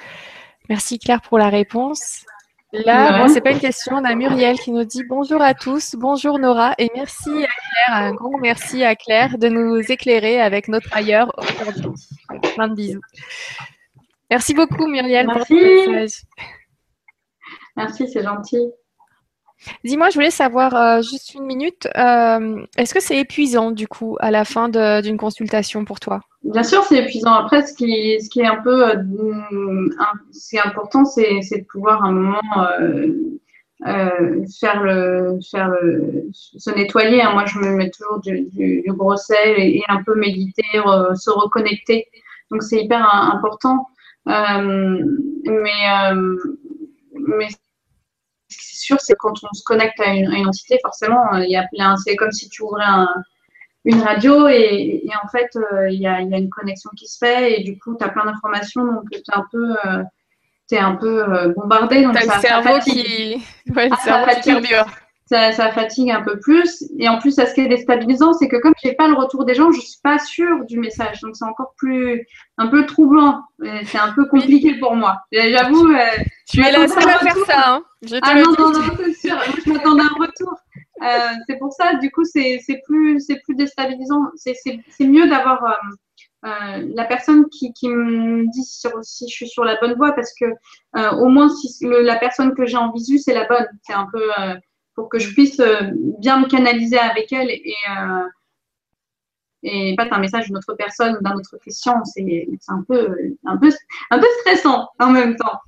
Merci 0.69 0.99
Claire 0.99 1.21
pour 1.21 1.37
la 1.37 1.49
réponse. 1.49 2.25
Là, 2.73 3.19
bon, 3.19 3.33
c'est 3.33 3.39
pas 3.39 3.51
une 3.51 3.59
question, 3.59 3.95
on 3.95 4.03
a 4.03 4.13
Muriel 4.13 4.59
qui 4.59 4.71
nous 4.71 4.83
dit 4.83 5.05
bonjour 5.07 5.41
à 5.41 5.53
tous, 5.53 5.95
bonjour 5.97 6.37
Nora 6.37 6.75
et 6.77 6.91
merci 6.93 7.29
à 7.29 7.47
Claire, 7.47 7.95
un 7.95 8.13
grand 8.13 8.37
merci 8.39 8.83
à 8.83 8.93
Claire 8.93 9.37
de 9.37 9.47
nous 9.47 9.79
éclairer 9.89 10.41
avec 10.41 10.67
notre 10.67 10.93
ailleurs 10.93 11.31
aujourd'hui. 11.37 11.93
Plein 12.55 12.67
de 12.67 12.75
bisous. 12.75 13.01
Merci 14.29 14.53
beaucoup 14.53 14.85
Muriel 14.85 15.27
merci. 15.27 15.39
pour 15.39 15.47
ton 15.47 15.91
message. 15.93 16.23
Merci, 17.77 18.09
c'est 18.09 18.23
gentil. 18.23 18.69
Dis-moi, 19.83 20.09
je 20.09 20.15
voulais 20.15 20.31
savoir 20.31 20.75
euh, 20.75 21.01
juste 21.01 21.33
une 21.33 21.45
minute, 21.45 21.87
euh, 21.97 22.63
est-ce 22.77 22.93
que 22.93 23.01
c'est 23.01 23.17
épuisant 23.17 23.71
du 23.71 23.87
coup 23.87 24.17
à 24.19 24.31
la 24.31 24.45
fin 24.45 24.69
d'une 24.69 25.17
consultation 25.17 25.85
pour 25.85 25.99
toi? 25.99 26.21
Bien 26.43 26.63
sûr, 26.63 26.83
c'est 26.83 27.03
épuisant. 27.03 27.33
Après, 27.33 27.65
ce 27.65 27.73
qui, 27.73 27.91
est 27.91 28.45
un 28.45 28.61
peu 28.61 28.89
euh, 28.89 29.89
important, 30.63 31.05
c'est 31.05 31.41
de 31.41 31.65
pouvoir 31.65 32.03
à 32.03 32.07
un 32.07 32.11
moment 32.11 32.41
faire 34.59 34.83
se 36.31 36.75
nettoyer. 36.75 37.21
Hein. 37.21 37.33
Moi, 37.33 37.45
je 37.45 37.59
me 37.59 37.75
mets 37.75 37.89
toujours 37.89 38.19
du, 38.21 38.47
du, 38.51 38.83
gros 38.87 39.17
sel 39.17 39.55
et, 39.57 39.81
un 39.89 40.03
peu 40.03 40.15
méditer, 40.15 40.63
se 40.73 41.29
reconnecter. 41.29 42.07
Donc, 42.51 42.63
c'est 42.63 42.83
hyper 42.83 43.03
important. 43.33 43.87
mais 44.25 44.53
mais 47.19 47.47
c'est 48.49 48.77
sûr, 48.77 48.99
c'est 48.99 49.15
quand 49.15 49.33
on 49.43 49.53
se 49.53 49.63
connecte 49.63 49.99
à 49.99 50.13
une, 50.13 50.47
entité, 50.47 50.79
forcément, 50.81 51.33
euh, 51.33 51.43
il 51.43 51.51
y 51.51 51.57
a 51.57 51.67
plein. 51.73 51.97
C'est 51.97 52.15
comme 52.15 52.31
si 52.31 52.49
tu 52.49 52.63
ouvrais 52.63 52.83
une 53.85 54.01
radio 54.01 54.47
et, 54.47 55.03
en 55.23 55.27
fait, 55.29 55.49
euh, 55.55 55.89
il 55.89 56.01
y, 56.01 56.07
a, 56.07 56.19
une 56.19 56.49
connexion 56.49 56.89
qui 56.97 57.07
se 57.07 57.17
fait 57.17 57.59
et 57.59 57.63
du 57.63 57.77
coup, 57.79 57.95
tu 57.97 58.03
as 58.03 58.09
plein 58.09 58.25
d'informations, 58.25 58.85
donc 58.85 59.03
tu 59.11 59.17
es 59.17 59.21
un 59.33 59.45
peu. 59.51 59.75
Euh, 59.85 60.03
es 60.69 60.77
un 60.77 60.95
peu 60.95 61.53
bombardé. 61.55 62.03
Donc 62.03 62.17
as 62.17 62.25
le 62.25 62.41
cerveau 62.41 62.79
qui. 62.79 63.41
Ouais, 63.73 63.87
le 63.87 63.93
ah, 63.93 64.03
cerveau 64.03 64.41
qui 64.41 64.51
ça, 65.29 65.71
fatigue 65.71 66.11
un 66.11 66.21
peu 66.21 66.39
plus. 66.39 66.85
Et 66.99 67.09
en 67.09 67.19
plus, 67.19 67.35
ce 67.35 67.53
qui 67.53 67.61
est 67.61 67.67
déstabilisant, 67.67 68.33
c'est 68.33 68.47
que 68.47 68.57
comme 68.57 68.73
je 68.81 68.87
n'ai 68.87 68.95
pas 68.95 69.07
le 69.07 69.15
retour 69.15 69.45
des 69.45 69.53
gens, 69.53 69.71
je 69.71 69.77
ne 69.77 69.81
suis 69.81 69.99
pas 70.01 70.19
sûre 70.19 70.65
du 70.65 70.79
message. 70.79 71.19
Donc, 71.21 71.35
c'est 71.35 71.45
encore 71.45 71.73
plus, 71.77 72.25
un 72.57 72.67
peu 72.67 72.85
troublant. 72.85 73.41
C'est 73.85 73.97
un 73.97 74.13
peu 74.13 74.25
compliqué 74.25 74.75
pour 74.75 74.95
moi. 74.95 75.17
J'avoue. 75.31 75.91
Euh, 75.91 76.23
tu 76.47 76.61
es 76.61 76.71
la 76.71 76.87
seule 76.87 77.09
à 77.09 77.19
faire 77.19 77.37
ça. 77.45 77.73
Hein. 77.73 77.83
ah 78.21 78.35
non, 78.35 78.53
non, 78.57 78.71
non, 78.71 78.81
c'est 78.97 79.27
sûr. 79.27 79.35
Moi, 79.35 79.57
je 79.65 79.71
m'attendais 79.71 80.01
à 80.01 80.05
un 80.05 80.19
retour. 80.19 80.53
Euh, 81.03 81.35
c'est 81.47 81.57
pour 81.57 81.73
ça, 81.73 81.95
du 81.95 82.09
coup, 82.09 82.23
c'est 82.23 82.61
plus, 82.85 83.25
plus 83.43 83.55
déstabilisant. 83.55 84.21
C'est 84.35 85.05
mieux 85.05 85.27
d'avoir 85.27 85.61
euh, 86.45 86.87
la 86.95 87.03
personne 87.03 87.49
qui, 87.49 87.73
qui, 87.73 87.89
me 87.89 88.49
dit 88.49 88.63
si 88.63 89.27
je 89.27 89.33
suis 89.33 89.47
sur 89.49 89.65
la 89.65 89.75
bonne 89.81 89.95
voie 89.95 90.13
parce 90.13 90.33
que 90.39 90.45
au 91.17 91.27
moins, 91.27 91.49
si 91.49 91.67
la 91.81 92.15
personne 92.15 92.55
que 92.55 92.65
j'ai 92.65 92.77
en 92.77 92.93
visu, 92.93 93.17
c'est 93.17 93.33
la 93.33 93.45
bonne. 93.45 93.67
C'est 93.83 93.93
un 93.93 94.07
peu 94.11 94.21
pour 94.97 95.09
que 95.09 95.19
je 95.19 95.31
puisse 95.31 95.59
euh, 95.59 95.91
bien 96.17 96.39
me 96.39 96.47
canaliser 96.47 96.97
avec 96.97 97.31
elle 97.31 97.51
et, 97.51 97.75
euh, 97.91 98.27
et 99.61 99.95
pas 99.95 100.07
un 100.09 100.19
message 100.19 100.47
d'une 100.47 100.57
autre 100.57 100.73
personne 100.73 101.15
ou 101.17 101.23
d'un 101.23 101.35
autre 101.35 101.55
Christian. 101.61 102.03
C'est 102.03 102.47
un 102.67 102.83
peu, 102.85 103.15
un, 103.45 103.57
peu, 103.57 103.69
un 104.09 104.19
peu 104.19 104.27
stressant 104.41 104.89
en 104.99 105.11
même 105.11 105.35
temps. 105.35 105.59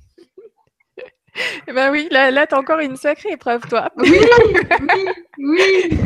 Eh 1.68 1.72
ben 1.72 1.92
oui, 1.92 2.08
là, 2.10 2.32
là 2.32 2.44
tu 2.48 2.56
as 2.56 2.58
encore 2.58 2.80
une 2.80 2.96
sacrée 2.96 3.30
épreuve, 3.30 3.62
toi. 3.68 3.92
Oui, 3.98 4.18
oui, 4.80 5.06
oui. 5.38 5.98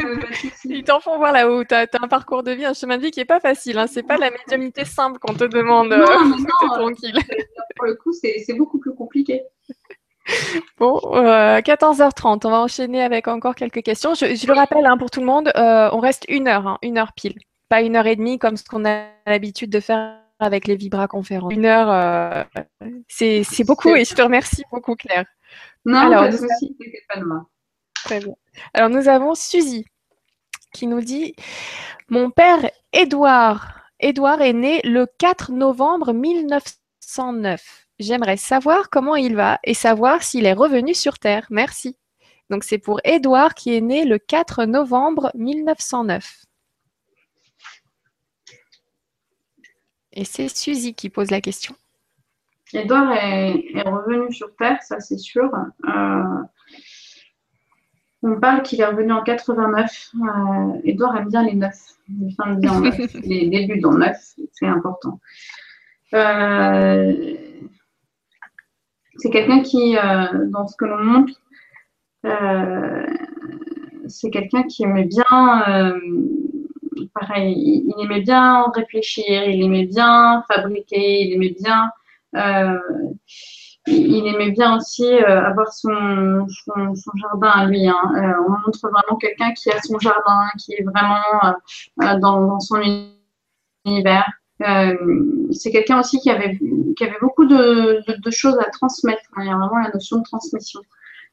Ils 0.67 0.85
t'en 0.85 1.01
font 1.01 1.17
voir 1.17 1.33
là-haut. 1.33 1.65
Tu 1.65 1.75
as, 1.75 1.89
un 2.03 2.09
parcours 2.09 2.43
de 2.43 2.51
vie, 2.51 2.67
un 2.67 2.75
chemin 2.75 2.99
de 2.99 3.03
vie 3.05 3.11
qui 3.11 3.21
n'est 3.21 3.25
pas 3.25 3.41
facile. 3.41 3.79
Hein. 3.79 3.87
C'est 3.87 4.03
pas 4.03 4.19
la 4.19 4.31
médiumnité 4.31 4.85
simple 4.85 5.19
qu'on 5.19 5.33
te 5.33 5.45
demande. 5.45 5.89
Non, 5.89 5.97
euh, 5.97 6.25
non, 6.25 6.69
tranquille. 6.75 7.19
Pour 7.77 7.87
le 7.87 7.95
coup, 7.95 8.13
c'est 8.13 8.55
beaucoup 8.55 8.79
plus 8.79 8.95
compliqué. 8.95 9.43
Bon, 10.79 10.99
14h30, 10.99 12.35
euh, 12.35 12.49
on 12.49 12.51
va 12.51 12.61
enchaîner 12.61 13.03
avec 13.03 13.29
encore 13.29 13.55
quelques 13.55 13.83
questions. 13.83 14.15
Je, 14.15 14.47
le 14.47 14.53
rappelle 14.55 14.87
hein, 14.87 14.97
pour 14.97 15.11
tout 15.11 15.21
le 15.21 15.27
monde, 15.27 15.51
euh, 15.57 15.89
on 15.93 16.01
reste 16.01 16.25
une 16.29 16.49
heure, 16.49 16.67
hein, 16.67 16.79
une 16.83 16.99
heure 16.99 17.13
pile, 17.13 17.39
pas 17.69 17.83
une 17.83 17.97
heure 17.97 18.07
et 18.07 18.17
demie 18.17 18.39
comme 18.39 18.57
ce 18.57 18.65
qu'on 18.65 18.85
a 18.85 19.07
l'habitude 19.27 19.71
de 19.71 19.81
faire 19.81 20.19
avec 20.39 20.67
les 20.67 20.77
Vibra 20.77 21.07
conférences. 21.09 21.53
Une 21.53 21.67
heure, 21.67 21.91
euh, 21.91 22.43
c'est 23.09 23.45
beaucoup 23.67 23.95
et 23.95 24.05
je 24.05 24.15
te 24.15 24.23
remercie 24.23 24.65
beaucoup, 24.73 24.97
Claire. 24.97 25.27
Non, 25.85 25.99
Alors, 25.99 26.27
de 26.27 26.37
souci, 26.37 26.77
pas 27.09 27.21
de 27.21 27.25
Très 28.05 28.21
bien. 28.21 28.35
Alors, 28.73 28.91
nous 28.91 29.09
avons 29.09 29.35
Suzy 29.35 29.87
qui 30.73 30.87
nous 30.87 31.01
dit 31.01 31.35
Mon 32.09 32.31
père 32.31 32.71
Édouard, 32.93 33.81
Édouard 34.01 34.43
est 34.43 34.53
né 34.53 34.81
le 34.85 35.07
4 35.19 35.53
novembre 35.53 36.13
1909. 36.13 37.84
J'aimerais 37.99 38.37
savoir 38.37 38.91
comment 38.91 39.17
il 39.17 39.37
va 39.37 39.59
et 39.63 39.75
savoir 39.75 40.23
s'il 40.23 40.47
est 40.47 40.53
revenu 40.53 40.95
sur 40.95 41.19
Terre. 41.19 41.47
Merci. 41.51 41.97
Donc, 42.51 42.65
c'est 42.65 42.79
pour 42.79 43.01
Édouard 43.05 43.55
qui 43.55 43.75
est 43.75 43.81
né 43.81 44.05
le 44.05 44.19
4 44.19 44.65
novembre 44.65 45.31
1909. 45.35 46.45
Et 50.13 50.25
c'est 50.25 50.49
Suzy 50.49 50.95
qui 50.95 51.11
pose 51.11 51.31
la 51.31 51.41
question. 51.41 51.75
Edouard 52.73 53.13
est, 53.13 53.83
revenu 53.83 54.33
sur 54.33 54.55
Terre, 54.57 54.83
ça 54.83 55.01
c'est 55.01 55.19
sûr. 55.19 55.51
Euh, 55.89 56.43
on 58.23 58.41
parle 58.41 58.63
qu'il 58.63 58.81
est 58.81 58.87
revenu 58.87 59.13
en 59.13 59.23
89. 59.23 60.11
Euh, 60.15 60.81
Edouard 60.85 61.17
aime 61.17 61.29
bien 61.29 61.45
les 61.45 61.55
neufs, 61.55 61.95
les 62.09 62.33
fins 62.35 62.55
de 62.55 62.61
vie 62.61 62.69
en 62.69 62.81
neuf, 62.81 62.97
les 63.23 63.49
débuts 63.49 63.81
dans 63.81 63.93
neuf, 63.93 64.35
c'est 64.53 64.67
important. 64.67 65.21
Euh, 66.15 67.37
c'est 69.17 69.31
quelqu'un 69.31 69.61
qui, 69.61 69.95
dans 69.95 70.67
ce 70.67 70.77
que 70.77 70.85
l'on 70.85 71.03
montre, 71.03 71.35
c'est 74.09 74.31
quelqu'un 74.31 74.65
qui 74.65 74.85
aimait 74.85 75.05
bien 75.05 75.95
pareil, 77.15 77.85
il, 77.87 78.05
aimait 78.05 78.21
bien 78.21 78.67
réfléchir, 78.75 79.45
il 79.45 79.63
aimait 79.63 79.87
bien 79.87 80.45
fabriquer, 80.49 81.23
il 81.23 81.35
aimait 81.35 81.55
bien, 81.59 81.91
euh, 82.37 82.79
il 83.87 84.27
aimait 84.27 84.51
bien 84.51 84.77
aussi 84.77 85.07
euh, 85.07 85.45
avoir 85.45 85.73
son, 85.73 86.47
jardin 87.15 87.49
à 87.49 87.67
lui. 87.67 87.87
Hein. 87.87 88.13
Euh, 88.17 88.45
on 88.47 88.51
montre 88.51 88.79
vraiment 88.83 89.17
quelqu'un 89.19 89.53
qui 89.53 89.71
a 89.71 89.81
son 89.81 89.99
jardin, 89.99 90.49
qui 90.59 90.75
est 90.75 90.85
vraiment 90.85 91.57
dans, 92.21 92.61
son 92.61 92.81
univers. 93.85 94.31
C'est 94.61 95.71
quelqu'un 95.71 96.01
aussi 96.01 96.21
qui 96.21 96.31
avait, 96.31 96.59
qui 96.97 97.05
avait 97.05 97.19
beaucoup 97.21 97.47
de, 97.47 98.03
de, 98.07 98.31
choses 98.31 98.59
à 98.59 98.71
transmettre. 98.71 99.23
Hein. 99.35 99.43
Il 99.43 99.49
y 99.49 99.51
a 99.51 99.57
vraiment 99.57 99.79
la 99.79 99.91
notion 99.93 100.19
de 100.19 100.23
transmission. 100.23 100.81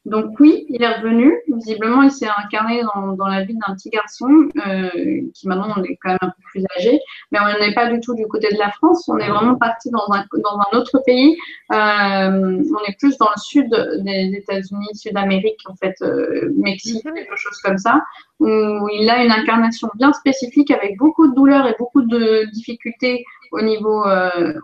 Donc 0.05 0.39
oui, 0.39 0.65
il 0.69 0.81
est 0.81 0.95
revenu. 0.95 1.37
Visiblement, 1.47 2.01
il 2.01 2.09
s'est 2.09 2.27
incarné 2.43 2.81
dans, 2.81 3.27
la 3.27 3.43
vie 3.43 3.53
d'un 3.53 3.75
petit 3.75 3.91
garçon 3.91 4.49
euh, 4.65 4.89
qui 5.33 5.47
maintenant 5.47 5.75
on 5.77 5.83
est 5.83 5.95
quand 6.01 6.09
même 6.09 6.17
un 6.21 6.29
peu 6.29 6.41
plus 6.51 6.65
âgé, 6.75 6.99
mais 7.31 7.37
on 7.39 7.59
n'est 7.59 7.75
pas 7.75 7.87
du 7.87 7.99
tout 7.99 8.15
du 8.15 8.25
côté 8.25 8.51
de 8.51 8.57
la 8.57 8.71
France. 8.71 9.07
On 9.07 9.19
est 9.19 9.29
vraiment 9.29 9.55
parti 9.55 9.91
dans 9.91 10.07
un, 10.11 10.25
dans 10.33 10.57
un 10.57 10.77
autre 10.77 10.99
pays. 11.05 11.37
Euh, 11.71 11.75
on 11.75 12.89
est 12.89 12.97
plus 12.97 13.15
dans 13.19 13.29
le 13.29 13.39
sud 13.39 13.69
des 14.03 14.37
États-Unis, 14.37 14.89
Sud-Amérique 14.95 15.61
en 15.69 15.75
fait, 15.75 15.95
euh, 16.01 16.51
Mexique, 16.55 17.05
mhm. 17.05 17.13
quelque 17.13 17.35
chose 17.35 17.57
comme 17.63 17.77
ça, 17.77 18.01
où 18.39 18.89
il 18.91 19.07
a 19.07 19.23
une 19.23 19.31
incarnation 19.31 19.87
bien 19.93 20.13
spécifique 20.13 20.71
avec 20.71 20.97
beaucoup 20.97 21.27
de 21.27 21.35
douleurs 21.35 21.67
et 21.67 21.75
beaucoup 21.77 22.01
de 22.01 22.49
difficultés 22.51 23.23
au 23.51 23.61
niveau, 23.61 24.05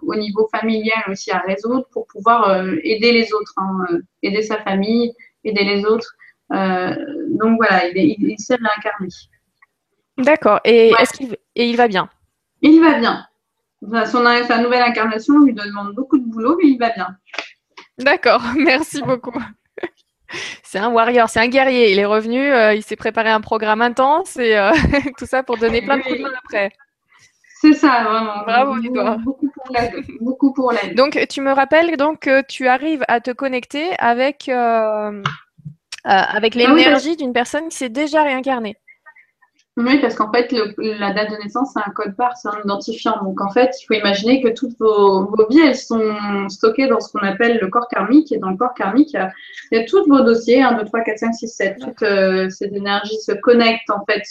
au 0.08 0.16
niveau 0.16 0.48
familial 0.50 1.04
aussi 1.10 1.30
à 1.30 1.40
résoudre 1.40 1.86
pour 1.92 2.08
pouvoir 2.08 2.66
aider 2.84 3.12
les 3.12 3.34
autres, 3.34 3.54
hein, 3.58 3.86
aider 4.24 4.42
sa 4.42 4.58
famille 4.62 5.14
aider 5.44 5.64
les 5.64 5.86
autres. 5.86 6.14
Euh, 6.54 6.96
donc 7.32 7.58
voilà, 7.58 7.88
il, 7.88 8.16
il, 8.20 8.40
s'est 8.40 8.56
réincarné. 8.56 9.10
D'accord. 10.18 10.60
Et, 10.64 10.92
est-ce 11.00 11.14
qu'il 11.14 11.36
et 11.56 11.70
il 11.70 11.78
va 11.78 11.88
bien? 11.88 12.10
Il 12.62 12.82
va 12.82 12.98
bien. 13.00 13.26
Son, 13.82 14.24
sa 14.24 14.58
nouvelle 14.58 14.82
incarnation 14.82 15.40
lui 15.40 15.54
demande 15.54 15.94
beaucoup 15.94 16.18
de 16.18 16.26
boulot, 16.26 16.58
mais 16.62 16.70
il 16.70 16.80
va 16.80 16.90
bien. 16.92 17.16
D'accord, 18.00 18.42
merci 18.58 19.02
beaucoup. 19.02 19.38
C'est 20.64 20.80
un 20.80 20.90
warrior, 20.90 21.30
c'est 21.30 21.40
un 21.40 21.48
guerrier. 21.48 21.92
Il 21.92 22.00
est 22.00 22.06
revenu, 22.06 22.52
euh, 22.52 22.74
il 22.74 22.84
s'est 22.84 22.96
préparé 22.96 23.30
un 23.30 23.40
programme 23.40 23.82
intense 23.82 24.38
et 24.38 24.58
euh, 24.58 24.72
tout 25.18 25.26
ça 25.26 25.44
pour 25.44 25.58
donner 25.58 25.82
plein 25.82 25.98
de 25.98 26.04
coups 26.04 26.18
de 26.18 26.24
main 26.24 26.32
après. 26.44 26.72
C'est 27.68 27.80
ça, 27.80 28.04
vraiment. 28.04 28.44
Bravo, 28.46 28.78
Edouard. 28.82 29.20
Beaucoup 29.20 29.50
pour 29.54 29.74
l'aide. 29.74 30.06
Beaucoup 30.22 30.54
pour 30.54 30.72
l'aide. 30.72 30.96
Donc, 30.96 31.20
tu 31.30 31.42
me 31.42 31.52
rappelles 31.52 31.98
donc 31.98 32.22
que 32.22 32.42
tu 32.42 32.68
arrives 32.68 33.04
à 33.08 33.20
te 33.20 33.32
connecter 33.32 33.90
avec, 34.00 34.48
euh, 34.48 35.12
euh, 35.12 35.22
avec 36.06 36.56
ah 36.56 36.60
l'énergie 36.60 37.18
d'une 37.18 37.34
personne 37.34 37.68
qui 37.68 37.78
s'est 37.78 37.90
déjà 37.90 38.24
réincarnée. 38.24 38.78
Oui, 39.78 40.00
parce 40.00 40.16
qu'en 40.16 40.32
fait, 40.32 40.52
la 40.80 41.14
date 41.14 41.30
de 41.30 41.36
naissance, 41.44 41.74
c'est 41.74 41.80
un 41.80 41.92
code 41.92 42.16
part, 42.16 42.36
c'est 42.36 42.48
un 42.48 42.60
identifiant. 42.66 43.24
Donc, 43.24 43.40
en 43.40 43.52
fait, 43.52 43.70
il 43.80 43.86
faut 43.86 43.94
imaginer 43.94 44.42
que 44.42 44.48
toutes 44.48 44.76
vos, 44.80 45.28
vos 45.28 45.48
vies, 45.52 45.60
elles 45.60 45.76
sont 45.76 46.50
stockées 46.50 46.88
dans 46.88 47.00
ce 47.00 47.12
qu'on 47.12 47.20
appelle 47.20 47.60
le 47.62 47.68
corps 47.68 47.88
karmique. 47.88 48.32
Et 48.32 48.40
dans 48.40 48.50
le 48.50 48.58
corps 48.58 48.74
karmique, 48.74 49.14
il 49.14 49.78
y 49.78 49.80
a, 49.80 49.84
tous 49.86 50.04
vos 50.08 50.22
dossiers, 50.22 50.64
1, 50.64 50.80
2, 50.80 50.86
3, 50.86 51.02
4, 51.02 51.20
5, 51.20 51.34
6, 51.36 51.48
7. 51.48 51.78
Toute 51.80 52.02
euh, 52.02 52.50
cette 52.50 52.74
énergie 52.74 53.18
se 53.22 53.34
connecte, 53.34 53.88
en 53.92 54.04
fait, 54.06 54.24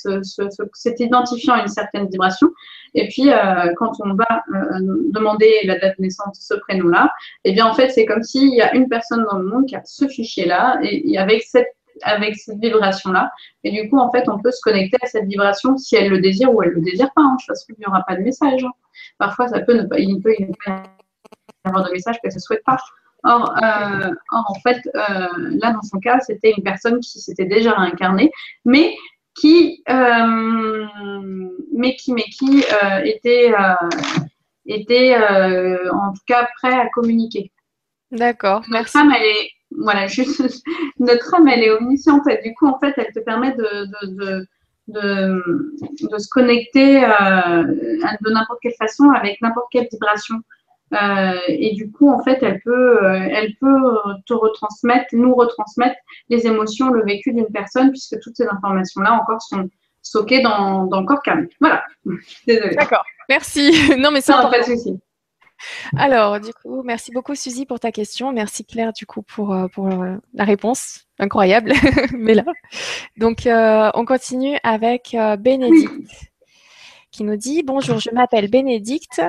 cet 0.73 0.99
identifiant 0.99 1.55
à 1.55 1.61
une 1.63 1.69
certaine 1.69 2.09
vibration. 2.09 2.49
Et 2.95 3.07
puis, 3.07 3.31
euh, 3.31 3.73
quand 3.77 3.93
on 4.01 4.15
va 4.15 4.43
euh, 4.53 4.81
demander 5.13 5.61
la 5.63 5.79
date 5.79 5.97
de 5.99 6.03
naissance, 6.03 6.39
ce 6.41 6.55
prénom-là, 6.55 7.13
eh 7.45 7.53
bien, 7.53 7.67
en 7.67 7.75
fait, 7.75 7.91
c'est 7.91 8.05
comme 8.05 8.25
s'il 8.25 8.53
y 8.53 8.63
a 8.63 8.75
une 8.75 8.89
personne 8.89 9.25
dans 9.31 9.39
le 9.39 9.45
monde 9.45 9.67
qui 9.67 9.77
a 9.77 9.83
ce 9.85 10.09
fichier-là 10.09 10.81
et 10.83 11.17
avec 11.19 11.45
cette 11.45 11.76
avec 12.03 12.37
cette 12.37 12.59
vibration-là. 12.59 13.31
Et 13.65 13.73
du 13.73 13.89
coup, 13.89 13.99
en 13.99 14.11
fait, 14.11 14.29
on 14.29 14.39
peut 14.39 14.51
se 14.51 14.61
connecter 14.63 14.99
à 15.03 15.07
cette 15.07 15.27
vibration 15.27 15.77
si 15.77 15.97
elle 15.97 16.11
le 16.11 16.21
désire 16.21 16.53
ou 16.53 16.63
elle 16.63 16.71
le 16.71 16.83
désire 16.83 17.13
pas. 17.15 17.23
Hein. 17.23 17.37
Parce 17.47 17.65
qu'il 17.65 17.77
n'y 17.79 17.87
aura 17.87 18.03
pas 18.07 18.17
de 18.17 18.23
message. 18.23 18.65
Hein. 18.65 18.73
Parfois, 19.19 19.49
ça 19.49 19.61
peut 19.61 19.75
ne 19.75 19.85
pas, 19.85 19.99
il 19.99 20.21
peut 20.21 20.35
y 20.39 20.47
avoir 21.65 21.85
de 21.85 21.93
message 21.93 22.17
qu'elle 22.21 22.35
ne 22.35 22.39
souhaite 22.39 22.65
pas. 22.65 22.79
Or, 23.25 23.53
euh, 23.61 24.11
en 24.31 24.55
fait, 24.63 24.81
euh, 24.95 25.29
là, 25.61 25.73
dans 25.73 25.83
son 25.83 25.99
cas, 25.99 26.21
c'était 26.21 26.55
une 26.57 26.63
personne 26.63 27.01
qui 27.01 27.21
s'était 27.21 27.47
déjà 27.47 27.73
réincarnée, 27.73 28.31
mais 28.65 28.95
qui, 29.35 29.83
euh, 29.91 30.87
mais 31.73 31.97
qui, 31.97 32.13
mais 32.13 32.23
qui 32.25 32.65
était, 33.05 33.53
était 34.67 35.17
en 35.93 36.13
tout 36.13 36.23
cas 36.27 36.49
prêt 36.61 36.73
à 36.73 36.89
communiquer. 36.91 37.51
D'accord. 38.13 38.63
Notre 38.69 38.89
femme, 38.89 39.13
elle 39.15 39.25
est 39.25 39.51
voilà, 39.77 40.07
juste, 40.07 40.43
notre 40.99 41.35
âme, 41.35 41.49
elle 41.49 41.63
est 41.63 41.71
omnisciente. 41.71 42.27
Et 42.29 42.41
du 42.43 42.55
coup, 42.55 42.67
en 42.67 42.79
fait, 42.79 42.95
elle 42.97 43.13
te 43.13 43.21
permet 43.21 43.53
de, 43.53 43.87
de, 44.07 44.47
de, 44.89 46.19
se 46.19 46.29
connecter 46.31 47.05
euh, 47.05 47.65
de 47.65 48.31
n'importe 48.31 48.61
quelle 48.63 48.75
façon 48.79 49.11
avec 49.11 49.41
n'importe 49.41 49.67
quelle 49.71 49.89
vibration. 49.91 50.37
Euh, 50.93 51.39
et 51.49 51.75
du 51.75 51.91
coup, 51.91 52.11
en 52.11 52.23
fait, 52.23 52.39
elle 52.43 52.61
peut, 52.61 53.05
euh, 53.05 53.29
elle 53.33 53.55
peut 53.61 53.95
te 54.25 54.33
retransmettre, 54.33 55.07
nous 55.13 55.35
retransmettre 55.35 55.97
les 56.29 56.47
émotions, 56.47 56.91
le 56.91 57.05
vécu 57.05 57.33
d'une 57.33 57.51
personne, 57.53 57.91
puisque 57.91 58.21
toutes 58.21 58.37
ces 58.37 58.47
informations-là 58.47 59.13
encore 59.15 59.43
sont 59.43 59.69
stockées 60.03 60.43
dans, 60.43 60.85
dans 60.87 61.01
le 61.01 61.07
corps 61.07 61.23
calme. 61.23 61.49
Voilà. 61.61 61.83
Désolée. 62.47 62.77
D'accord. 62.77 63.05
Merci. 63.29 63.73
Non, 63.99 64.11
mais 64.13 64.21
c'est 64.21 64.33
pas 64.33 64.59
de 64.59 64.65
souci. 64.65 65.01
Alors, 65.97 66.41
du 66.41 66.53
coup, 66.53 66.83
merci 66.83 67.13
beaucoup 67.13 67.35
Suzy 67.35 67.67
pour 67.67 67.81
ta 67.81 67.93
question. 67.93 68.33
Merci 68.33 68.65
Claire 68.65 68.93
du 68.93 69.07
coup 69.07 69.23
pour, 69.23 69.53
euh, 69.53 69.69
pour 69.69 69.87
euh, 69.87 70.17
la 70.35 70.45
réponse. 70.45 71.07
Incroyable, 71.19 71.73
mais 72.13 72.35
là. 72.35 72.45
Donc, 73.17 73.47
euh, 73.47 73.91
on 73.95 74.05
continue 74.05 74.59
avec 74.63 75.17
Bénédicte 75.39 76.31
qui 77.11 77.25
nous 77.25 77.37
dit 77.37 77.63
Bonjour, 77.63 77.99
je 77.99 78.11
m'appelle 78.11 78.51
Bénédicte. 78.51 79.23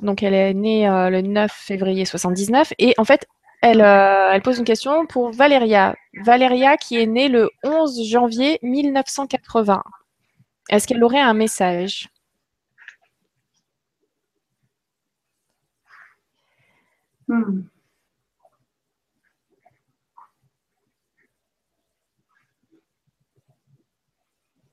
Donc, 0.00 0.22
elle 0.22 0.34
est 0.34 0.54
née 0.54 0.86
le 0.86 1.20
9 1.20 1.50
février 1.50 2.04
79 2.04 2.72
et 2.78 2.94
en 2.98 3.04
fait, 3.04 3.26
elle, 3.60 3.80
elle 3.80 4.42
pose 4.42 4.58
une 4.58 4.64
question 4.64 5.06
pour 5.06 5.32
Valéria. 5.32 5.94
Valéria 6.24 6.76
qui 6.76 7.00
est 7.00 7.06
née 7.06 7.28
le 7.28 7.50
11 7.64 8.08
janvier 8.08 8.58
1980. 8.62 9.82
Est-ce 10.70 10.86
qu'elle 10.86 11.02
aurait 11.02 11.20
un 11.20 11.34
message? 11.34 12.08
Hmm. 17.32 17.62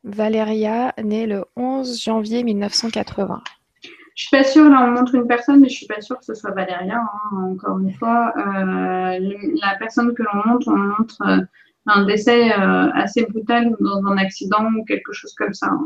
Valéria, 0.04 0.94
née 1.02 1.26
le 1.26 1.46
11 1.56 2.02
janvier 2.04 2.44
1980. 2.44 3.42
Je 3.82 3.90
suis 4.16 4.30
pas 4.30 4.44
sûre, 4.44 4.70
là 4.70 4.84
on 4.84 4.92
montre 4.92 5.16
une 5.16 5.26
personne, 5.26 5.62
mais 5.62 5.70
je 5.70 5.78
suis 5.78 5.86
pas 5.86 6.02
sûre 6.02 6.20
que 6.20 6.26
ce 6.26 6.34
soit 6.34 6.52
Valéria. 6.52 7.00
Hein, 7.00 7.54
encore 7.54 7.80
une 7.80 7.94
fois, 7.94 8.34
euh, 8.36 9.20
la 9.62 9.78
personne 9.80 10.14
que 10.14 10.24
l'on 10.24 10.52
montre, 10.52 10.68
on 10.68 10.76
montre 10.76 11.22
euh, 11.22 11.42
un 11.86 12.04
décès 12.04 12.52
euh, 12.52 12.92
assez 12.94 13.26
brutal 13.26 13.74
dans 13.80 14.06
un 14.06 14.18
accident 14.18 14.66
ou 14.78 14.84
quelque 14.84 15.14
chose 15.14 15.34
comme 15.36 15.54
ça. 15.54 15.68
Hein. 15.68 15.84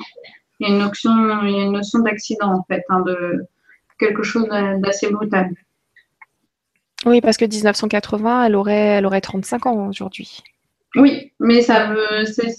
Il 0.59 0.69
y 0.69 0.71
a 0.71 0.73
une 0.73 0.81
notion, 0.81 1.11
il 1.43 1.51
y 1.51 1.59
a 1.59 1.63
une 1.65 1.73
notion 1.73 1.99
d'accident 1.99 2.51
en 2.51 2.63
fait, 2.63 2.83
hein, 2.89 3.01
de 3.01 3.45
quelque 3.99 4.23
chose 4.23 4.47
d'assez 4.79 5.11
brutal. 5.11 5.51
Oui, 7.05 7.21
parce 7.21 7.37
que 7.37 7.45
1980, 7.45 8.45
elle 8.45 8.55
aurait, 8.55 8.73
elle 8.73 9.05
aurait 9.05 9.21
35 9.21 9.65
ans 9.65 9.87
aujourd'hui. 9.87 10.41
Oui, 10.95 11.31
mais 11.39 11.61
ça 11.61 11.87
veut, 11.87 12.25
c'est, 12.25 12.49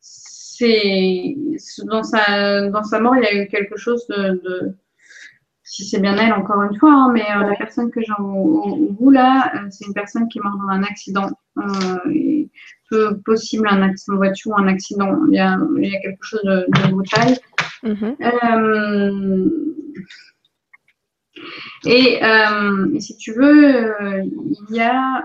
c'est, 0.00 1.36
dans 1.84 2.02
sa, 2.02 2.68
dans 2.70 2.82
sa 2.82 3.00
mort, 3.00 3.14
il 3.16 3.22
y 3.22 3.26
a 3.26 3.42
eu 3.42 3.48
quelque 3.48 3.76
chose 3.76 4.06
de, 4.08 4.74
si 5.68 5.84
c'est 5.84 6.00
bien 6.00 6.16
elle, 6.16 6.32
encore 6.32 6.62
une 6.62 6.76
fois, 6.78 6.92
hein, 6.92 7.10
mais 7.12 7.24
euh, 7.30 7.50
la 7.50 7.54
personne 7.56 7.90
que 7.90 8.00
j'ai 8.00 8.12
au, 8.18 8.88
bout 8.98 9.10
là, 9.10 9.52
euh, 9.54 9.66
c'est 9.70 9.86
une 9.86 9.92
personne 9.92 10.26
qui 10.28 10.38
est 10.38 10.42
morte 10.42 10.58
dans 10.58 10.68
un 10.68 10.82
accident, 10.82 11.28
euh, 11.58 12.44
peu 12.88 13.18
possible 13.18 13.68
un 13.68 13.82
accident 13.82 14.14
de 14.14 14.18
voiture 14.18 14.52
ou 14.52 14.56
un 14.56 14.66
accident. 14.66 15.14
Il 15.28 15.34
y 15.34 15.38
a, 15.38 15.58
il 15.76 15.84
y 15.84 15.94
a 15.94 16.00
quelque 16.00 16.22
chose 16.22 16.42
de, 16.42 16.66
de 16.68 16.90
brutal. 16.90 17.36
Mm-hmm. 17.84 18.16
Euh, 18.24 19.50
et, 21.86 22.20
et, 22.94 23.00
si 23.00 23.16
tu 23.16 23.32
veux, 23.32 23.92
il 24.70 24.74
y 24.76 24.80
a 24.80 25.24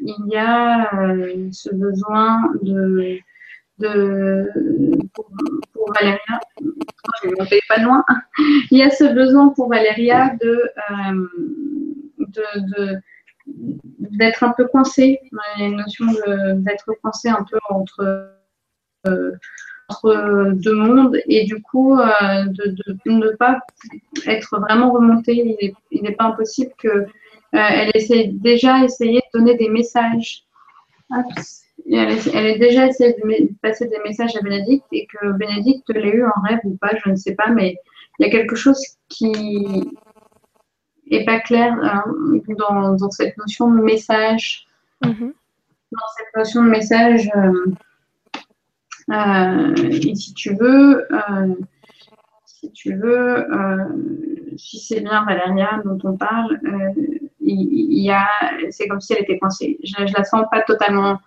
il 0.00 0.26
y 0.28 0.36
a 0.36 0.94
euh, 0.94 1.48
ce 1.52 1.74
besoin 1.74 2.52
de, 2.62 3.18
de 3.78 4.50
pour, 5.14 5.92
Valéria, 5.94 6.40
je 7.22 7.28
vais 7.50 7.60
pas 7.68 7.78
loin, 7.78 8.04
il 8.70 8.78
y 8.78 8.82
a 8.82 8.90
ce 8.90 9.12
besoin 9.12 9.48
pour 9.48 9.68
Valéria 9.68 10.36
de, 10.40 10.62
euh, 10.92 11.26
d'être 13.98 14.44
un 14.44 14.52
peu 14.56 14.66
coincée. 14.68 15.18
Il 15.22 15.60
y 15.60 15.62
a 15.64 15.66
une 15.66 15.76
notion 15.76 16.06
d'être 16.56 16.92
coincée 17.02 17.28
un 17.28 17.44
peu 17.50 17.58
entre, 17.68 18.30
euh, 19.06 19.32
deux 20.04 20.74
mondes 20.74 21.16
et 21.26 21.44
du 21.44 21.60
coup 21.62 21.96
de, 21.96 22.96
ne 23.06 23.36
pas 23.36 23.60
être 24.26 24.58
vraiment 24.60 24.92
remontée. 24.92 25.74
Il 25.90 26.02
n'est 26.02 26.12
pas 26.12 26.24
impossible 26.24 26.72
que 26.78 27.06
euh, 27.54 27.58
elle 27.58 27.90
essaie 27.94 28.30
déjà 28.32 28.84
essayé 28.84 29.20
de 29.34 29.38
donner 29.38 29.56
des 29.56 29.68
messages. 29.68 30.44
Elle, 31.90 32.46
a 32.46 32.58
déjà 32.58 32.86
essayé 32.86 33.14
de 33.14 33.48
passer 33.60 33.88
des 33.88 33.98
messages 34.04 34.36
à 34.36 34.40
Bénédicte 34.40 34.86
et 34.92 35.06
que 35.06 35.32
Bénédicte 35.32 35.88
l'ait 35.90 36.14
eu 36.14 36.24
en 36.24 36.40
rêve 36.42 36.60
ou 36.64 36.76
pas, 36.76 36.92
je 37.04 37.10
ne 37.10 37.16
sais 37.16 37.34
pas, 37.34 37.48
mais 37.48 37.76
il 38.18 38.26
y 38.26 38.28
a 38.28 38.30
quelque 38.30 38.54
chose 38.54 38.80
qui 39.08 39.90
n'est 41.10 41.24
pas 41.24 41.40
clair 41.40 41.76
hein, 41.82 42.04
dans, 42.56 43.10
cette 43.10 43.36
notion 43.38 43.72
de 43.72 43.80
message. 43.80 44.66
Mm-hmm. 45.02 45.32
Dans 45.92 46.08
cette 46.16 46.36
notion 46.36 46.62
de 46.62 46.68
message, 46.68 47.28
euh, 47.34 47.40
euh, 47.40 47.72
et 49.10 50.14
si 50.14 50.34
tu 50.34 50.54
veux, 50.54 51.06
si 52.44 52.70
tu 52.72 52.94
veux, 52.94 53.46
si 54.56 54.78
c'est 54.78 55.00
bien 55.00 55.24
Valéria 55.24 55.80
dont 55.84 55.98
on 56.04 56.16
parle, 56.16 56.58
il, 57.40 58.02
y 58.02 58.10
a, 58.10 58.26
c'est 58.70 58.88
comme 58.88 59.00
si 59.00 59.12
elle 59.12 59.22
était 59.22 59.38
coincée. 59.38 59.78
Je, 59.82 60.02
ne 60.02 60.12
la 60.16 60.24
sens 60.24 60.44
pas 60.50 60.62
totalement 60.62 61.18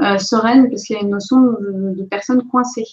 euh, 0.00 0.18
sereine 0.18 0.68
parce 0.70 0.84
qu'il 0.84 0.96
y 0.96 0.98
a 0.98 1.02
une 1.02 1.10
notion 1.10 1.40
de, 1.40 2.06
personne 2.10 2.46
coincée. 2.48 2.86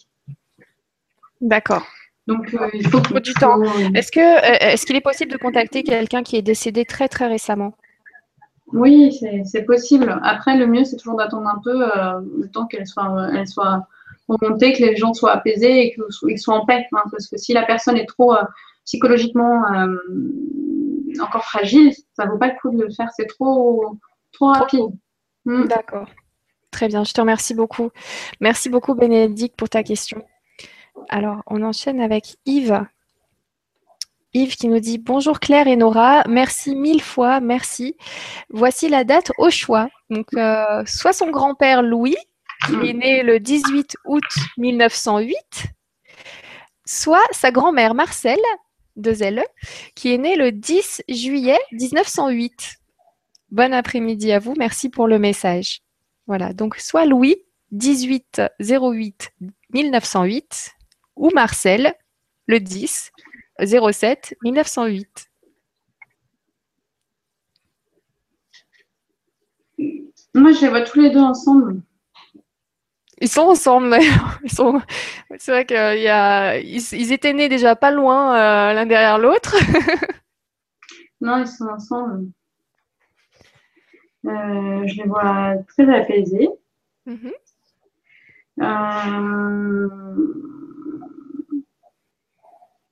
D'accord. 1.41 1.85
Donc 2.27 2.53
euh, 2.53 2.67
il 2.73 2.85
faut, 2.87 2.99
du 3.19 3.33
temps. 3.33 3.61
Est-ce 3.95 4.11
que 4.11 4.19
euh, 4.19 4.71
est-ce 4.73 4.85
qu'il 4.85 4.95
est 4.95 5.01
possible 5.01 5.31
de 5.31 5.37
contacter 5.37 5.83
quelqu'un 5.83 6.23
qui 6.23 6.35
est 6.35 6.41
décédé 6.41 6.83
très 6.83 7.07
très 7.07 7.27
récemment? 7.27 7.73
Oui, 8.73 9.17
c'est 9.45 9.63
possible. 9.63 10.19
Après, 10.23 10.57
le 10.57 10.67
mieux 10.67 10.83
c'est 10.83 10.97
toujours 10.97 11.17
d'attendre 11.17 11.47
un 11.47 11.61
peu 11.63 11.79
le 12.37 12.49
temps 12.49 12.65
qu'elle 12.65 12.85
soit 12.85 13.29
elle 13.33 13.47
soit 13.47 13.87
remontée, 14.27 14.73
que 14.73 14.83
les 14.83 14.95
gens 14.95 15.13
soient 15.13 15.31
apaisés 15.31 15.87
et 15.87 15.95
qu'ils 15.95 16.39
soient 16.39 16.55
en 16.55 16.65
paix. 16.65 16.85
Hein, 16.91 17.03
parce 17.11 17.27
que 17.27 17.37
si 17.37 17.53
la 17.53 17.63
personne 17.63 17.97
est 17.97 18.07
trop 18.07 18.35
psychologiquement 18.85 19.63
encore 21.21 21.43
fragile, 21.43 21.93
ça 22.15 22.25
vaut 22.25 22.37
pas 22.37 22.47
le 22.47 22.59
coup 22.61 22.75
de 22.75 22.83
le 22.83 22.91
faire. 22.91 23.09
C'est 23.15 23.27
trop, 23.27 23.97
trop 24.31 24.47
rapide. 24.47 24.91
Mm. 25.45 25.65
D'accord. 25.65 26.07
Très 26.71 26.87
bien, 26.87 27.03
je 27.03 27.13
te 27.13 27.21
remercie 27.21 27.53
beaucoup. 27.53 27.89
Merci 28.41 28.69
beaucoup 28.69 28.93
Bénédicte 28.93 29.55
pour 29.55 29.69
ta 29.69 29.83
question. 29.83 30.23
Alors, 31.09 31.41
on 31.47 31.63
enchaîne 31.63 32.01
avec 32.01 32.35
Yves. 32.45 32.85
Yves 34.33 34.55
qui 34.55 34.67
nous 34.67 34.79
dit 34.79 34.97
Bonjour 34.97 35.39
Claire 35.39 35.67
et 35.67 35.75
Nora, 35.75 36.23
merci 36.27 36.75
mille 36.75 37.01
fois, 37.01 37.39
merci. 37.39 37.95
Voici 38.49 38.89
la 38.89 39.03
date 39.03 39.31
au 39.37 39.49
choix. 39.49 39.89
Donc, 40.09 40.27
euh, 40.35 40.83
soit 40.85 41.13
son 41.13 41.29
grand-père 41.29 41.81
Louis, 41.81 42.17
qui 42.65 42.89
est 42.89 42.93
né 42.93 43.23
le 43.23 43.39
18 43.39 43.97
août 44.05 44.23
1908, 44.57 45.35
soit 46.85 47.27
sa 47.31 47.51
grand-mère 47.51 47.93
Marcel, 47.93 48.39
de 48.95 49.13
Zelle, 49.13 49.43
qui 49.95 50.13
est 50.13 50.17
né 50.17 50.35
le 50.35 50.51
10 50.51 51.03
juillet 51.07 51.59
1908. 51.71 52.77
Bon 53.51 53.73
après-midi 53.73 54.31
à 54.31 54.39
vous, 54.39 54.55
merci 54.57 54.89
pour 54.89 55.07
le 55.07 55.19
message. 55.19 55.81
Voilà, 56.25 56.53
donc 56.53 56.75
soit 56.77 57.05
Louis 57.05 57.37
18 57.71 58.41
08 58.59 59.31
1908 59.73 60.75
ou 61.15 61.29
Marcel 61.33 61.93
le 62.47 62.59
10 62.59 63.11
07 63.63 64.35
1908. 64.43 65.29
Moi, 70.33 70.51
je 70.51 70.61
les 70.61 70.69
vois 70.69 70.81
tous 70.81 70.99
les 70.99 71.09
deux 71.09 71.19
ensemble. 71.19 71.81
Ils 73.19 73.29
sont 73.29 73.41
ensemble, 73.41 73.97
Ils 74.43 74.51
sont... 74.51 74.79
C'est 75.37 75.51
vrai 75.51 75.65
qu'ils 75.65 76.03
y 76.03 76.07
a... 76.07 76.57
ils, 76.59 77.11
étaient 77.11 77.33
nés 77.33 77.49
déjà 77.49 77.75
pas 77.75 77.91
loin 77.91 78.35
euh, 78.35 78.73
l'un 78.73 78.85
derrière 78.85 79.17
l'autre. 79.17 79.55
non, 81.21 81.39
ils 81.39 81.47
sont 81.47 81.67
ensemble. 81.67 82.27
Euh, 84.25 84.85
je 84.85 85.01
les 85.01 85.07
vois 85.07 85.55
très 85.67 85.89
apaisés. 85.89 86.49
Mm-hmm. 87.07 87.33
Euh, 88.59 89.89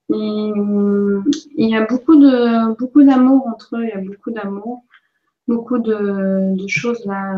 il, 0.09 1.69
y 1.69 1.75
a 1.75 1.85
beaucoup 1.85 2.15
de 2.15 2.73
beaucoup 2.75 3.03
d'amour 3.03 3.47
entre 3.47 3.77
eux. 3.77 3.83
Il 3.83 3.89
y 3.89 3.91
a 3.91 4.01
beaucoup 4.01 4.31
d'amour, 4.31 4.85
beaucoup 5.47 5.79
de, 5.79 6.55
de 6.55 6.67
choses 6.67 7.03
là 7.05 7.37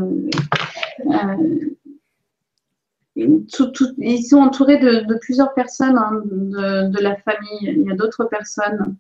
ils 3.18 4.24
sont 4.24 4.38
entourés 4.38 4.78
de, 4.78 5.18
plusieurs 5.20 5.54
personnes 5.54 5.98
hein, 5.98 6.22
de, 6.24 7.02
la 7.02 7.16
famille. 7.18 7.62
Il 7.62 7.82
y 7.82 7.92
a 7.92 7.96
d'autres 7.96 8.26
personnes. 8.26 8.96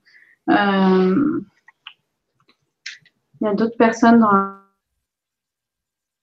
Euh, 0.49 1.41
il 3.39 3.45
y 3.45 3.47
a 3.47 3.53
d'autres 3.53 3.77
personnes 3.77 4.19
dans, 4.19 4.57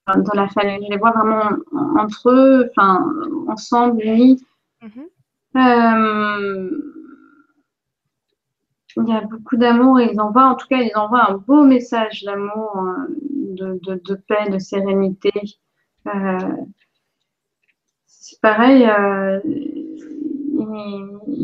dans, 0.06 0.34
la 0.34 0.48
famille. 0.48 0.84
Je 0.84 0.90
les 0.90 0.98
vois 0.98 1.12
vraiment 1.12 1.56
entre 1.96 2.30
eux, 2.30 2.70
enfin, 2.70 3.08
ensemble, 3.48 4.02
unis. 4.02 4.44
Mm-hmm. 4.82 5.08
Euh, 5.56 6.70
il 8.96 9.08
y 9.08 9.12
a 9.12 9.20
beaucoup 9.22 9.56
d'amour 9.56 10.00
et 10.00 10.10
ils 10.12 10.20
envoient, 10.20 10.46
en 10.46 10.54
tout 10.54 10.66
cas, 10.68 10.80
ils 10.80 10.96
envoient 10.96 11.30
un 11.30 11.36
beau 11.36 11.64
message 11.64 12.22
d'amour, 12.24 12.88
euh, 13.60 13.78
de, 13.82 14.14
paix, 14.14 14.48
de 14.50 14.58
sérénité 14.58 15.32
pareil, 18.40 18.84
euh, 18.86 19.40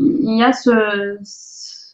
il, 0.01 0.37
y 0.37 0.43
a 0.43 0.53
ce, 0.53 0.71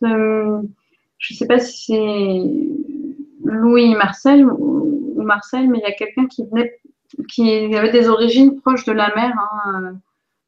je 0.02 1.34
ne 1.34 1.38
sais 1.38 1.48
pas 1.48 1.60
si 1.60 1.86
c'est 1.88 3.50
Louis 3.50 3.96
Marcel 3.96 4.46
ou, 4.46 5.22
Marcel, 5.22 5.70
mais 5.70 5.80
il 5.80 5.82
y 5.82 5.92
a 5.92 5.94
quelqu'un 5.94 6.28
qui 6.28 6.46
venait, 6.46 6.80
qui 7.28 7.76
avait 7.76 7.92
des 7.92 8.08
origines 8.08 8.62
proches 8.62 8.86
de 8.86 8.94
la 8.94 9.14
mer. 9.16 9.34
Hein. 9.38 10.00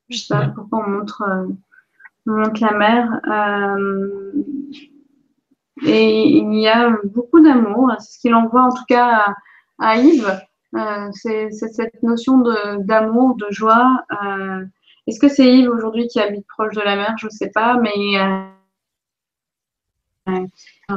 Je 0.09 0.15
ne 0.15 0.19
sais 0.19 0.33
pas 0.33 0.47
pourquoi 0.47 0.85
on 0.85 0.89
montre, 0.89 1.23
la 2.61 2.71
mer. 2.73 3.19
Euh, 3.27 4.31
et 5.85 6.27
il 6.27 6.53
y 6.55 6.67
a 6.67 6.95
beaucoup 7.03 7.41
d'amour. 7.41 7.91
C'est 7.99 8.13
ce 8.13 8.19
qu'il 8.19 8.35
envoie 8.35 8.63
en 8.63 8.73
tout 8.73 8.85
cas 8.87 9.33
à 9.79 9.97
Yves. 9.97 10.39
Euh, 10.75 11.09
c'est 11.13 11.49
cette 11.51 12.03
notion 12.03 12.43
d'amour, 12.79 13.35
de, 13.35 13.47
joie. 13.49 14.03
Euh, 14.23 14.65
est-ce 15.07 15.19
que 15.19 15.27
c'est 15.27 15.51
Yves 15.51 15.69
aujourd'hui 15.69 16.07
qui 16.07 16.19
habite 16.19 16.45
proche 16.47 16.75
de 16.75 16.81
la 16.81 16.95
mer? 16.95 17.15
Je 17.19 17.25
ne 17.25 17.31
sais 17.31 17.49
pas, 17.49 17.77
mais 17.77 18.19
euh, 20.27 20.45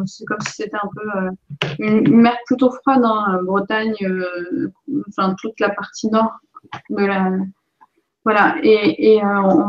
c'est 0.06 0.24
comme 0.26 0.40
si 0.40 0.52
c'était 0.52 0.76
un 0.76 0.90
peu 0.94 1.08
une, 1.78 2.20
mer 2.20 2.36
plutôt 2.44 2.70
froide, 2.70 3.02
hein, 3.02 3.40
Bretagne, 3.44 3.94
enfin 5.08 5.34
toute 5.40 5.58
la 5.58 5.70
partie 5.70 6.08
nord 6.08 6.32
de 6.90 7.04
la, 7.06 7.30
Voilà, 8.24 8.56
et, 8.62 9.14
et 9.14 9.24
on, 9.24 9.68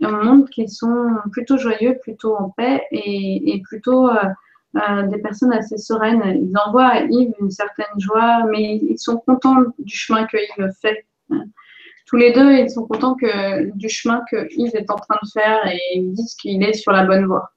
montre 0.00 0.50
qu'ils 0.50 0.68
sont 0.68 1.14
plutôt 1.30 1.58
joyeux, 1.58 1.96
plutôt 2.02 2.36
en 2.36 2.50
paix 2.50 2.82
et, 2.90 3.62
plutôt 3.64 4.10
des 5.08 5.18
personnes 5.18 5.52
assez 5.52 5.78
sereines. 5.78 6.22
Ils 6.24 6.56
envoient 6.66 6.88
à 6.88 7.00
Yves 7.02 7.32
une 7.40 7.50
certaine 7.50 7.98
joie, 7.98 8.44
mais 8.50 8.76
ils 8.76 8.98
sont 8.98 9.18
contents 9.18 9.56
du 9.78 9.96
chemin 9.96 10.26
que 10.26 10.36
Yves 10.36 10.70
fait. 10.80 11.06
Tous 12.06 12.16
les 12.16 12.32
deux, 12.32 12.52
ils 12.52 12.70
sont 12.70 12.86
contents 12.86 13.14
que, 13.14 13.70
du 13.76 13.88
chemin 13.88 14.22
que 14.30 14.46
Yves 14.56 14.76
est 14.76 14.90
en 14.90 14.96
train 14.96 15.16
de 15.22 15.28
faire 15.32 15.66
et 15.66 15.78
ils 15.94 16.12
disent 16.12 16.34
qu'il 16.34 16.62
est 16.62 16.74
sur 16.74 16.92
la 16.92 17.04
bonne 17.04 17.26
voie. 17.26 17.52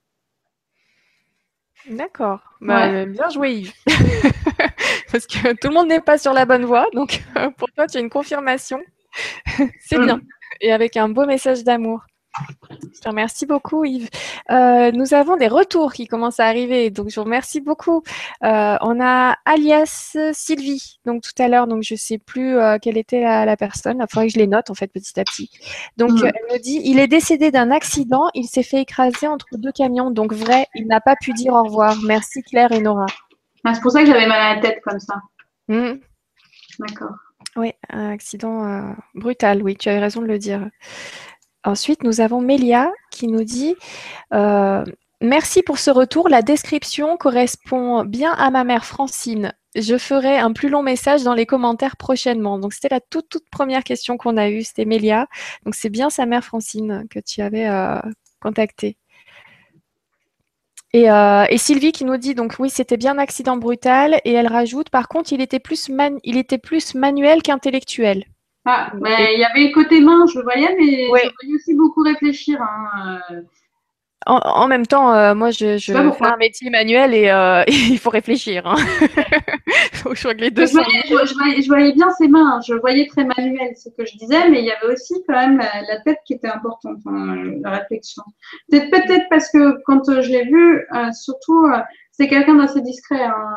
D'accord. 1.89 2.41
Bah, 2.61 3.05
bien 3.05 3.29
joué 3.29 3.51
Yves. 3.53 3.73
Parce 5.11 5.25
que 5.25 5.53
tout 5.53 5.69
le 5.69 5.73
monde 5.73 5.87
n'est 5.87 6.01
pas 6.01 6.17
sur 6.17 6.33
la 6.33 6.45
bonne 6.45 6.65
voie. 6.65 6.87
Donc 6.93 7.23
pour 7.57 7.69
toi, 7.71 7.87
tu 7.87 7.97
as 7.97 8.01
une 8.01 8.09
confirmation. 8.09 8.79
C'est 9.79 9.97
mm. 9.97 10.05
bien. 10.05 10.21
Et 10.61 10.71
avec 10.71 10.97
un 10.97 11.09
beau 11.09 11.25
message 11.25 11.63
d'amour. 11.63 12.05
Je 12.69 12.99
te 12.99 13.09
remercie 13.09 13.45
beaucoup, 13.45 13.85
Yves. 13.85 14.09
Euh, 14.49 14.91
nous 14.91 15.13
avons 15.13 15.37
des 15.37 15.47
retours 15.47 15.93
qui 15.93 16.07
commencent 16.07 16.39
à 16.39 16.45
arriver, 16.45 16.89
donc 16.89 17.09
je 17.09 17.15
vous 17.15 17.23
remercie 17.23 17.61
beaucoup. 17.61 18.03
Euh, 18.43 18.75
on 18.81 18.99
a 19.01 19.37
alias 19.45 20.17
Sylvie, 20.33 20.99
donc 21.05 21.23
tout 21.23 21.41
à 21.41 21.47
l'heure, 21.47 21.67
donc 21.67 21.83
je 21.83 21.95
sais 21.95 22.17
plus 22.17 22.57
euh, 22.57 22.77
quelle 22.81 22.97
était 22.97 23.21
la, 23.21 23.57
personne. 23.57 23.97
Il 23.99 24.11
faudrait 24.11 24.27
que 24.27 24.33
je 24.33 24.39
les 24.39 24.47
note 24.47 24.69
en 24.69 24.73
fait 24.73 24.87
petit 24.87 25.19
à 25.19 25.23
petit. 25.23 25.49
Donc 25.97 26.11
mm. 26.11 26.25
elle 26.25 26.55
me 26.55 26.59
dit, 26.59 26.81
il 26.83 26.99
est 26.99 27.07
décédé 27.07 27.51
d'un 27.51 27.71
accident, 27.71 28.29
il 28.33 28.47
s'est 28.47 28.63
fait 28.63 28.81
écraser 28.81 29.27
entre 29.27 29.47
deux 29.53 29.71
camions, 29.71 30.11
donc 30.11 30.33
vrai, 30.33 30.67
il 30.75 30.87
n'a 30.87 31.01
pas 31.01 31.15
pu 31.15 31.33
dire 31.33 31.53
au 31.53 31.63
revoir. 31.63 31.95
Merci 32.05 32.41
Claire 32.43 32.71
et 32.71 32.79
Nora. 32.79 33.05
Ah, 33.63 33.73
c'est 33.73 33.81
pour 33.81 33.91
ça 33.91 34.01
que 34.01 34.07
j'avais 34.07 34.27
mal 34.27 34.39
à 34.39 34.55
la 34.55 34.61
tête 34.61 34.79
comme 34.83 34.99
ça. 34.99 35.15
Mm. 35.67 35.99
D'accord. 36.79 37.15
Oui, 37.55 37.73
un 37.89 38.11
accident 38.11 38.95
brutal. 39.15 39.63
Oui, 39.63 39.75
tu 39.75 39.89
avais 39.89 39.99
raison 39.99 40.21
de 40.21 40.27
le 40.27 40.37
dire. 40.37 40.69
Ensuite, 41.67 42.03
nous 42.03 42.21
avons 42.21 42.39
Mélia 42.39 42.93
qui 43.11 43.27
nous 43.27 43.43
dit 43.43 43.75
euh, 44.33 44.85
Merci 45.19 45.63
pour 45.63 45.79
ce 45.79 45.91
retour. 45.91 46.29
La 46.29 46.41
description 46.41 47.17
correspond 47.17 48.05
bien 48.05 48.31
à 48.31 48.49
ma 48.51 48.63
mère 48.63 48.85
Francine. 48.85 49.53
Je 49.75 49.97
ferai 49.97 50.37
un 50.37 50.53
plus 50.53 50.69
long 50.69 50.81
message 50.81 51.23
dans 51.23 51.33
les 51.33 51.45
commentaires 51.45 51.97
prochainement. 51.97 52.57
Donc, 52.57 52.71
c'était 52.71 52.87
la 52.87 53.01
toute, 53.01 53.27
toute 53.27 53.49
première 53.49 53.83
question 53.83 54.15
qu'on 54.15 54.37
a 54.37 54.49
eue. 54.49 54.63
C'était 54.63 54.85
Mélia. 54.85 55.27
Donc, 55.65 55.75
c'est 55.75 55.89
bien 55.89 56.09
sa 56.09 56.25
mère 56.25 56.45
Francine 56.45 57.05
que 57.09 57.19
tu 57.19 57.41
avais 57.41 57.67
euh, 57.67 57.99
contactée. 58.39 58.95
Euh, 60.95 61.45
et, 61.49 61.57
Sylvie 61.57 61.91
qui 61.91 62.05
nous 62.05 62.15
dit 62.15 62.33
donc 62.33 62.55
oui 62.59 62.69
c'était 62.69 62.97
bien 62.97 63.15
un 63.15 63.17
accident 63.17 63.57
brutal 63.57 64.19
et 64.23 64.31
elle 64.31 64.47
rajoute 64.47 64.89
par 64.89 65.09
contre 65.09 65.33
il 65.33 65.41
était 65.41 65.59
plus, 65.59 65.91
il 66.23 66.37
était 66.37 66.57
plus 66.57 66.95
manuel 66.95 67.43
qu'intellectuel. 67.43 68.23
Ah, 68.69 68.91
il 68.93 69.39
y 69.39 69.45
avait 69.45 69.69
le 69.69 69.73
côté 69.73 70.01
main, 70.01 70.25
je 70.25 70.39
le 70.39 70.43
voyais, 70.43 70.75
mais 70.77 71.05
je 71.05 71.07
voyais 71.07 71.55
aussi 71.55 71.73
beaucoup 71.73 72.03
réfléchir. 72.03 72.61
Hein, 72.61 73.19
euh. 73.31 73.41
En, 74.25 74.67
même 74.67 74.85
temps, 74.85 75.13
euh, 75.13 75.33
moi, 75.33 75.51
je, 75.51 75.77
fais 75.77 75.93
un 75.93 76.35
métier 76.35 76.69
manuel 76.69 77.13
et, 77.13 77.29
euh, 77.29 77.63
il 77.67 77.97
faut 77.97 78.09
réfléchir. 78.09 78.67
Hein. 78.67 78.75
je, 80.13 80.27
les 80.35 80.51
deux 80.51 80.65
je, 80.65 81.67
voyais, 81.67 81.93
bien 81.93 82.09
ses 82.11 82.27
mains, 82.27 82.59
je 82.67 82.73
voyais 82.73 83.07
très 83.07 83.23
manuel, 83.23 83.73
ce 83.77 83.87
que 83.87 84.05
je 84.05 84.17
disais, 84.17 84.49
mais 84.49 84.59
il 84.59 84.65
y 84.65 84.71
avait 84.71 84.93
aussi 84.93 85.13
quand 85.29 85.39
même 85.39 85.59
la, 85.59 86.01
tête 86.01 86.19
qui 86.25 86.33
était 86.33 86.49
importante, 86.49 86.99
hein, 87.05 87.35
la 87.63 87.69
réflexion. 87.69 88.23
Peut-être 88.69 88.89
peut-être 88.91 89.27
parce 89.29 89.49
que 89.49 89.81
quand 89.85 90.03
je 90.21 90.29
l'ai 90.29 90.43
vu, 90.43 90.85
surtout, 91.13 91.65
c'est 92.11 92.27
quelqu'un 92.27 92.55
d'assez 92.55 92.81
discret, 92.81 93.23
hein, 93.23 93.55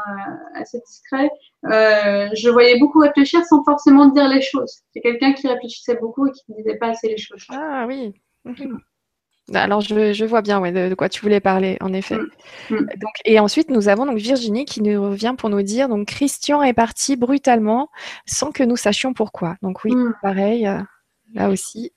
assez 0.55 0.79
discret. 0.87 1.31
Euh, 1.67 2.29
je 2.35 2.49
voyais 2.49 2.79
beaucoup 2.79 3.01
réfléchir 3.01 3.45
sans 3.45 3.63
forcément 3.65 4.07
dire 4.07 4.29
les 4.29 4.41
choses. 4.41 4.81
C'est 4.93 5.01
quelqu'un 5.01 5.33
qui 5.33 5.47
réfléchissait 5.47 5.97
beaucoup 5.97 6.27
et 6.27 6.33
qui 6.33 6.43
ne 6.49 6.57
disait 6.57 6.77
pas 6.77 6.89
assez 6.89 7.09
les 7.09 7.19
choses. 7.19 7.45
Ah 7.51 7.85
oui. 7.87 8.15
Mhm. 8.45 8.81
Alors, 9.53 9.81
je, 9.81 10.25
vois 10.25 10.43
bien 10.43 10.61
de, 10.61 10.95
quoi 10.95 11.09
tu 11.09 11.21
voulais 11.23 11.41
parler, 11.41 11.77
en 11.81 11.93
effet. 11.93 12.17
Mm. 12.17 12.75
Mm. 12.77 12.87
Donc, 13.01 13.13
et 13.25 13.41
ensuite, 13.41 13.69
nous 13.69 13.89
avons 13.89 14.07
donc 14.07 14.19
Virginie 14.19 14.65
qui 14.65 14.81
nous 14.81 15.03
revient 15.03 15.35
pour 15.37 15.51
nous 15.51 15.63
dire 15.63 15.89
donc 15.89 16.07
Christian 16.07 16.63
est 16.63 16.73
parti 16.73 17.17
brutalement 17.17 17.91
sans 18.27 18.53
que 18.53 18.63
nous 18.63 18.77
sachions 18.77 19.13
pourquoi. 19.13 19.57
Donc, 19.61 19.85
oui, 19.85 19.93
mm. 19.93 20.15
pareil, 20.23 20.67
euh, 20.69 20.79
là 21.35 21.51
aussi, 21.51 21.93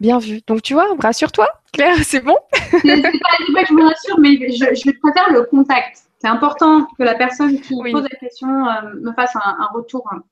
Bien 0.00 0.18
vu. 0.18 0.40
Donc, 0.46 0.62
tu 0.62 0.74
vois, 0.74 0.86
rassure-toi, 1.00 1.48
Claire, 1.72 1.96
c'est 2.04 2.20
bon 2.20 2.36
C'est 2.52 3.02
pas, 3.02 3.10
pas 3.52 3.62
que 3.62 3.68
je 3.68 3.74
me 3.74 3.84
rassure, 3.84 4.18
mais 4.20 4.36
je, 4.52 4.74
je 4.74 4.98
préfère 5.00 5.32
le 5.32 5.44
contact. 5.44 6.07
C'est 6.20 6.28
important 6.28 6.86
que 6.98 7.02
la 7.02 7.14
personne 7.14 7.60
qui 7.60 7.74
pose 7.74 8.02
la 8.02 8.18
question 8.18 8.48
euh, 8.66 8.94
me 9.00 9.12
fasse 9.12 9.34
un, 9.36 9.68
retour. 9.72 10.08
Hein. 10.12 10.22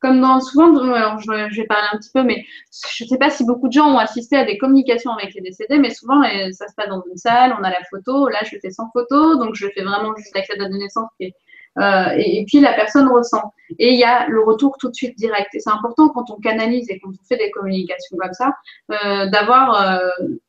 Comme 0.00 0.20
dans 0.20 0.40
souvent, 0.40 0.74
alors 0.92 1.18
je, 1.20 1.30
vais 1.56 1.66
parler 1.66 1.88
un 1.92 1.98
petit 1.98 2.10
peu, 2.12 2.22
mais 2.22 2.44
je 2.94 3.04
ne 3.04 3.08
sais 3.08 3.16
pas 3.16 3.30
si 3.30 3.44
beaucoup 3.44 3.68
de 3.68 3.72
gens 3.72 3.88
ont 3.88 3.98
assisté 3.98 4.36
à 4.36 4.44
des 4.44 4.58
communications 4.58 5.12
avec 5.12 5.32
les 5.34 5.40
décédés, 5.40 5.78
mais 5.78 5.90
souvent 5.90 6.22
ça 6.52 6.68
se 6.68 6.74
passe 6.74 6.88
dans 6.88 7.02
une 7.10 7.16
salle, 7.16 7.56
on 7.58 7.64
a 7.64 7.70
la 7.70 7.82
photo. 7.88 8.28
Là, 8.28 8.38
je 8.44 8.58
fais 8.60 8.70
sans 8.70 8.90
photo, 8.92 9.36
donc 9.36 9.54
je 9.54 9.66
fais 9.74 9.82
vraiment 9.82 10.14
juste 10.16 10.34
l'accès 10.34 10.56
de 10.56 10.64
naissance 10.66 11.08
qui 11.18 11.26
est 11.26 11.34
euh, 11.78 12.10
et, 12.16 12.44
puis 12.46 12.60
la 12.60 12.72
personne 12.72 13.08
ressent. 13.08 13.52
Et 13.78 13.92
il 13.92 13.98
y 13.98 14.04
a 14.04 14.28
le 14.28 14.42
retour 14.42 14.76
tout 14.78 14.88
de 14.88 14.94
suite 14.94 15.16
direct. 15.16 15.54
Et 15.54 15.60
c'est 15.60 15.70
important 15.70 16.08
quand 16.08 16.30
on 16.30 16.36
canalise 16.36 16.88
et 16.90 16.98
quand 17.00 17.10
on 17.10 17.24
fait 17.26 17.36
des 17.36 17.50
communications 17.50 18.16
comme 18.16 18.32
ça, 18.32 18.54
euh, 18.92 19.26
d'avoir 19.26 19.80
euh, 19.80 20.08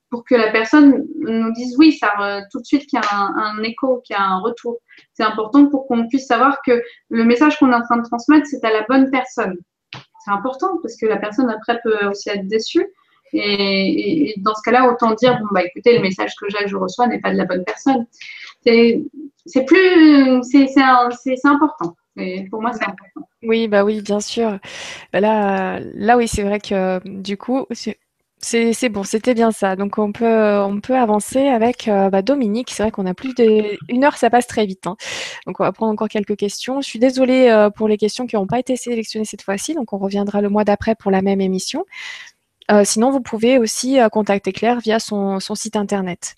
pour 0.09 0.23
que 0.23 0.35
la 0.35 0.51
personne 0.51 1.05
nous 1.19 1.51
dise 1.53 1.75
oui, 1.77 1.93
ça 1.93 2.41
tout 2.51 2.59
de 2.59 2.65
suite 2.65 2.85
qu'il 2.87 2.99
y 2.99 3.05
a 3.05 3.15
un, 3.15 3.61
écho, 3.63 4.01
qu'il 4.05 4.15
y 4.15 4.19
a 4.19 4.23
un 4.23 4.39
retour. 4.39 4.77
C'est 5.13 5.23
important 5.23 5.67
pour 5.67 5.87
qu'on 5.87 6.07
puisse 6.07 6.27
savoir 6.27 6.59
que 6.65 6.81
le 7.09 7.23
message 7.23 7.57
qu'on 7.57 7.71
est 7.71 7.75
en 7.75 7.81
train 7.81 7.97
de 7.97 8.03
transmettre, 8.03 8.47
c'est 8.47 8.63
à 8.63 8.71
la 8.71 8.83
bonne 8.87 9.09
personne. 9.09 9.57
C'est 9.93 10.31
important 10.31 10.79
parce 10.81 10.95
que 10.95 11.05
la 11.05 11.17
personne 11.17 11.49
après 11.49 11.79
peut 11.83 12.07
aussi 12.07 12.29
être 12.29 12.47
déçue. 12.47 12.85
Et, 13.33 14.33
dans 14.37 14.53
ce 14.53 14.61
cas-là, 14.63 14.89
autant 14.89 15.13
dire 15.13 15.37
bon 15.39 15.47
bah 15.51 15.63
écoutez, 15.63 15.95
le 15.95 16.01
message 16.01 16.33
que 16.39 16.45
je 16.49 16.75
reçois 16.75 17.07
n'est 17.07 17.19
pas 17.19 17.31
de 17.31 17.37
la 17.37 17.45
bonne 17.45 17.65
personne. 17.65 18.05
C'est 18.63 19.65
plus, 19.65 20.41
c'est 20.43 21.45
important. 21.45 21.95
pour 22.49 22.61
moi, 22.61 22.71
c'est 22.73 22.85
important. 22.85 23.27
Oui, 23.43 23.67
bah 23.67 23.83
oui, 23.83 24.01
bien 24.01 24.19
sûr. 24.19 24.59
Là, 25.13 25.79
là, 25.79 26.17
oui, 26.17 26.27
c'est 26.27 26.43
vrai 26.43 26.59
que 26.59 26.99
du 27.07 27.37
coup, 27.37 27.65
c'est 28.45 28.89
bon, 28.89 29.03
c'était 29.03 29.33
bien 29.33 29.51
ça. 29.51 29.75
Donc 29.75 29.97
on 29.97 30.11
peut, 30.11 30.59
on 30.59 30.79
peut 30.79 30.95
avancer 30.95 31.47
avec 31.47 31.87
euh, 31.87 32.09
bah, 32.09 32.21
Dominique. 32.21 32.69
C'est 32.71 32.83
vrai 32.83 32.91
qu'on 32.91 33.05
a 33.05 33.13
plus 33.13 33.33
d'une 33.33 34.03
heure, 34.03 34.17
ça 34.17 34.29
passe 34.29 34.47
très 34.47 34.65
vite. 34.65 34.85
Hein. 34.87 34.95
Donc 35.47 35.59
on 35.59 35.63
va 35.63 35.71
prendre 35.71 35.91
encore 35.91 36.09
quelques 36.09 36.35
questions. 36.35 36.81
Je 36.81 36.87
suis 36.87 36.99
désolée 36.99 37.49
euh, 37.49 37.69
pour 37.69 37.87
les 37.87 37.97
questions 37.97 38.27
qui 38.27 38.35
n'ont 38.35 38.47
pas 38.47 38.59
été 38.59 38.75
sélectionnées 38.75 39.25
cette 39.25 39.41
fois-ci. 39.41 39.73
Donc 39.73 39.93
on 39.93 39.97
reviendra 39.97 40.41
le 40.41 40.49
mois 40.49 40.63
d'après 40.63 40.95
pour 40.95 41.11
la 41.11 41.21
même 41.21 41.41
émission. 41.41 41.85
Euh, 42.71 42.83
sinon, 42.83 43.11
vous 43.11 43.21
pouvez 43.21 43.57
aussi 43.59 43.99
contacter 44.11 44.51
Claire 44.51 44.79
via 44.79 44.99
son, 44.99 45.39
son 45.39 45.55
site 45.55 45.75
internet. 45.75 46.35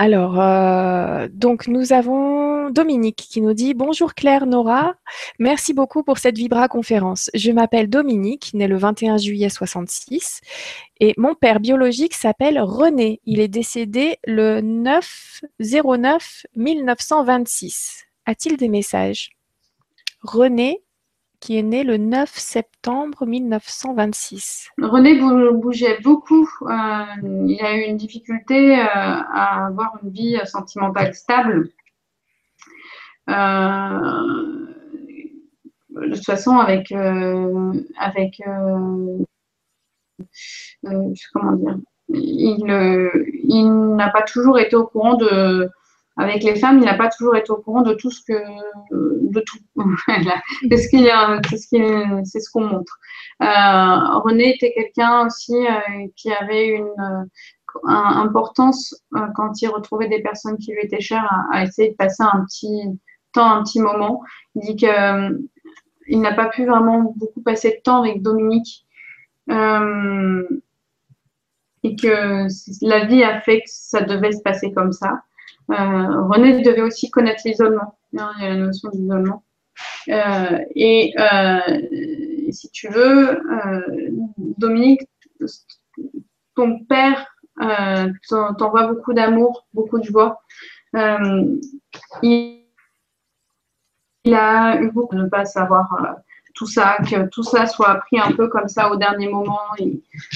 Alors, 0.00 0.40
euh, 0.40 1.28
donc 1.30 1.68
nous 1.68 1.92
avons 1.92 2.49
Dominique 2.70 3.16
qui 3.16 3.40
nous 3.40 3.52
dit 3.52 3.74
Bonjour 3.74 4.14
Claire 4.14 4.46
Nora, 4.46 4.94
merci 5.38 5.74
beaucoup 5.74 6.02
pour 6.02 6.18
cette 6.18 6.36
Vibra 6.36 6.68
conférence. 6.68 7.30
Je 7.34 7.50
m'appelle 7.52 7.88
Dominique, 7.88 8.52
né 8.54 8.68
le 8.68 8.76
21 8.76 9.16
juillet 9.16 9.48
66, 9.48 10.40
et 11.00 11.14
mon 11.16 11.34
père 11.34 11.60
biologique 11.60 12.14
s'appelle 12.14 12.60
René. 12.60 13.20
Il 13.24 13.40
est 13.40 13.48
décédé 13.48 14.18
le 14.26 14.60
9 14.60 15.42
09 15.60 16.46
1926. 16.56 18.04
A-t-il 18.26 18.56
des 18.56 18.68
messages? 18.68 19.30
René 20.22 20.82
qui 21.40 21.56
est 21.56 21.62
né 21.62 21.84
le 21.84 21.96
9 21.96 22.30
septembre 22.36 23.24
1926. 23.26 24.68
René 24.80 25.18
bougeait 25.54 25.98
beaucoup. 26.02 26.46
Euh, 26.62 27.04
il 27.46 27.58
a 27.62 27.76
eu 27.76 27.88
une 27.88 27.96
difficulté 27.96 28.78
euh, 28.78 28.84
à 28.84 29.66
avoir 29.66 29.98
une 30.02 30.10
vie 30.10 30.38
sentimentale 30.44 31.14
stable. 31.14 31.70
Euh, 33.30 34.66
de 35.90 36.14
toute 36.14 36.24
façon, 36.24 36.58
avec, 36.58 36.92
avec 37.98 38.42
comment 41.32 41.52
dire, 41.52 41.78
il, 42.08 43.10
il 43.44 43.94
n'a 43.96 44.10
pas 44.10 44.22
toujours 44.22 44.58
été 44.58 44.76
au 44.76 44.86
courant 44.86 45.14
de, 45.14 45.68
avec 46.20 46.42
les 46.42 46.56
femmes, 46.56 46.78
il 46.78 46.84
n'a 46.84 46.94
pas 46.94 47.08
toujours 47.08 47.36
été 47.36 47.50
au 47.50 47.56
courant 47.56 47.82
de 47.82 47.94
tout 47.94 48.10
ce 48.10 48.22
que, 48.22 48.34
de 48.92 49.40
tout. 49.40 49.58
c'est 50.68 50.76
ce 50.76 50.88
qu'il 50.88 52.24
c'est 52.24 52.40
ce 52.40 52.50
qu'on 52.50 52.64
montre. 52.64 52.98
Euh, 53.42 54.18
René 54.18 54.54
était 54.54 54.72
quelqu'un 54.74 55.26
aussi 55.26 55.54
euh, 55.54 56.06
qui 56.16 56.30
avait 56.32 56.68
une 56.68 56.92
euh, 56.98 57.86
importance 57.86 58.94
quand 59.34 59.62
il 59.62 59.68
retrouvait 59.68 60.08
des 60.08 60.20
personnes 60.20 60.58
qui 60.58 60.72
lui 60.72 60.82
étaient 60.82 61.00
chères 61.00 61.30
à, 61.52 61.62
essayer 61.64 61.90
de 61.90 61.94
passer 61.94 62.22
un 62.22 62.44
petit 62.44 62.82
temps, 63.32 63.50
un 63.50 63.62
petit 63.62 63.80
moment. 63.80 64.22
Il 64.54 64.62
dit 64.62 64.76
que 64.76 65.38
il 66.08 66.20
n'a 66.20 66.34
pas 66.34 66.48
pu 66.48 66.66
vraiment 66.66 67.14
beaucoup 67.16 67.40
passer 67.42 67.70
de 67.70 67.82
temps 67.82 68.02
avec 68.02 68.22
Dominique. 68.22 68.86
et 71.82 71.96
que 71.96 72.46
la 72.84 73.04
vie 73.06 73.22
a 73.22 73.40
fait 73.40 73.60
que 73.60 73.68
ça 73.68 74.02
devait 74.02 74.32
se 74.32 74.42
passer 74.42 74.72
comme 74.72 74.92
ça. 74.92 75.22
Euh, 75.70 76.22
René 76.24 76.62
devait 76.62 76.82
aussi 76.82 77.10
connaître 77.10 77.42
l'isolement. 77.44 77.98
Hein, 78.18 78.32
il 78.38 78.42
y 78.42 78.46
a 78.46 78.50
la 78.50 78.56
notion 78.56 78.88
d'isolement. 78.90 79.44
Euh, 80.08 80.58
et 80.74 81.14
euh, 81.18 81.60
si 82.50 82.70
tu 82.70 82.88
veux, 82.88 83.40
Dominique 84.36 85.02
ton 86.54 86.80
père 86.84 87.26
t'envoie 88.58 88.88
beaucoup 88.88 89.14
d'amour, 89.14 89.66
beaucoup 89.72 89.98
de 90.00 90.04
joie. 90.04 90.42
il, 92.22 92.59
il 94.30 94.34
a 94.34 94.80
eu 94.80 94.90
beaucoup 94.90 95.16
de 95.16 95.22
ne 95.22 95.28
pas 95.28 95.44
savoir 95.44 95.88
tout 96.54 96.66
ça, 96.66 96.98
que 97.08 97.28
tout 97.28 97.42
ça 97.42 97.66
soit 97.66 97.94
pris 98.06 98.20
un 98.20 98.32
peu 98.32 98.48
comme 98.48 98.68
ça 98.68 98.90
au 98.92 98.96
dernier 98.96 99.28
moment. 99.28 99.60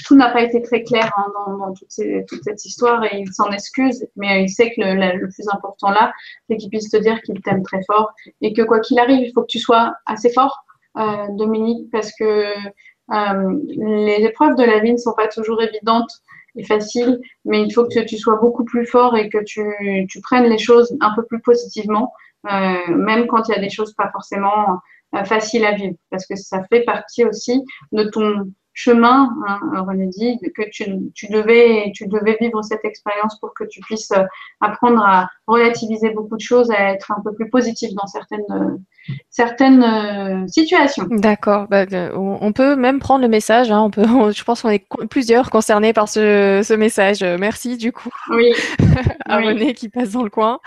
tout 0.07 0.17
n'a 0.17 0.31
pas 0.31 0.43
été 0.43 0.63
très 0.63 0.83
clair 0.83 1.13
hein, 1.17 1.27
dans, 1.37 1.73
toute, 1.75 1.91
cette 1.91 2.65
histoire 2.65 3.05
et 3.05 3.19
il 3.19 3.33
s'en 3.33 3.51
excuse, 3.51 4.07
mais 4.17 4.45
il 4.45 4.49
sait 4.49 4.71
que 4.71 4.81
le, 4.81 5.29
plus 5.29 5.49
important 5.53 5.91
là, 5.91 6.13
c'est 6.49 6.57
qu'il 6.57 6.71
puisse 6.71 6.91
te 6.91 6.97
dire 6.97 7.21
qu'il 7.23 7.41
t'aime 7.41 7.63
très 7.63 7.83
fort 7.85 8.13
et 8.41 8.53
que 8.53 8.63
quoi 8.63 8.81
qu'il 8.81 8.99
arrive, 8.99 9.21
il 9.21 9.33
faut 9.33 9.43
que 9.43 9.49
tu 9.49 9.59
sois 9.59 9.95
assez 10.07 10.31
fort, 10.33 10.65
euh, 10.99 11.27
Dominique, 11.31 11.91
parce 11.91 12.13
que 12.19 12.25
euh, 12.25 13.61
les 13.77 14.25
épreuves 14.25 14.57
de 14.57 14.65
la 14.65 14.81
vie 14.81 14.93
ne 14.93 14.99
sont 14.99 15.15
pas 15.15 15.29
toujours 15.29 15.63
évidentes 15.63 16.11
et 16.57 16.65
faciles, 16.65 17.21
mais 17.45 17.63
il 17.63 17.71
faut 17.73 17.85
que 17.85 18.01
tu 18.01 18.17
sois 18.17 18.37
beaucoup 18.37 18.65
plus 18.65 18.87
fort 18.87 19.17
et 19.17 19.29
que 19.29 19.43
tu, 19.45 20.21
prennes 20.23 20.45
les 20.45 20.59
choses 20.59 20.97
un 21.01 21.13
peu 21.15 21.25
plus 21.25 21.41
positivement, 21.41 22.13
euh, 22.13 22.34
même 22.45 23.27
quand 23.27 23.49
il 23.49 23.53
y 23.53 23.59
a 23.59 23.61
des 23.61 23.71
choses 23.71 23.95
pas 23.95 24.11
forcément 24.13 24.81
euh, 25.15 25.25
facile 25.25 25.65
à 25.65 25.73
vivre 25.73 25.95
parce 26.11 26.27
que 26.27 26.35
ça 26.35 26.63
fait 26.73 26.83
partie 26.83 27.25
aussi 27.25 27.63
de 27.93 28.05
ton 28.05 28.51
chemin, 28.73 29.31
hein, 29.47 29.85
René 29.87 30.09
dit, 30.09 30.41
que 30.57 30.63
tu, 30.73 30.85
tu, 31.15 31.29
devais, 31.29 31.93
tu 31.95 32.09
devais 32.09 32.37
vivre 32.41 32.61
cette 32.63 32.85
expérience 32.85 33.39
pour 33.39 33.55
que 33.55 33.63
tu 33.63 33.81
puisses 33.83 34.11
euh, 34.11 34.25
apprendre 34.61 35.05
à 35.05 35.29
relativiser 35.47 36.11
beaucoup 36.11 36.37
de 36.37 36.41
choses, 36.41 36.73
à 36.73 36.91
être 36.91 37.13
un 37.13 37.23
peu 37.23 37.33
plus 37.33 37.49
positif 37.49 37.91
dans 37.95 38.09
certaines, 38.09 38.83
certaines 39.31 40.49
situations. 40.49 41.07
D'accord. 41.09 41.69
Bah, 41.69 41.85
on 42.17 42.53
peut 42.53 42.75
même 42.75 42.99
prendre 42.99 43.23
le 43.23 43.29
message. 43.29 43.71
Hein, 43.71 43.83
on 43.83 43.91
peut, 43.91 44.03
je 44.33 44.43
pense 44.43 44.63
qu'on 44.63 44.71
est 44.71 44.85
plusieurs 45.09 45.51
concernés 45.51 45.93
par 45.93 46.09
ce, 46.09 46.63
ce, 46.65 46.75
message. 46.75 47.23
Merci 47.23 47.77
du 47.77 47.93
coup. 47.93 48.11
Oui. 48.31 48.53
à 49.27 49.37
René 49.37 49.75
qui 49.75 49.89
passe 49.89 50.11
dans 50.13 50.25
le 50.25 50.31
coin. 50.31 50.59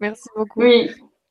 Merci 0.00 0.28
beaucoup. 0.34 0.60
Oui. 0.60 0.90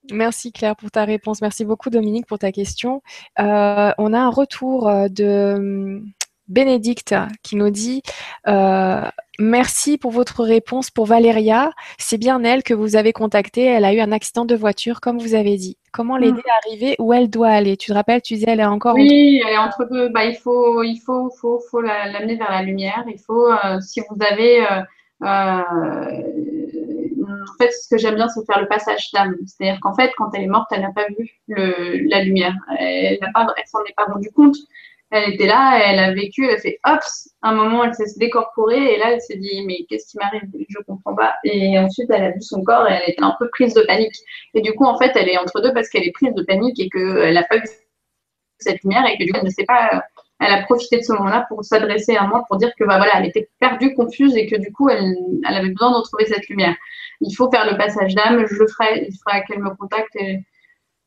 Merci 0.10 0.52
Claire 0.52 0.76
pour 0.76 0.90
ta 0.90 1.06
réponse. 1.06 1.42
Merci 1.42 1.66
beaucoup 1.66 1.90
Dominique 1.90 2.26
pour 2.26 2.40
ta 2.40 2.52
question. 2.52 3.02
Euh, 3.40 3.92
on 3.98 4.14
a 4.14 4.20
un 4.20 4.30
retour 4.30 4.88
euh, 4.88 5.08
de 5.08 5.54
hum, 5.58 6.06
Bénédicte 6.48 7.16
qui 7.44 7.56
nous 7.56 7.70
dit 7.70 8.02
euh, 8.48 9.04
Merci 9.40 9.98
pour 9.98 10.12
votre 10.12 10.44
réponse 10.44 10.90
pour 10.90 11.06
Valéria. 11.06 11.72
C'est 11.98 12.18
bien 12.18 12.44
elle 12.44 12.64
que 12.64 12.74
vous 12.74 12.96
avez 12.96 13.14
contactée. 13.14 13.64
Elle 13.64 13.86
a 13.86 13.94
eu 13.94 14.00
un 14.00 14.12
accident 14.12 14.44
de 14.44 14.56
voiture, 14.56 15.02
comme 15.02 15.18
vous 15.18 15.34
avez 15.34 15.56
dit. 15.56 15.78
Comment 15.94 16.18
l'aider 16.18 16.42
à 16.50 16.68
arriver 16.68 16.96
où 17.00 17.14
elle 17.14 17.30
doit 17.30 17.50
aller? 17.50 17.78
Tu 17.78 17.88
te 17.88 17.94
rappelles, 17.94 18.22
tu 18.22 18.34
disais, 18.34 18.48
elle 18.50 18.60
est 18.60 18.66
encore. 18.66 18.96
Oui, 18.96 19.42
elle 19.46 19.54
est 19.54 19.58
entre 19.58 19.86
deux. 19.90 20.10
Bah, 20.10 20.26
il 20.26 20.36
faut, 20.36 20.84
il 20.84 21.00
faut, 21.00 21.32
faut, 21.40 21.62
faut 21.72 21.82
l'amener 21.82 22.36
vers 22.36 22.52
la 22.52 22.64
lumière. 22.64 23.04
Il 23.08 23.20
faut, 23.20 23.50
si 23.80 24.02
vous 24.02 24.18
avez 24.20 24.66
en 27.42 27.58
fait, 27.64 27.72
ce 27.72 27.90
que 27.90 27.98
j'aime 27.98 28.16
bien, 28.16 28.28
c'est 28.28 28.46
faire 28.46 28.62
le 28.62 28.68
passage 28.68 29.12
d'âme. 29.12 29.36
C'est-à-dire 29.46 29.80
qu'en 29.82 29.94
fait, 29.96 30.12
quand 30.18 30.30
elle 30.34 30.44
est 30.44 30.48
morte, 30.48 30.68
elle 30.72 30.82
n'a 30.82 30.92
pas 30.94 31.08
vu 31.18 31.30
le, 31.48 32.08
la 32.10 32.24
lumière. 32.24 32.54
Elle 32.80 33.20
ne 33.22 33.68
s'en 33.68 33.84
est 33.86 33.96
pas 33.96 34.06
rendue 34.06 34.32
compte. 34.32 34.56
Elle 35.12 35.34
était 35.34 35.46
là, 35.46 35.78
elle 35.84 36.00
a 36.00 36.14
vécu, 36.14 36.46
elle 36.46 36.56
a 36.56 36.58
fait 36.58 36.80
hop, 36.86 37.02
un 37.42 37.54
moment, 37.54 37.84
elle 37.84 37.94
s'est 37.94 38.18
décorporée 38.18 38.94
et 38.94 38.98
là, 38.98 39.12
elle 39.12 39.20
s'est 39.20 39.36
dit, 39.36 39.66
mais 39.66 39.86
qu'est-ce 39.90 40.10
qui 40.10 40.18
m'arrive? 40.18 40.44
Je 40.70 40.80
ne 40.80 40.84
comprends 40.86 41.14
pas. 41.14 41.36
Et 41.44 41.78
ensuite, 41.78 42.10
elle 42.10 42.24
a 42.24 42.32
vu 42.32 42.42
son 42.42 42.64
corps 42.64 42.88
et 42.90 42.94
elle 42.94 43.10
était 43.12 43.24
un 43.24 43.36
peu 43.38 43.50
prise 43.50 43.74
de 43.74 43.82
panique. 43.82 44.16
Et 44.54 44.62
du 44.62 44.74
coup, 44.74 44.86
en 44.86 44.98
fait, 44.98 45.12
elle 45.16 45.28
est 45.28 45.38
entre 45.38 45.62
deux 45.62 45.74
parce 45.74 45.90
qu'elle 45.90 46.06
est 46.06 46.14
prise 46.14 46.34
de 46.34 46.44
panique 46.44 46.80
et 46.80 46.90
qu'elle 46.90 47.34
n'a 47.34 47.44
pas 47.44 47.58
vu 47.58 47.68
cette 48.60 48.82
lumière 48.84 49.06
et 49.06 49.18
que 49.18 49.26
du 49.26 49.34
coup, 49.34 49.40
elle 49.40 49.46
ne 49.46 49.52
sait 49.52 49.66
pas 49.66 50.02
elle 50.42 50.54
a 50.54 50.64
profité 50.64 50.98
de 50.98 51.04
ce 51.04 51.14
moment-là 51.14 51.46
pour 51.48 51.64
s'adresser 51.64 52.16
à 52.16 52.26
moi 52.26 52.44
pour 52.48 52.58
dire 52.58 52.72
que 52.76 52.84
bah, 52.84 52.98
voilà, 52.98 53.20
elle 53.20 53.28
était 53.28 53.50
perdue, 53.60 53.94
confuse 53.94 54.36
et 54.36 54.48
que 54.48 54.56
du 54.56 54.72
coup, 54.74 54.90
elle, 54.90 55.16
avait 55.46 55.70
besoin 55.70 55.92
de 55.92 55.98
retrouver 55.98 56.26
cette 56.26 56.50
lumière. 56.50 56.76
Il 57.22 57.34
faut 57.36 57.50
faire 57.52 57.70
le 57.70 57.78
passage 57.78 58.16
d'âme, 58.16 58.44
je 58.48 58.56
le 58.56 58.68
ferai, 58.68 59.06
il 59.08 59.16
faudra 59.18 59.42
qu'elle 59.42 59.62
me 59.62 59.70
contacte 59.76 60.16
et 60.16 60.44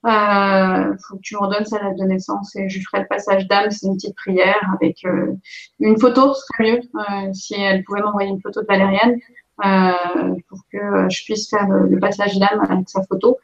il 0.06 0.10
euh, 0.10 0.96
faut 1.08 1.16
que 1.16 1.22
tu 1.22 1.34
me 1.34 1.40
redonnes 1.40 1.64
sa 1.64 1.80
date 1.80 1.98
de 1.98 2.04
naissance 2.04 2.54
et 2.54 2.68
je 2.68 2.80
ferai 2.80 3.02
le 3.02 3.08
passage 3.08 3.48
d'âme, 3.48 3.70
c'est 3.70 3.86
une 3.86 3.96
petite 3.96 4.14
prière 4.14 4.60
avec 4.74 5.04
euh, 5.04 5.34
une 5.80 5.98
photo, 5.98 6.34
ce 6.34 6.42
serait 6.46 6.72
mieux, 6.72 6.80
euh, 6.94 7.32
si 7.32 7.54
elle 7.54 7.82
pouvait 7.82 8.02
m'envoyer 8.02 8.28
une 8.28 8.40
photo 8.40 8.60
de 8.60 8.66
Valériane 8.66 9.18
pour 10.48 10.60
que 10.70 11.08
je 11.08 11.24
puisse 11.24 11.48
faire 11.48 11.66
le, 11.68 11.98
passage 11.98 12.38
d'âme 12.38 12.60
avec 12.68 12.88
sa 12.88 13.02
photo. 13.02 13.38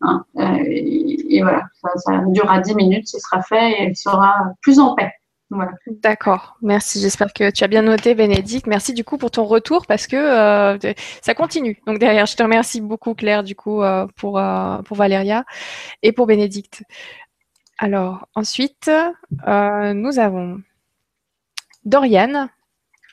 Hein, 0.00 0.24
et, 0.66 1.40
voilà, 1.42 1.62
ça, 1.80 1.88
ça 1.96 2.22
durera 2.28 2.60
10 2.60 2.74
minutes, 2.74 3.08
ce 3.08 3.18
sera 3.18 3.42
fait 3.42 3.70
et 3.72 3.82
elle 3.84 3.96
sera 3.96 4.34
plus 4.62 4.78
en 4.78 4.94
paix. 4.94 5.12
D'accord, 5.86 6.56
merci. 6.60 7.00
J'espère 7.00 7.32
que 7.32 7.50
tu 7.50 7.62
as 7.62 7.68
bien 7.68 7.82
noté, 7.82 8.14
Bénédicte. 8.14 8.66
Merci 8.66 8.92
du 8.94 9.04
coup 9.04 9.16
pour 9.16 9.30
ton 9.30 9.44
retour 9.44 9.86
parce 9.86 10.06
que 10.06 10.16
euh, 10.16 10.92
ça 11.22 11.34
continue. 11.34 11.80
Donc 11.86 11.98
derrière, 11.98 12.26
je 12.26 12.34
te 12.34 12.42
remercie 12.42 12.80
beaucoup, 12.80 13.14
Claire, 13.14 13.44
du 13.44 13.54
coup, 13.54 13.82
euh, 13.82 14.06
pour, 14.16 14.38
euh, 14.38 14.82
pour 14.82 14.96
Valéria 14.96 15.44
et 16.02 16.12
pour 16.12 16.26
Bénédicte. 16.26 16.82
Alors, 17.78 18.26
ensuite, 18.34 18.90
nous 19.46 20.18
avons 20.18 20.60
Doriane 21.84 22.48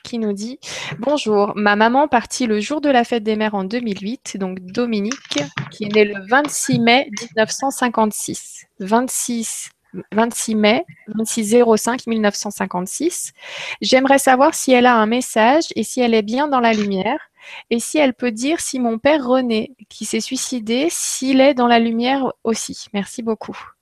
qui 0.02 0.18
nous 0.18 0.32
dit 0.32 0.58
Bonjour, 0.98 1.52
ma 1.54 1.76
maman 1.76 2.08
partit 2.08 2.46
le 2.46 2.60
jour 2.60 2.80
de 2.80 2.88
la 2.88 3.04
fête 3.04 3.22
des 3.22 3.36
mères 3.36 3.54
en 3.54 3.64
2008, 3.64 4.38
donc 4.38 4.58
Dominique, 4.60 5.38
qui 5.70 5.84
est 5.84 5.94
né 5.94 6.04
le 6.04 6.26
26 6.28 6.80
mai 6.80 7.08
1956. 7.20 8.66
26 8.80 9.70
26 10.12 10.54
mai, 10.54 10.84
26 11.08 11.56
05 11.76 12.06
1956. 12.06 13.32
J'aimerais 13.80 14.18
savoir 14.18 14.54
si 14.54 14.72
elle 14.72 14.86
a 14.86 14.96
un 14.96 15.06
message 15.06 15.64
et 15.76 15.82
si 15.84 16.00
elle 16.00 16.14
est 16.14 16.22
bien 16.22 16.48
dans 16.48 16.60
la 16.60 16.72
lumière 16.72 17.30
et 17.70 17.78
si 17.80 17.98
elle 17.98 18.14
peut 18.14 18.32
dire 18.32 18.60
si 18.60 18.80
mon 18.80 18.98
père 18.98 19.26
René, 19.26 19.74
qui 19.88 20.04
s'est 20.04 20.20
suicidé, 20.20 20.88
s'il 20.90 21.40
est 21.40 21.54
dans 21.54 21.66
la 21.68 21.78
lumière 21.78 22.32
aussi. 22.42 22.86
Merci 22.92 23.22
beaucoup. 23.22 23.73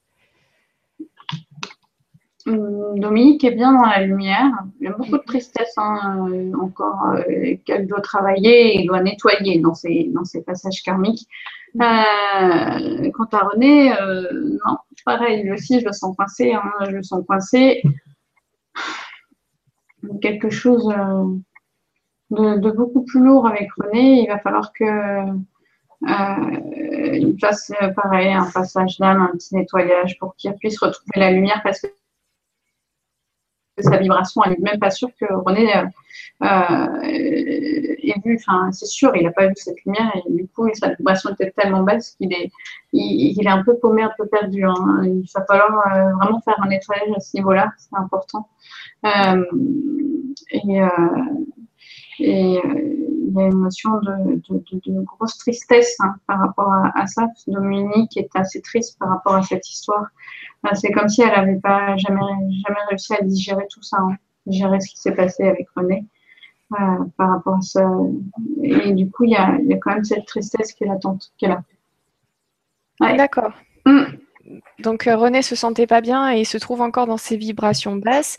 Hum, 2.47 2.99
Dominique 2.99 3.45
est 3.45 3.53
bien 3.53 3.73
dans 3.73 3.87
la 3.87 4.03
lumière. 4.03 4.51
Il 4.81 4.85
y 4.85 4.89
a 4.89 4.93
beaucoup 4.93 5.17
de 5.19 5.25
tristesse 5.25 5.75
hein, 5.77 6.29
euh, 6.29 6.53
encore 6.61 7.05
euh, 7.15 7.55
qu'elle 7.65 7.87
doit 7.87 8.01
travailler 8.01 8.81
et 8.81 8.85
doit 8.85 9.01
nettoyer 9.01 9.61
dans 9.61 9.75
ses, 9.75 10.11
dans 10.13 10.25
ses 10.25 10.43
passages 10.43 10.83
karmiques. 10.83 11.29
Euh, 11.81 13.11
quant 13.13 13.29
à 13.33 13.39
René, 13.39 13.97
euh, 13.99 14.31
non, 14.67 14.77
pareil, 15.05 15.43
lui 15.43 15.53
aussi, 15.53 15.81
je 15.81 15.87
le 15.87 15.93
sens 15.93 16.15
coincé. 16.17 16.53
Hein, 16.53 16.71
je 16.87 16.91
le 16.91 17.03
sens 17.03 17.25
coincé. 17.27 17.83
Quelque 20.21 20.51
chose 20.51 20.93
euh, 20.93 22.59
de, 22.59 22.71
beaucoup 22.71 23.05
plus 23.05 23.21
lourd 23.21 23.47
avec 23.47 23.69
René. 23.75 24.23
Il 24.23 24.29
va 24.29 24.39
falloir 24.39 24.73
que 24.73 24.85
il 26.05 27.39
fasse 27.41 27.73
pareil, 27.95 28.33
un 28.33 28.51
passage 28.51 28.99
d'âme, 28.99 29.23
un 29.23 29.37
petit 29.37 29.55
nettoyage 29.55 30.19
pour 30.19 30.35
qu'il 30.35 30.53
puisse 30.55 30.79
retrouver 30.81 31.13
la 31.17 31.31
lumière 31.31 31.61
parce 31.63 31.81
que 31.81 31.87
sa 33.79 33.97
vibration, 33.97 34.43
elle 34.45 34.53
n'est 34.53 34.71
même 34.71 34.79
pas 34.79 34.91
sûre 34.91 35.09
que 35.19 35.27
René 35.33 35.75
euh, 35.77 35.85
euh 36.43 37.03
ait 37.03 38.21
vu, 38.25 38.39
enfin 38.41 38.71
c'est 38.73 38.87
sûr, 38.87 39.15
il 39.17 39.25
n'a 39.25 39.33
pas 39.33 39.47
vu 39.47 39.55
cette 39.57 39.83
lumière 39.85 40.13
et 40.15 40.33
du 40.33 40.47
coup 40.49 40.69
sa 40.75 40.91
vibration 40.95 41.31
était 41.31 41.51
tellement 41.53 41.83
basse 41.83 42.11
qu'il 42.17 42.33
est, 42.33 42.51
il, 42.93 43.41
est 43.41 43.49
un 43.49 43.63
peu 43.63 43.77
paumé, 43.77 44.03
un 44.03 44.13
peu 44.17 44.27
perdu. 44.27 44.65
Hein. 44.65 45.03
Il 45.05 45.25
va 45.35 45.45
falloir 45.47 45.71
euh, 45.87 46.13
vraiment 46.17 46.41
faire 46.41 46.61
un 46.63 46.69
nettoyage 46.69 47.09
à 47.17 47.21
ce 47.21 47.37
niveau-là, 47.37 47.73
c'est 47.79 47.97
important. 47.97 48.49
Et 52.21 52.61
il 53.33 53.39
y 53.39 53.43
a 53.43 53.47
une 53.47 53.63
notion 53.63 53.91
de, 54.01 54.41
de, 54.87 55.01
grosse 55.03 55.39
tristesse 55.39 55.97
hein, 56.01 56.15
par 56.27 56.41
rapport 56.41 56.71
à, 56.71 56.93
à, 56.95 57.07
ça. 57.07 57.27
Dominique 57.47 58.17
est 58.17 58.29
assez 58.35 58.61
triste 58.61 58.99
par 58.99 59.09
rapport 59.09 59.35
à 59.35 59.43
cette 59.43 59.69
histoire 59.71 60.07
c'est 60.75 60.93
comme 60.93 61.09
si 61.09 61.23
elle 61.23 61.31
n'avait 61.31 61.61
pas 61.61 61.97
jamais, 61.97 62.21
jamais 62.67 62.81
réussi 62.89 63.15
à 63.15 63.23
digérer 63.23 63.67
tout 63.69 63.83
ça, 63.83 63.99
hein. 64.01 64.17
digérer 64.47 64.81
ce 64.81 64.91
qui 64.91 64.99
s'est 64.99 65.15
passé 65.15 65.45
avec 65.45 65.69
René 65.75 66.07
euh, 66.73 67.05
par 67.17 67.31
rapport 67.31 67.57
à 67.57 67.61
ça. 67.61 67.89
Et 68.63 68.93
du 68.93 69.11
coup, 69.11 69.25
il 69.25 69.31
y 69.31 69.37
a, 69.37 69.59
y 69.61 69.75
a, 69.75 69.79
quand 69.79 69.95
même 69.95 70.05
cette 70.05 70.27
tristesse 70.27 70.75
latente, 70.81 71.33
qui 71.37 71.47
est 71.47 71.49
là. 71.49 71.63
D'accord. 73.01 73.53
Mm. 73.85 74.22
Donc 74.81 75.07
euh, 75.07 75.17
René 75.17 75.43
se 75.43 75.55
sentait 75.55 75.87
pas 75.87 76.01
bien 76.01 76.33
et 76.35 76.41
il 76.41 76.45
se 76.45 76.59
trouve 76.59 76.81
encore 76.81 77.07
dans 77.07 77.17
ses 77.17 77.37
vibrations 77.37 77.97
basses. 77.97 78.37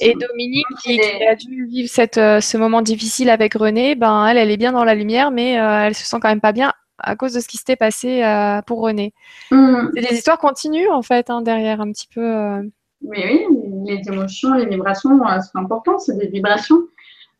Et 0.00 0.14
Dominique, 0.14 0.66
qui, 0.82 1.00
a 1.00 1.34
dû 1.34 1.66
vivre 1.66 1.88
cette, 1.88 2.18
euh, 2.18 2.40
ce 2.40 2.56
moment 2.56 2.82
difficile 2.82 3.30
avec 3.30 3.54
René, 3.54 3.94
ben 3.94 4.26
elle, 4.26 4.36
elle 4.36 4.50
est 4.50 4.56
bien 4.56 4.72
dans 4.72 4.84
la 4.84 4.94
lumière, 4.94 5.30
mais 5.30 5.52
elle 5.52 5.94
se 5.94 6.04
sent 6.04 6.18
quand 6.20 6.28
même 6.28 6.40
pas 6.40 6.52
bien 6.52 6.72
à 6.98 7.16
cause 7.16 7.32
de 7.32 7.40
ce 7.40 7.48
qui 7.48 7.56
s'était 7.56 7.76
passé 7.76 8.22
euh, 8.22 8.62
pour 8.62 8.80
René. 8.80 9.12
Mm. 9.50 9.88
C'est 9.94 10.08
des 10.08 10.14
histoires 10.14 10.38
continues 10.38 10.88
en 10.88 11.02
fait 11.02 11.30
hein, 11.30 11.42
derrière 11.42 11.80
un 11.80 11.90
petit 11.92 12.08
peu. 12.12 12.22
Euh. 12.22 12.62
Oui, 13.02 13.18
oui, 13.24 13.46
les 13.84 14.00
émotions, 14.08 14.54
les 14.54 14.66
vibrations, 14.66 15.20
euh, 15.26 15.38
c'est 15.40 15.58
important, 15.58 15.98
c'est 15.98 16.16
des 16.16 16.28
vibrations. 16.28 16.78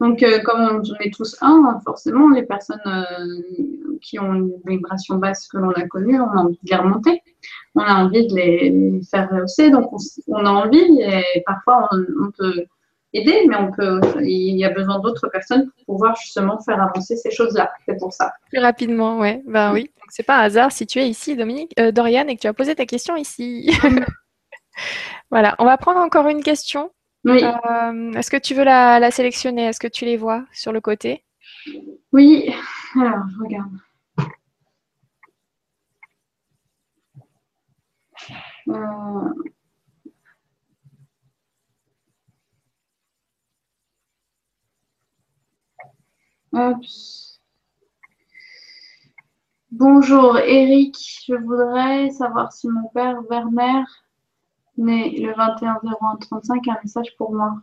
Donc, 0.00 0.22
comme 0.44 0.60
on, 0.60 0.82
est 1.00 1.14
tous 1.14 1.36
un, 1.40 1.80
forcément, 1.84 2.28
les 2.30 2.42
personnes 2.42 3.06
qui 4.02 4.18
ont 4.18 4.34
une 4.34 4.52
vibration 4.66 5.16
basse 5.16 5.48
que 5.48 5.56
l'on 5.56 5.70
a 5.70 5.86
connue, 5.88 6.20
on 6.20 6.30
a 6.30 6.42
envie 6.42 6.58
de 6.62 6.70
les 6.70 6.76
remonter. 6.76 7.22
On 7.74 7.80
a 7.80 8.04
envie 8.04 8.26
de 8.26 8.34
les, 8.34 9.00
faire 9.10 9.28
rehausser. 9.30 9.70
Donc, 9.70 9.90
on, 10.28 10.44
a 10.44 10.50
envie, 10.50 11.00
et 11.00 11.42
parfois, 11.46 11.88
on, 11.92 12.30
peut 12.36 12.66
aider, 13.12 13.46
mais 13.48 13.56
on 13.56 13.72
peut, 13.72 14.00
il 14.20 14.56
y 14.56 14.64
a 14.64 14.70
besoin 14.70 14.98
d'autres 15.00 15.28
personnes 15.28 15.70
pour 15.70 15.96
pouvoir 15.96 16.16
justement 16.16 16.60
faire 16.60 16.80
avancer 16.80 17.16
ces 17.16 17.30
choses-là. 17.30 17.72
C'est 17.86 17.98
pour 17.98 18.12
ça. 18.12 18.32
Plus 18.50 18.60
rapidement, 18.60 19.18
ouais. 19.18 19.42
Ben 19.46 19.72
oui. 19.72 19.84
Donc 19.84 20.08
c'est 20.10 20.22
pas 20.22 20.38
un 20.38 20.42
hasard 20.42 20.72
si 20.72 20.86
tu 20.86 20.98
es 20.98 21.08
ici, 21.08 21.36
Dominique, 21.36 21.72
euh, 21.80 21.92
Dorian, 21.92 22.26
et 22.28 22.36
que 22.36 22.42
tu 22.42 22.46
as 22.46 22.52
posé 22.52 22.74
ta 22.74 22.86
question 22.86 23.16
ici. 23.16 23.70
voilà. 25.30 25.54
On 25.58 25.64
va 25.64 25.76
prendre 25.78 26.00
encore 26.00 26.28
une 26.28 26.42
question. 26.42 26.90
Oui. 27.26 27.42
Euh, 27.42 28.12
Est-ce 28.12 28.30
que 28.30 28.36
tu 28.36 28.54
veux 28.54 28.64
la, 28.64 29.00
la 29.00 29.10
sélectionner? 29.10 29.64
Est-ce 29.66 29.80
que 29.80 29.88
tu 29.88 30.04
les 30.04 30.16
vois 30.16 30.46
sur 30.52 30.72
le 30.72 30.80
côté? 30.80 31.24
Oui. 32.12 32.54
Alors, 32.94 33.24
je 33.30 33.42
regarde. 33.42 33.72
Euh. 38.68 39.46
Bonjour 49.70 50.38
Eric, 50.38 50.96
je 51.26 51.34
voudrais 51.34 52.08
savoir 52.10 52.52
si 52.52 52.68
mon 52.68 52.88
père 52.94 53.20
Werner, 53.28 53.82
né 54.78 55.18
le 55.18 55.32
21-01-35, 55.32 56.70
a 56.70 56.72
un 56.72 56.76
message 56.82 57.16
pour 57.16 57.32
moi. 57.32 57.54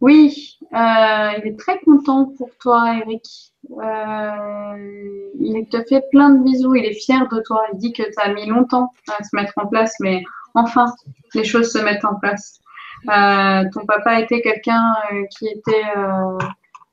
Oui, 0.00 0.58
euh, 0.74 1.30
il 1.38 1.48
est 1.48 1.58
très 1.58 1.80
content 1.80 2.26
pour 2.36 2.50
toi 2.60 2.94
Eric. 2.98 3.24
Euh, 3.70 5.30
il 5.40 5.66
te 5.68 5.82
fait 5.88 6.04
plein 6.12 6.30
de 6.30 6.44
bisous, 6.44 6.76
il 6.76 6.84
est 6.84 6.94
fier 6.94 7.26
de 7.28 7.40
toi. 7.40 7.64
Il 7.72 7.78
dit 7.78 7.92
que 7.92 8.04
tu 8.04 8.14
as 8.18 8.32
mis 8.32 8.46
longtemps 8.46 8.92
à 9.18 9.24
se 9.24 9.34
mettre 9.34 9.54
en 9.56 9.66
place, 9.66 9.94
mais 10.00 10.22
enfin, 10.54 10.86
les 11.34 11.44
choses 11.44 11.72
se 11.72 11.78
mettent 11.78 12.04
en 12.04 12.14
place. 12.14 12.60
Euh, 13.08 13.64
ton 13.72 13.84
papa 13.86 14.20
était 14.20 14.40
quelqu'un 14.40 14.94
qui 15.36 15.48
était 15.48 15.82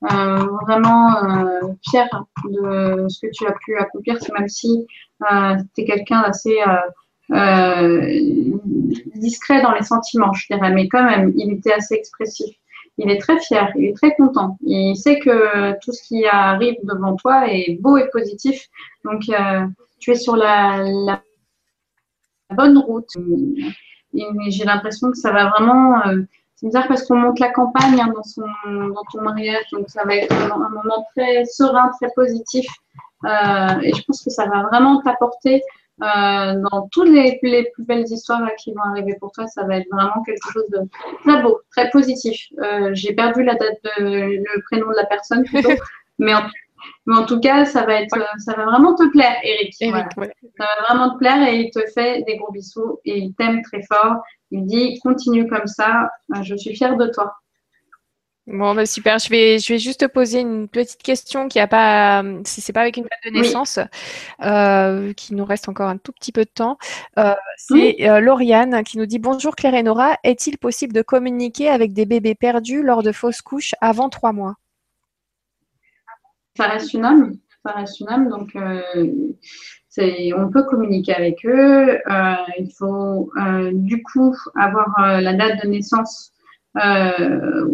vraiment 0.01 1.11
fier 1.87 2.07
de 2.45 3.05
ce 3.07 3.19
que 3.25 3.31
tu 3.31 3.45
as 3.45 3.53
pu 3.63 3.77
accomplir, 3.77 4.17
même 4.37 4.49
si 4.49 4.87
tu 5.75 5.81
es 5.81 5.85
quelqu'un 5.85 6.23
d'assez 6.23 6.57
discret 9.15 9.61
dans 9.61 9.71
les 9.71 9.83
sentiments, 9.83 10.33
je 10.33 10.47
dirais, 10.47 10.71
mais 10.71 10.87
quand 10.87 11.03
même, 11.03 11.33
il 11.35 11.53
était 11.53 11.73
assez 11.73 11.95
expressif. 11.95 12.55
Il 12.97 13.11
est 13.11 13.19
très 13.19 13.39
fier, 13.39 13.71
il 13.75 13.85
est 13.85 13.95
très 13.95 14.15
content. 14.15 14.57
Il 14.61 14.95
sait 14.95 15.19
que 15.19 15.73
tout 15.79 15.91
ce 15.91 16.01
qui 16.03 16.25
arrive 16.25 16.75
devant 16.83 17.15
toi 17.15 17.47
est 17.47 17.77
beau 17.81 17.97
et 17.97 18.09
positif. 18.09 18.67
Donc, 19.03 19.23
euh, 19.29 19.65
tu 19.99 20.11
es 20.11 20.15
sur 20.15 20.37
la, 20.37 21.21
bonne 22.51 22.77
route. 22.77 23.09
J'ai 24.13 24.63
l'impression 24.63 25.11
que 25.11 25.17
ça 25.17 25.31
va 25.31 25.49
vraiment. 25.49 26.07
euh, 26.07 26.21
c'est 26.55 26.67
bizarre 26.67 26.87
parce 26.87 27.05
qu'on 27.05 27.17
monte 27.17 27.39
la 27.39 27.51
campagne 27.51 27.99
hein, 27.99 28.13
dans, 28.15 28.23
son, 28.23 28.43
ton 29.11 29.21
mariage, 29.21 29.65
donc 29.73 29.89
ça 29.89 30.05
va 30.05 30.15
être 30.15 30.31
un, 30.31 30.69
moment 30.69 31.05
très 31.13 31.43
serein, 31.43 31.91
très 31.99 32.09
positif. 32.15 32.65
Euh, 33.25 33.81
et 33.81 33.93
je 33.93 34.01
pense 34.03 34.23
que 34.23 34.29
ça 34.29 34.45
va 34.45 34.63
vraiment 34.63 35.01
t'apporter 35.01 35.61
euh, 36.03 36.61
dans 36.71 36.87
toutes 36.91 37.09
les, 37.09 37.39
les 37.43 37.69
plus 37.73 37.83
belles 37.85 38.05
histoires 38.09 38.41
là, 38.41 38.51
qui 38.59 38.73
vont 38.73 38.81
arriver 38.83 39.15
pour 39.19 39.31
toi. 39.31 39.47
Ça 39.47 39.63
va 39.63 39.77
être 39.77 39.87
vraiment 39.91 40.21
quelque 40.25 40.51
chose 40.51 40.65
de 40.69 40.79
très 41.23 41.41
beau, 41.41 41.59
très 41.71 41.89
positif. 41.89 42.47
Euh, 42.61 42.89
J'ai 42.93 43.13
perdu 43.13 43.43
la 43.43 43.55
date, 43.55 43.79
de, 43.99 44.03
le 44.03 44.61
prénom 44.63 44.89
de 44.89 44.95
la 44.95 45.05
personne 45.05 45.43
plutôt, 45.45 45.69
mais 46.19 46.33
en, 46.33 46.41
mais 47.05 47.15
en 47.15 47.25
tout 47.25 47.39
cas, 47.39 47.65
ça 47.65 47.85
va 47.85 48.01
être, 48.01 48.17
ça 48.39 48.53
va 48.53 48.65
vraiment 48.65 48.95
te 48.95 49.09
plaire, 49.09 49.35
Eric. 49.43 49.73
Eric, 49.79 49.91
Voilà. 49.91 50.09
ouais. 50.17 50.33
Ça 50.57 50.65
va 50.65 50.85
vraiment 50.87 51.13
te 51.13 51.17
plaire 51.19 51.47
et 51.47 51.55
il 51.61 51.71
te 51.71 51.79
fait 51.93 52.23
des 52.23 52.37
gros 52.37 52.51
bisous 52.51 52.99
et 53.05 53.17
il 53.19 53.33
t'aime 53.35 53.61
très 53.61 53.81
fort. 53.83 54.17
Il 54.51 54.65
dit 54.65 54.99
continue 54.99 55.47
comme 55.47 55.67
ça, 55.67 56.09
euh, 56.35 56.43
je 56.43 56.55
suis 56.55 56.75
fière 56.75 56.97
de 56.97 57.07
toi. 57.07 57.33
Bon, 58.47 58.75
bah, 58.75 58.85
super. 58.85 59.17
Je 59.17 59.27
vais, 59.29 59.57
je 59.57 59.73
vais 59.73 59.79
juste 59.79 60.01
te 60.01 60.05
poser 60.05 60.41
une 60.41 60.67
petite 60.67 61.01
question 61.01 61.47
qui 61.47 61.59
a 61.59 61.67
pas, 61.67 62.23
si 62.45 62.61
c'est 62.61 62.73
pas 62.73 62.81
avec 62.81 62.97
une 62.97 63.03
date 63.03 63.33
de 63.33 63.39
Oui. 63.39 63.41
naissance, 63.41 63.79
euh, 64.43 65.13
qui 65.13 65.33
nous 65.33 65.45
reste 65.45 65.67
encore 65.67 65.89
un 65.89 65.97
tout 65.97 66.11
petit 66.11 66.31
peu 66.31 66.45
de 66.45 66.49
temps. 66.53 66.77
Euh, 67.17 67.33
c'est 67.57 67.73
Oui. 67.73 67.95
euh, 68.01 68.19
Lauriane 68.19 68.83
qui 68.83 68.99
nous 68.99 69.07
dit 69.07 69.17
Bonjour 69.17 69.55
Claire 69.55 69.73
et 69.73 69.81
Nora, 69.81 70.17
est-il 70.23 70.59
possible 70.59 70.93
de 70.93 71.01
communiquer 71.01 71.69
avec 71.69 71.91
des 71.93 72.05
bébés 72.05 72.35
perdus 72.35 72.83
lors 72.83 73.01
de 73.01 73.11
fausses 73.11 73.41
couches 73.41 73.73
avant 73.81 74.09
trois 74.09 74.31
mois? 74.31 74.55
Ça 76.55 76.67
reste 76.67 76.93
une 76.93 77.03
âme, 77.03 77.33
ça 77.65 77.71
reste 77.71 77.99
une 77.99 78.09
âme, 78.09 78.29
donc 78.29 78.55
c'est, 79.89 80.31
on 80.33 80.49
peut 80.51 80.63
communiquer 80.63 81.15
avec 81.15 81.43
eux. 81.47 81.99
Il 82.59 82.71
faut 82.77 83.31
du 83.73 84.03
coup 84.03 84.35
avoir 84.55 85.19
la 85.19 85.33
date 85.33 85.63
de 85.63 85.67
naissance. 85.67 86.31
Euh, 86.83 87.65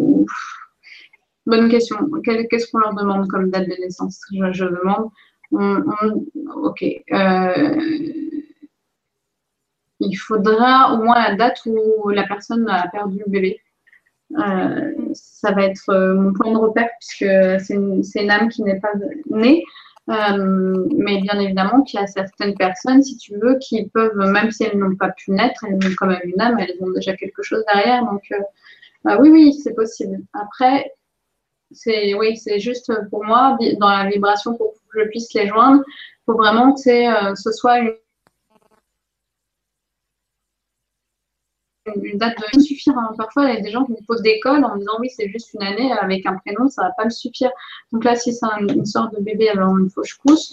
Bonne 1.46 1.68
question. 1.68 1.96
Qu'est-ce 2.24 2.70
qu'on 2.70 2.78
leur 2.78 2.94
demande 2.94 3.28
comme 3.28 3.50
date 3.50 3.68
de 3.68 3.74
naissance? 3.80 4.20
Je, 4.30 4.64
demande. 4.64 5.10
Ok. 6.62 6.84
Euh, 7.12 7.78
il 10.00 10.14
faudra 10.14 10.94
au 10.94 11.02
moins 11.02 11.20
la 11.28 11.34
date 11.34 11.60
où 11.66 12.08
la 12.10 12.24
personne 12.26 12.68
a 12.68 12.88
perdu 12.88 13.18
le 13.24 13.30
bébé. 13.30 13.60
Euh, 14.38 14.92
ça 15.14 15.52
va 15.52 15.64
être 15.64 15.90
euh, 15.90 16.14
mon 16.14 16.32
point 16.32 16.52
de 16.52 16.56
repère 16.56 16.88
puisque 16.98 17.30
c'est 17.60 17.74
une, 17.74 18.30
âme 18.30 18.48
qui 18.48 18.62
n'est 18.62 18.80
pas 18.80 18.92
née. 19.30 19.64
Mais 20.06 21.20
bien 21.20 21.40
évidemment 21.40 21.82
qu'il 21.82 21.98
y 21.98 22.02
a 22.02 22.06
certaines 22.06 22.54
personnes, 22.54 23.02
si 23.02 23.16
tu 23.18 23.36
veux, 23.36 23.58
qui 23.58 23.88
peuvent, 23.88 24.16
même 24.16 24.52
si 24.52 24.62
elles 24.64 24.78
n'ont 24.78 24.94
pas 24.94 25.10
pu 25.10 25.32
naître, 25.32 25.64
elles 25.68 25.74
ont 25.74 25.94
quand 25.98 26.06
même 26.06 26.22
une 26.24 26.40
âme, 26.40 26.58
elles 26.60 26.76
ont 26.80 26.90
déjà 26.90 27.16
quelque 27.16 27.42
chose 27.42 27.64
derrière. 27.74 28.04
Donc, 28.04 28.32
bah 29.04 29.18
oui, 29.20 29.30
oui, 29.30 29.52
c'est 29.52 29.74
possible. 29.74 30.20
Après, 30.32 30.92
c'est 31.74 32.14
oui, 32.14 32.36
c'est 32.36 32.58
juste 32.60 32.92
pour 33.10 33.24
moi, 33.24 33.56
dans 33.80 33.90
la 33.90 34.08
vibration, 34.08 34.54
pour 34.56 34.72
que 34.92 35.02
je 35.04 35.08
puisse 35.08 35.32
les 35.34 35.48
joindre, 35.48 35.82
il 35.86 36.22
faut 36.26 36.36
vraiment 36.36 36.74
que 36.74 37.30
euh, 37.30 37.34
ce 37.34 37.50
soit 37.52 37.78
une 37.80 37.94
une 42.00 42.16
date 42.16 42.36
de 42.54 42.60
suffire. 42.60 42.96
hein. 42.96 43.12
Parfois, 43.18 43.48
il 43.50 43.54
y 43.54 43.58
a 43.58 43.60
des 43.60 43.70
gens 43.72 43.84
qui 43.84 43.90
me 43.92 44.06
posent 44.06 44.22
des 44.22 44.38
cols 44.38 44.64
en 44.64 44.74
me 44.74 44.78
disant 44.78 44.92
oui, 45.00 45.10
c'est 45.10 45.28
juste 45.28 45.52
une 45.54 45.62
année 45.64 45.90
avec 45.92 46.24
un 46.26 46.36
prénom, 46.36 46.68
ça 46.68 46.82
va 46.84 46.90
pas 46.96 47.04
me 47.04 47.10
suffire. 47.10 47.50
Donc 47.90 48.04
là, 48.04 48.14
si 48.14 48.32
c'est 48.32 48.46
un- 48.46 48.68
une 48.68 48.86
sorte 48.86 49.12
de 49.16 49.20
bébé 49.20 49.48
avant 49.48 49.76
une 49.76 49.90
fausse 49.90 50.14
couche, 50.14 50.50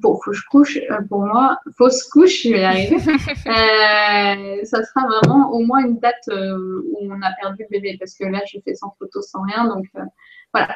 pour 0.00 0.24
fausse 0.24 0.40
couche, 0.50 0.78
euh, 0.90 1.00
pour 1.08 1.20
moi, 1.20 1.58
fausse 1.78 2.02
couche, 2.08 2.42
je 2.44 2.48
vais 2.50 2.60
y 2.62 2.64
arriver. 2.64 2.96
Euh, 3.46 4.64
ça 4.64 4.82
sera 4.84 5.06
vraiment 5.06 5.52
au 5.52 5.60
moins 5.60 5.84
une 5.84 5.98
date 6.00 6.22
euh, 6.30 6.82
où 6.90 6.98
on 7.12 7.22
a 7.22 7.30
perdu 7.40 7.62
le 7.62 7.68
bébé 7.78 7.96
parce 7.98 8.14
que 8.14 8.24
là, 8.24 8.40
je 8.52 8.58
fais 8.64 8.74
sans 8.74 8.94
photo, 8.98 9.20
sans 9.22 9.42
rien, 9.42 9.68
donc 9.68 9.84
voilà. 10.52 10.74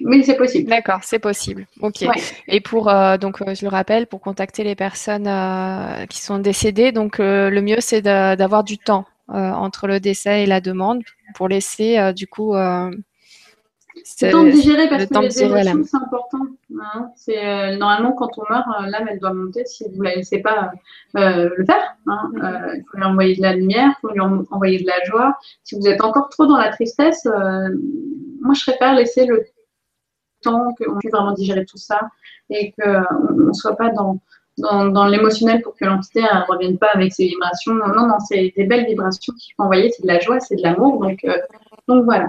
Mais 0.00 0.22
c'est 0.22 0.36
possible. 0.36 0.70
D'accord, 0.70 1.00
c'est 1.02 1.18
possible. 1.18 1.66
Ok. 1.80 2.02
Ouais. 2.02 2.22
Et 2.46 2.60
pour 2.60 2.88
euh, 2.88 3.16
donc 3.16 3.42
euh, 3.42 3.52
je 3.54 3.64
le 3.64 3.68
rappelle, 3.68 4.06
pour 4.06 4.20
contacter 4.20 4.62
les 4.62 4.76
personnes 4.76 5.26
euh, 5.26 6.06
qui 6.06 6.20
sont 6.22 6.38
décédées, 6.38 6.92
donc 6.92 7.18
euh, 7.18 7.50
le 7.50 7.60
mieux 7.62 7.80
c'est 7.80 8.00
d'avoir 8.02 8.62
du 8.62 8.78
temps 8.78 9.06
entre 9.28 9.88
le 9.88 9.98
décès 9.98 10.44
et 10.44 10.46
la 10.46 10.60
demande 10.60 11.02
pour 11.34 11.48
laisser 11.48 12.12
du 12.14 12.28
coup 12.28 12.54
Le 12.54 14.30
temps 14.30 14.44
de 14.44 14.50
digérer 14.50 14.88
parce 14.88 15.02
le 15.02 15.08
que 15.08 15.14
les 15.18 15.42
émotions, 15.42 15.82
c'est 15.84 15.96
important. 15.96 16.46
hein. 16.80 17.10
C'est 17.16 17.44
euh, 17.44 17.76
normalement 17.76 18.12
quand 18.12 18.30
on 18.38 18.42
meurt, 18.48 18.66
l'âme 18.88 19.08
elle 19.10 19.18
doit 19.18 19.32
monter 19.34 19.64
si 19.64 19.84
vous 19.92 20.02
la 20.02 20.14
laissez 20.14 20.38
pas 20.38 20.70
euh, 21.16 21.50
le 21.56 21.64
faire. 21.64 21.96
hein. 22.06 22.30
Euh, 22.40 22.76
il 22.76 22.84
faut 22.88 22.98
lui 22.98 23.04
envoyer 23.04 23.34
de 23.34 23.42
la 23.42 23.54
lumière, 23.54 23.88
il 23.96 24.00
faut 24.00 24.12
lui 24.12 24.20
en- 24.20 24.44
envoyer 24.52 24.78
de 24.80 24.86
la 24.86 25.02
joie. 25.06 25.36
Si 25.64 25.74
vous 25.74 25.88
êtes 25.88 26.02
encore 26.02 26.28
trop 26.28 26.46
dans 26.46 26.58
la 26.58 26.68
tristesse, 26.68 27.26
moi 28.46 28.54
je 28.54 28.62
préfère 28.62 28.94
laisser 28.94 29.26
le 29.26 29.44
temps 30.42 30.74
qu'on 30.78 30.98
puisse 30.98 31.12
vraiment 31.12 31.32
digérer 31.32 31.64
tout 31.66 31.76
ça 31.78 32.00
et 32.50 32.72
qu'on 32.72 33.34
ne 33.34 33.52
soit 33.52 33.76
pas 33.76 33.90
dans 33.90 34.20
dans, 34.58 34.86
dans 34.86 35.06
l'émotionnel 35.06 35.60
pour 35.62 35.76
que 35.76 35.84
l'entité 35.84 36.22
ne 36.22 36.50
revienne 36.50 36.78
pas 36.78 36.88
avec 36.94 37.12
ses 37.12 37.26
vibrations. 37.26 37.74
Non, 37.74 38.06
non, 38.06 38.18
c'est 38.26 38.52
des 38.56 38.64
belles 38.64 38.86
vibrations 38.86 39.34
qu'il 39.34 39.52
faut 39.54 39.64
envoyer, 39.64 39.90
c'est 39.90 40.02
de 40.02 40.08
la 40.08 40.18
joie, 40.20 40.40
c'est 40.40 40.56
de 40.56 40.62
l'amour. 40.62 40.98
Donc, 41.00 41.18
euh, 41.24 41.36
donc 41.88 42.04
voilà. 42.04 42.28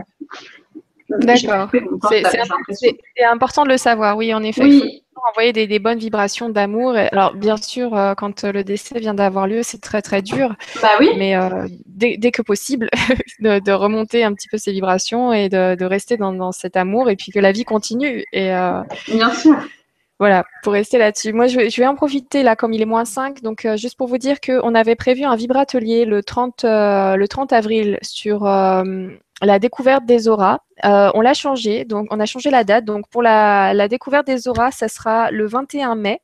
D'accord. 1.09 1.69
C'est- 2.01 3.23
important 3.23 3.63
de 3.63 3.69
le 3.69 3.77
savoir, 3.77 4.17
oui, 4.17 4.33
en 4.33 4.43
effet. 4.43 4.63
Oui, 4.63 5.03
envoyer 5.29 5.53
des, 5.53 5.67
des 5.67 5.79
bonnes 5.79 5.97
vibrations 5.99 6.49
d'amour. 6.49 6.95
Alors, 6.95 7.33
bien 7.33 7.57
sûr, 7.57 7.95
euh, 7.95 8.13
quand 8.15 8.43
euh, 8.43 8.51
le 8.51 8.63
décès 8.63 8.99
vient 8.99 9.13
d'avoir 9.13 9.47
lieu, 9.47 9.61
c'est 9.63 9.81
très 9.81 10.01
très 10.01 10.21
dur, 10.21 10.55
bah 10.81 10.89
oui. 10.99 11.09
mais 11.17 11.35
euh, 11.35 11.67
dès, 11.85 12.17
dès 12.17 12.31
que 12.31 12.41
possible, 12.41 12.89
de, 13.39 13.59
de 13.59 13.71
remonter 13.71 14.23
un 14.23 14.33
petit 14.33 14.47
peu 14.47 14.57
ces 14.57 14.71
vibrations 14.71 15.33
et 15.33 15.49
de, 15.49 15.75
de 15.75 15.85
rester 15.85 16.17
dans, 16.17 16.33
dans 16.33 16.51
cet 16.51 16.77
amour 16.77 17.09
et 17.09 17.15
puis 17.15 17.31
que 17.31 17.39
la 17.39 17.51
vie 17.51 17.63
continue. 17.65 18.23
Et 18.33 18.53
euh, 18.53 18.81
Bien 19.07 19.31
sûr. 19.33 19.55
voilà, 20.19 20.45
pour 20.63 20.73
rester 20.73 20.97
là-dessus. 20.97 21.33
Moi, 21.33 21.47
je 21.47 21.57
vais, 21.57 21.69
je 21.69 21.81
vais 21.81 21.87
en 21.87 21.95
profiter 21.95 22.43
là, 22.43 22.55
comme 22.55 22.73
il 22.73 22.81
est 22.81 22.85
moins 22.85 23.05
5, 23.05 23.41
donc 23.41 23.67
juste 23.75 23.97
pour 23.97 24.07
vous 24.07 24.17
dire 24.17 24.39
qu'on 24.39 24.75
avait 24.75 24.95
prévu 24.95 25.23
un 25.23 25.35
vibratelier 25.35 26.05
le 26.05 26.23
30, 26.23 26.63
euh, 26.65 27.15
le 27.15 27.27
30 27.27 27.53
avril 27.53 27.97
sur 28.01 28.43
la 28.43 29.59
découverte 29.59 30.05
des 30.05 30.27
auras. 30.27 30.59
Euh, 30.85 31.11
on 31.13 31.21
l'a 31.21 31.33
changé, 31.33 31.85
donc 31.85 32.07
on 32.11 32.19
a 32.19 32.25
changé 32.25 32.49
la 32.49 32.63
date. 32.63 32.85
Donc 32.85 33.07
pour 33.09 33.21
la, 33.21 33.87
découverte 33.87 34.27
des 34.27 34.47
auras, 34.47 34.71
ça 34.71 34.87
sera 34.87 35.31
le 35.31 35.45
21 35.47 35.95
mai. 35.95 36.21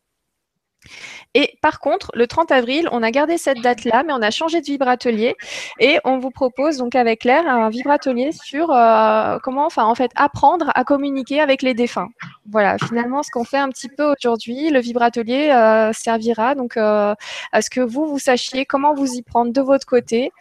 Et 1.34 1.58
par 1.62 1.80
contre, 1.80 2.12
le 2.14 2.28
30 2.28 2.52
avril, 2.52 2.88
on 2.92 3.02
a 3.04 3.10
gardé 3.10 3.38
cette 3.38 3.62
date-là, 3.62 4.04
mais 4.06 4.14
on 4.14 4.22
a 4.22 4.32
changé 4.32 4.60
de 4.60 4.66
vibratelier 4.66 5.36
et 5.80 6.00
on 6.04 6.20
vous 6.20 6.30
propose 6.30 6.78
donc 6.78 6.94
avec 6.96 7.22
Claire 7.22 7.48
un 7.48 7.70
vibratelier 7.70 8.32
sur 8.34 8.70
euh, 8.70 9.38
comment, 9.42 9.66
enfin 9.66 9.86
en 9.86 9.96
fait, 9.96 10.12
apprendre 10.16 10.72
à 10.76 10.84
communiquer 10.84 11.40
avec 11.40 11.62
les 11.62 11.74
défunts. 11.74 12.10
Voilà, 12.52 12.78
finalement, 12.78 13.24
ce 13.24 13.32
qu'on 13.32 13.46
fait 13.46 13.58
un 13.58 13.70
petit 13.70 13.90
peu 13.90 14.14
aujourd'hui, 14.14 14.70
le 14.70 14.80
vibratelier 14.80 15.50
euh, 15.52 15.92
servira 15.94 16.54
donc 16.54 16.78
euh, 16.78 17.16
à 17.52 17.62
ce 17.62 17.70
que 17.70 17.82
vous 17.82 18.06
vous 18.06 18.20
sachiez 18.20 18.66
comment 18.66 18.94
vous 18.94 19.14
y 19.14 19.22
prendre 19.22 19.54
de 19.54 19.62
votre 19.62 19.86
côté 19.86 20.32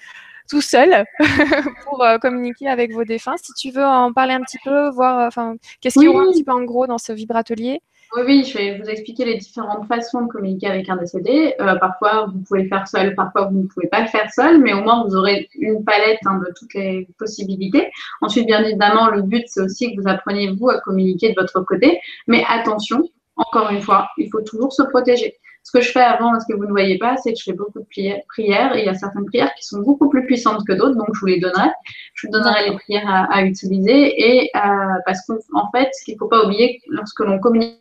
tout 0.49 0.61
seul 0.61 1.05
pour 1.85 2.05
communiquer 2.21 2.69
avec 2.69 2.93
vos 2.93 3.05
défunts. 3.05 3.37
Si 3.37 3.53
tu 3.55 3.71
veux 3.71 3.85
en 3.85 4.13
parler 4.13 4.35
un 4.35 4.41
petit 4.41 4.59
peu, 4.65 4.91
voir, 4.91 5.27
enfin, 5.27 5.57
qu'est-ce 5.81 5.95
qu'il 5.95 6.05
y 6.05 6.09
aura 6.09 6.23
un 6.23 6.31
petit 6.31 6.45
peu 6.45 6.53
en 6.53 6.63
gros 6.63 6.87
dans 6.87 6.99
ce 6.99 7.13
vibratelier 7.13 7.81
oui, 8.15 8.23
oui, 8.27 8.45
je 8.45 8.59
vais 8.59 8.79
vous 8.79 8.91
expliquer 8.91 9.25
les 9.25 9.39
différentes 9.39 9.87
façons 9.87 10.27
de 10.27 10.27
communiquer 10.27 10.67
avec 10.67 10.87
un 10.91 10.97
décédé. 10.97 11.55
Euh, 11.61 11.77
parfois, 11.77 12.27
vous 12.27 12.41
pouvez 12.41 12.65
le 12.65 12.69
faire 12.69 12.87
seul, 12.87 13.15
parfois, 13.15 13.47
vous 13.47 13.63
ne 13.63 13.67
pouvez 13.67 13.87
pas 13.87 14.03
le 14.03 14.07
faire 14.07 14.31
seul, 14.31 14.61
mais 14.61 14.75
au 14.75 14.83
moins, 14.83 15.03
vous 15.05 15.17
aurez 15.17 15.49
une 15.55 15.83
palette 15.83 16.19
hein, 16.27 16.39
de 16.47 16.53
toutes 16.55 16.75
les 16.75 17.09
possibilités. 17.19 17.91
Ensuite, 18.21 18.45
bien 18.45 18.63
évidemment, 18.63 19.09
le 19.09 19.23
but, 19.23 19.45
c'est 19.47 19.63
aussi 19.63 19.95
que 19.97 20.03
vous 20.03 20.09
appreniez, 20.09 20.51
vous, 20.51 20.69
à 20.69 20.79
communiquer 20.81 21.31
de 21.31 21.41
votre 21.41 21.63
côté. 21.63 22.01
Mais 22.27 22.45
attention, 22.49 23.03
encore 23.37 23.71
une 23.71 23.81
fois, 23.81 24.09
il 24.19 24.29
faut 24.31 24.43
toujours 24.43 24.75
se 24.75 24.83
protéger. 24.83 25.35
Ce 25.65 25.71
que 25.71 25.81
je 25.81 25.91
fais 25.93 26.01
avant, 26.01 26.39
ce 26.41 26.47
que 26.53 26.57
vous 26.57 26.65
ne 26.65 26.71
voyez 26.71 26.99
pas, 26.99 27.17
c'est 27.17 27.33
que 27.33 27.39
je 27.39 27.45
fais 27.45 27.53
beaucoup 27.53 27.79
de 27.79 27.85
prières. 27.85 28.77
Et 28.77 28.81
il 28.81 28.85
y 28.85 28.89
a 28.89 28.95
certaines 28.95 29.27
prières 29.27 29.55
qui 29.55 29.65
sont 29.65 29.81
beaucoup 29.81 30.09
plus 30.09 30.27
puissantes 30.27 30.67
que 30.67 30.73
d'autres, 30.73 30.97
donc 30.97 31.09
je 31.15 31.21
vous 31.21 31.27
les 31.27 31.39
donnerai. 31.39 31.69
Je 32.15 32.27
vous 32.27 32.33
donnerai 32.33 32.69
les 32.69 32.77
prières 32.77 33.09
à, 33.31 33.45
utiliser. 33.45 34.21
Et 34.21 34.51
euh, 34.57 34.61
parce 35.07 35.21
qu'en 35.27 35.71
fait, 35.71 35.89
ce 35.93 36.05
qu'il 36.05 36.15
ne 36.15 36.19
faut 36.19 36.29
pas 36.29 36.45
oublier, 36.45 36.81
lorsque 36.89 37.21
l'on 37.21 37.39
communique 37.39 37.79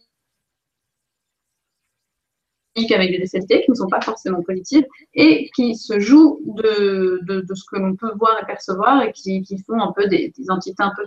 avec 2.91 3.11
des 3.11 3.17
décédés 3.17 3.63
qui 3.65 3.71
ne 3.71 3.75
sont 3.75 3.87
pas 3.87 4.01
forcément 4.01 4.41
positives 4.43 4.85
et 5.13 5.49
qui 5.55 5.75
se 5.75 5.99
jouent 5.99 6.39
de, 6.45 7.19
de, 7.23 7.53
ce 7.53 7.63
que 7.69 7.77
l'on 7.77 7.95
peut 7.95 8.11
voir 8.17 8.37
et 8.41 8.45
percevoir 8.45 9.03
et 9.03 9.11
qui, 9.11 9.41
qui 9.41 9.57
font 9.63 9.81
un 9.81 9.91
peu 9.91 10.07
des, 10.07 10.31
entités 10.49 10.83
un 10.83 10.93
peu 10.95 11.03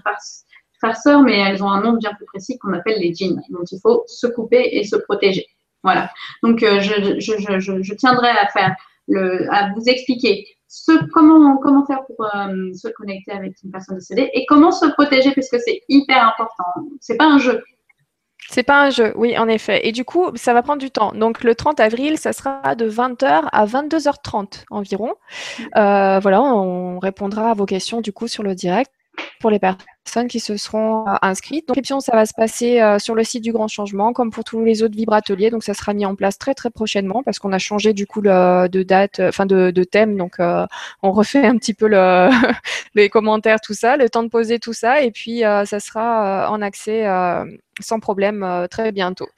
farceurs, 0.81 1.23
mais 1.23 1.39
elles 1.39 1.63
ont 1.63 1.71
un 1.71 1.83
nom 1.83 1.97
bien 1.97 2.13
plus 2.15 2.27
précis 2.27 2.59
qu'on 2.59 2.73
appelle 2.75 3.01
les 3.01 3.15
djinns, 3.15 3.43
dont 3.49 3.65
il 3.71 3.81
faut 3.81 4.05
se 4.07 4.27
couper 4.27 4.77
et 4.77 4.85
se 4.85 4.97
protéger. 4.97 5.47
Voilà. 5.85 6.11
Donc, 6.43 6.63
euh, 6.63 6.81
je, 6.81 7.21
je, 7.21 7.61
je, 7.61 7.83
je, 7.83 7.95
tiendrai 7.95 8.31
à 8.31 8.49
faire 8.49 8.75
le, 9.07 9.47
à 9.53 9.71
vous 9.75 9.83
expliquer 9.87 10.47
ce, 10.67 10.93
comment, 11.13 11.59
comment 11.59 11.87
faire 11.87 12.05
pour 12.07 12.25
euh, 12.25 12.73
se 12.73 12.89
connecter 12.89 13.33
avec 13.33 13.53
une 13.63 13.71
personne 13.71 13.97
décédée 13.97 14.31
et 14.33 14.47
comment 14.47 14.73
se 14.73 14.87
protéger, 14.87 15.31
puisque 15.33 15.61
c'est 15.61 15.83
hyper 15.89 16.27
important. 16.27 16.65
C'est 17.01 17.17
pas 17.17 17.27
un 17.27 17.39
jeu. 17.39 17.63
C'est 18.49 18.63
pas 18.63 18.83
un 18.83 18.91
jeu, 18.91 19.13
oui, 19.17 19.39
en 19.39 19.49
effet. 19.49 19.87
Et 19.87 19.93
du 19.93 20.05
coup, 20.05 20.31
ça 20.35 20.53
va 20.53 20.63
prendre 20.63 20.81
du 20.81 20.91
temps. 20.91 21.13
Donc, 21.13 21.45
le 21.45 21.55
30 21.55 21.81
avril, 21.81 22.19
ça 22.19 22.33
sera 22.33 22.75
de 22.75 22.89
20h 22.89 23.49
à 23.53 23.67
22h30 23.67 24.65
environ. 24.71 25.15
Euh, 25.77 26.19
voilà, 26.19 26.43
on 26.43 26.99
répondra 26.99 27.51
à 27.51 27.55
vos 27.55 27.67
questions 27.67 28.01
du 28.01 28.13
coup 28.13 28.29
sur 28.29 28.43
le 28.43 28.55
direct 28.55 28.91
pour 29.41 29.51
les 29.51 29.59
personnes 29.59 29.87
qui 30.29 30.41
se 30.41 30.57
seront 30.57 31.09
euh, 31.09 31.15
inscrites. 31.23 31.67
Donc, 31.69 32.03
ça 32.03 32.13
va 32.13 32.27
se 32.27 32.35
passer 32.35 32.81
euh, 32.81 32.99
sur 32.99 33.15
le 33.15 33.25
site 33.25 33.43
du 33.43 33.53
Grand 33.53 33.69
Changement, 33.69 34.13
comme 34.13 34.31
pour 34.31 34.45
tous 34.45 34.65
les 34.65 34.83
autres 34.83 34.95
vibrateliers. 34.95 35.51
Donc, 35.51 35.65
ça 35.65 35.75
sera 35.75 35.93
mis 35.93 36.07
en 36.07 36.15
place 36.15 36.39
très, 36.39 36.55
très 36.55 36.71
prochainement 36.71 37.23
parce 37.25 37.39
qu'on 37.39 37.53
a 37.53 37.59
changé 37.59 37.93
du 37.93 38.07
coup 38.07 38.21
de 38.23 38.83
date, 38.83 39.21
enfin 39.21 39.47
de, 39.47 39.85
thème. 39.85 40.17
Donc, 40.17 40.37
on 40.39 41.13
refait 41.13 41.45
un 41.45 41.57
petit 41.57 41.75
peu 41.75 41.89
le, 41.89 42.31
les 42.95 43.09
commentaires, 43.09 43.61
tout 43.61 43.75
ça, 43.75 43.97
le 43.97 44.09
temps 44.09 44.23
de 44.23 44.29
poser 44.29 44.59
tout 44.59 44.73
ça. 44.73 45.03
Et 45.03 45.11
puis, 45.11 45.41
ça 45.41 45.81
sera 45.81 46.51
en 46.51 46.63
accès 46.63 47.05
sans 47.81 48.01
problème 48.01 48.43
euh, 48.43 48.67
très 48.67 48.93
bientôt. 48.93 49.29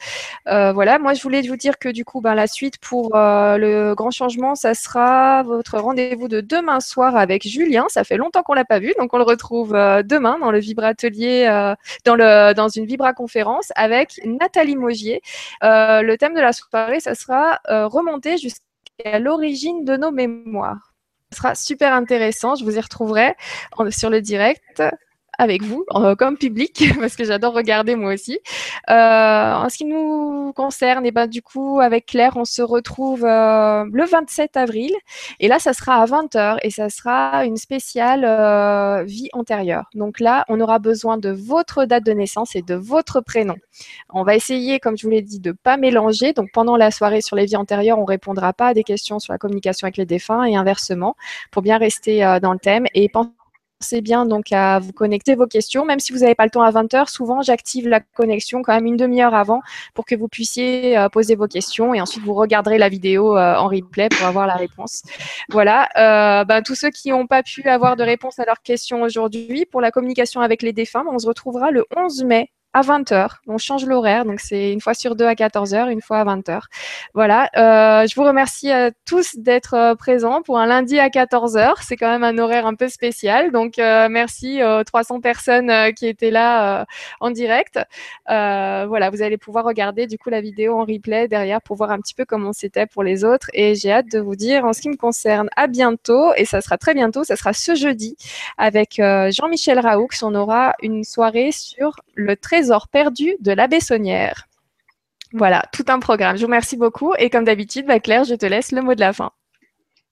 Euh, 0.49 0.73
voilà, 0.73 0.99
moi 0.99 1.15
je 1.15 1.23
voulais 1.23 1.43
vous 1.43 1.57
dire 1.57 1.79
que 1.79 1.89
du 1.89 2.05
coup, 2.05 2.21
ben, 2.21 2.35
la 2.35 2.47
suite 2.47 2.79
pour 2.79 3.17
euh, 3.17 3.57
le 3.57 3.95
grand 3.95 4.11
changement, 4.11 4.55
ça 4.55 4.75
sera 4.75 5.43
votre 5.43 5.79
rendez-vous 5.79 6.29
de 6.29 6.41
demain 6.41 6.81
soir 6.81 7.17
avec 7.17 7.47
Julien. 7.47 7.87
Ça 7.89 8.05
fait 8.05 8.17
longtemps 8.17 8.43
qu'on 8.43 8.55
l'a 8.55 8.65
pas 8.65 8.79
vu, 8.79 8.93
donc 8.99 9.15
on 9.15 9.19
le 9.19 9.25
retrouve 9.25 9.73
demain 9.73 10.39
dans 10.39 10.51
le 10.51 10.56
Vibratelier, 10.59 11.47
dans, 12.05 12.15
le, 12.15 12.53
dans 12.55 12.69
une 12.69 12.87
Vibra 12.87 13.13
conférence 13.13 13.73
avec 13.77 14.21
Nathalie 14.25 14.77
Mogier. 14.77 15.23
le 15.63 16.17
thème 16.17 16.35
de 16.35 16.41
la 16.41 16.53
soirée, 16.53 17.01
ça 17.01 17.15
sera 17.15 17.61
remonter 17.69 18.39
jusqu'à 18.39 19.19
l'origine 19.19 19.85
de 19.85 19.97
nos 19.97 20.11
mémoires. 20.11 20.95
Ce 21.33 21.39
sera 21.39 21.55
super 21.55 21.93
intéressant. 21.93 22.55
Je 22.55 22.65
vous 22.65 22.77
y 22.77 22.81
retrouverai 22.81 23.35
sur 23.91 24.11
le 24.11 24.21
direct 24.21 24.83
avec 25.39 25.63
vous, 25.63 25.85
comme 26.19 26.37
public, 26.37 26.85
parce 27.01 27.17
que 27.17 27.25
j'adore 27.25 27.55
regarder 27.55 27.97
moi 27.97 28.15
aussi. 28.15 28.41
Euh, 28.91 29.53
en 29.55 29.69
ce 29.69 29.79
qui 29.79 29.85
nous 29.85 30.53
concerne, 30.55 31.05
et 31.05 31.09
eh 31.09 31.13
ben, 31.13 31.27
du 31.27 31.43
coup, 31.43 31.81
avec 31.81 32.07
Claire, 32.07 32.37
on 32.37 32.45
se 32.45 32.63
retrouve 32.63 33.25
euh, 33.25 33.85
le 33.93 34.05
27 34.05 34.57
avril. 34.57 34.93
Et 35.41 35.49
là, 35.49 35.59
ça 35.59 35.73
sera 35.73 36.03
à 36.03 36.07
20h 36.07 36.59
et 36.63 36.71
ça 36.71 36.89
sera 36.89 37.45
une 37.45 37.57
spéciale 37.57 38.25
euh, 38.25 39.03
vie 39.05 39.29
antérieure. 39.33 39.85
Donc 39.95 40.21
là, 40.21 40.45
on 40.49 40.61
aura 40.61 40.79
besoin 40.79 41.19
de 41.19 41.31
votre 41.31 41.85
date 41.85 42.05
de 42.05 42.13
naissance 42.13 42.57
et 42.57 42.63
de 42.63 42.75
votre 42.75 43.21
prénom. 43.21 43.57
On 44.11 44.23
va 44.23 44.37
essayer, 44.37 44.81
comme 44.81 44.97
je 44.97 45.05
vous 45.07 45.11
l'ai 45.11 45.23
dit, 45.23 45.41
de 45.41 45.53
pas 45.53 45.77
mélanger. 45.77 46.33
Donc 46.33 46.51
pendant 46.53 46.77
la 46.77 46.91
soirée 46.91 47.21
sur 47.21 47.37
les 47.37 47.47
vies 47.47 47.57
antérieures, 47.57 47.99
on 47.99 48.05
répondra 48.05 48.53
pas 48.53 48.69
à 48.69 48.75
des 48.75 48.85
questions 48.85 49.19
sur 49.19 49.33
la 49.33 49.39
communication 49.39 49.87
avec 49.87 49.97
les 49.97 50.07
défunts 50.07 50.45
et 50.45 50.57
inversement, 50.57 51.17
pour 51.51 51.63
bien 51.63 51.79
rester 51.79 52.39
dans 52.41 52.53
le 52.53 52.59
thème. 52.59 52.87
Et 52.95 53.09
pensez 53.79 54.01
bien 54.01 54.27
donc 54.27 54.53
à 54.53 54.79
vous 54.79 54.93
connecter 54.93 55.35
vos 55.35 55.47
questions. 55.47 55.85
Même 55.85 56.01
si 56.01 56.13
vous 56.13 56.21
n'avez 56.21 56.35
pas 56.35 56.45
le 56.45 56.51
temps 56.51 56.63
à 56.63 56.71
20h, 56.71 57.09
souvent 57.09 57.43
j'active 57.43 57.89
la 57.89 58.01
connexion 58.01 58.63
quand 58.63 58.75
même 58.75 58.87
une 58.87 58.97
demi-heure 58.97 59.35
avant 59.35 59.61
pour 59.95 60.05
que 60.05 60.15
vous 60.15 60.29
puissiez 60.29 60.97
euh, 60.97 61.09
poser 61.09 61.37
vos 61.37 61.47
questions 61.47 61.95
et 61.95 62.01
ensuite 62.01 62.25
vous 62.25 62.35
regarderez 62.35 62.79
la 62.79 62.89
vidéo 62.89 63.37
euh, 63.37 63.55
en 63.57 63.69
replay 63.69 64.09
pour 64.09 64.27
avoir 64.27 64.47
la 64.47 64.57
réponse. 64.57 65.03
Voilà. 65.51 65.89
Euh, 65.97 66.45
ben, 66.45 66.63
tous 66.63 66.75
ceux 66.75 66.91
qui 66.91 67.11
n'ont 67.11 67.27
pas 67.27 67.43
pu 67.43 67.69
avoir 67.69 67.97
de 67.97 68.03
réponse 68.03 68.39
à 68.39 68.45
leurs 68.45 68.63
questions 68.63 69.03
aujourd'hui, 69.03 69.67
pour 69.67 69.81
la 69.81 69.91
communication 69.91 70.41
avec 70.41 70.63
les 70.63 70.73
défunts, 70.73 71.05
on 71.11 71.19
se 71.19 71.27
retrouvera 71.27 71.71
le 71.71 71.85
11 71.97 72.25
mai 72.25 72.51
à 72.77 72.83
20h. 72.83 73.29
On 73.47 73.57
change 73.57 73.87
l'horaire, 73.87 74.27
donc 74.27 74.39
c'est 74.39 74.71
une 74.71 74.83
fois 74.83 74.93
sur 74.93 75.17
deux 75.17 75.25
à 75.25 75.33
14h, 75.33 75.91
une 75.91 76.03
fois 76.03 76.19
à 76.19 76.25
20h. 76.27 76.61
Voilà, 77.15 77.49
euh, 77.57 78.07
je 78.07 78.15
vous 78.15 78.23
remercie 78.23 78.71
à 78.71 78.91
tous 79.07 79.37
d'être 79.37 79.73
euh, 79.73 79.95
présents 79.95 80.43
pour 80.43 80.59
un 80.59 80.67
lundi 80.67 80.99
à 80.99 81.09
14h. 81.09 81.77
C'est 81.81 81.97
quand 81.97 82.11
même 82.11 82.23
un 82.23 82.37
horaire 82.37 82.67
un 82.67 82.75
peu 82.75 82.91
spécial, 82.91 83.51
donc 83.51 83.79
euh, 83.79 84.09
merci 84.11 84.63
aux 84.63 84.85
300 84.85 85.23
personnes 85.23 85.73
qui 85.95 86.07
étaient 86.07 86.31
là 86.31 86.85
en 87.21 87.31
direct. 87.31 87.79
voilà, 88.27 89.09
vous 89.11 89.23
allez 89.23 89.39
pouvoir 89.39 89.65
regarder 89.65 90.07
du 90.07 90.19
coup 90.19 90.29
la 90.29 90.43
vidéo 90.43 90.79
en 90.79 90.85
replay 90.85 91.29
derrière 91.29 91.63
pour 91.63 91.77
voir 91.77 91.91
un 91.91 91.99
petit 91.99 92.15
peu 92.15 92.27
comment 92.27 92.53
c'était 92.53 92.87
pour 92.87 93.03
les 93.03 93.25
autres. 93.25 93.49
Et 93.55 93.75
j'ai 93.75 93.91
hâte 93.91 94.11
de 94.13 94.19
vous 94.19 94.37
dire, 94.37 94.67
en 94.67 94.75
ce 94.75 94.83
qui 94.83 94.91
me 94.91 94.97
concerne, 94.97 95.49
à 95.57 95.67
bientôt, 95.67 96.35
et 96.37 96.45
ça 96.45 96.61
sera 96.61 96.77
très 96.77 96.93
bientôt, 96.93 97.25
ça 97.25 97.37
sera 97.37 97.55
ce 97.55 97.75
jeudi 97.75 98.17
avec 98.59 98.97
Jean-Michel 98.97 99.79
Raoux. 99.79 100.09
On 100.23 100.35
aura 100.35 100.75
une 100.83 101.05
soirée 101.05 101.53
sur 101.53 101.93
le 102.15 102.37
trésor 102.37 102.66
perdu 102.89 103.37
de 103.41 103.53
la 103.53 103.67
Bessonnière. 103.67 104.47
Voilà, 105.33 105.63
tout 105.73 105.85
un 105.89 105.99
programme. 105.99 106.37
Je 106.37 106.43
vous 106.43 106.47
remercie 106.47 106.77
beaucoup. 106.77 107.15
Et 107.19 107.31
comme 107.31 107.45
d'habitude, 107.45 107.87
bah, 107.87 108.01
Claire, 108.01 108.25
je 108.25 108.35
te 108.35 108.47
laisse 108.47 108.73
le 108.73 108.83
mot 108.83 108.95
de 108.95 109.01
la 109.01 109.13
fin. 109.13 109.31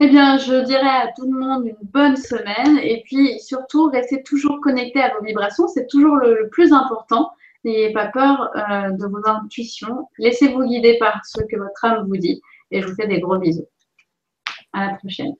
Eh 0.01 0.09
bien, 0.09 0.39
je 0.39 0.65
dirais 0.65 0.87
à 0.87 1.13
tout 1.17 1.25
le 1.25 1.39
monde 1.39 1.67
une 1.67 1.89
bonne 1.89 2.17
semaine. 2.17 2.79
Et 2.83 3.03
puis, 3.05 3.39
surtout, 3.39 3.89
restez 3.89 4.23
toujours 4.23 4.61
connecté 4.61 5.01
à 5.01 5.15
vos 5.15 5.25
vibrations. 5.25 5.69
C'est 5.69 5.87
toujours 5.87 6.17
le, 6.17 6.49
plus 6.51 6.73
important. 6.73 7.31
N'ayez 7.65 7.93
pas 7.93 8.09
peur 8.09 8.51
euh, 8.57 8.91
de 8.91 9.07
vos 9.07 9.27
intuitions. 9.27 10.09
Laissez-vous 10.19 10.65
guider 10.65 10.99
par 10.99 11.25
ce 11.25 11.41
que 11.43 11.57
votre 11.57 11.85
âme 11.85 12.07
vous 12.07 12.17
dit. 12.17 12.43
Et 12.71 12.83
je 12.83 12.89
vous 12.89 12.95
fais 12.95 13.07
des 13.07 13.21
gros 13.21 13.39
bisous. 13.39 13.67
À 14.73 14.87
la 14.87 14.95
prochaine. 14.95 15.35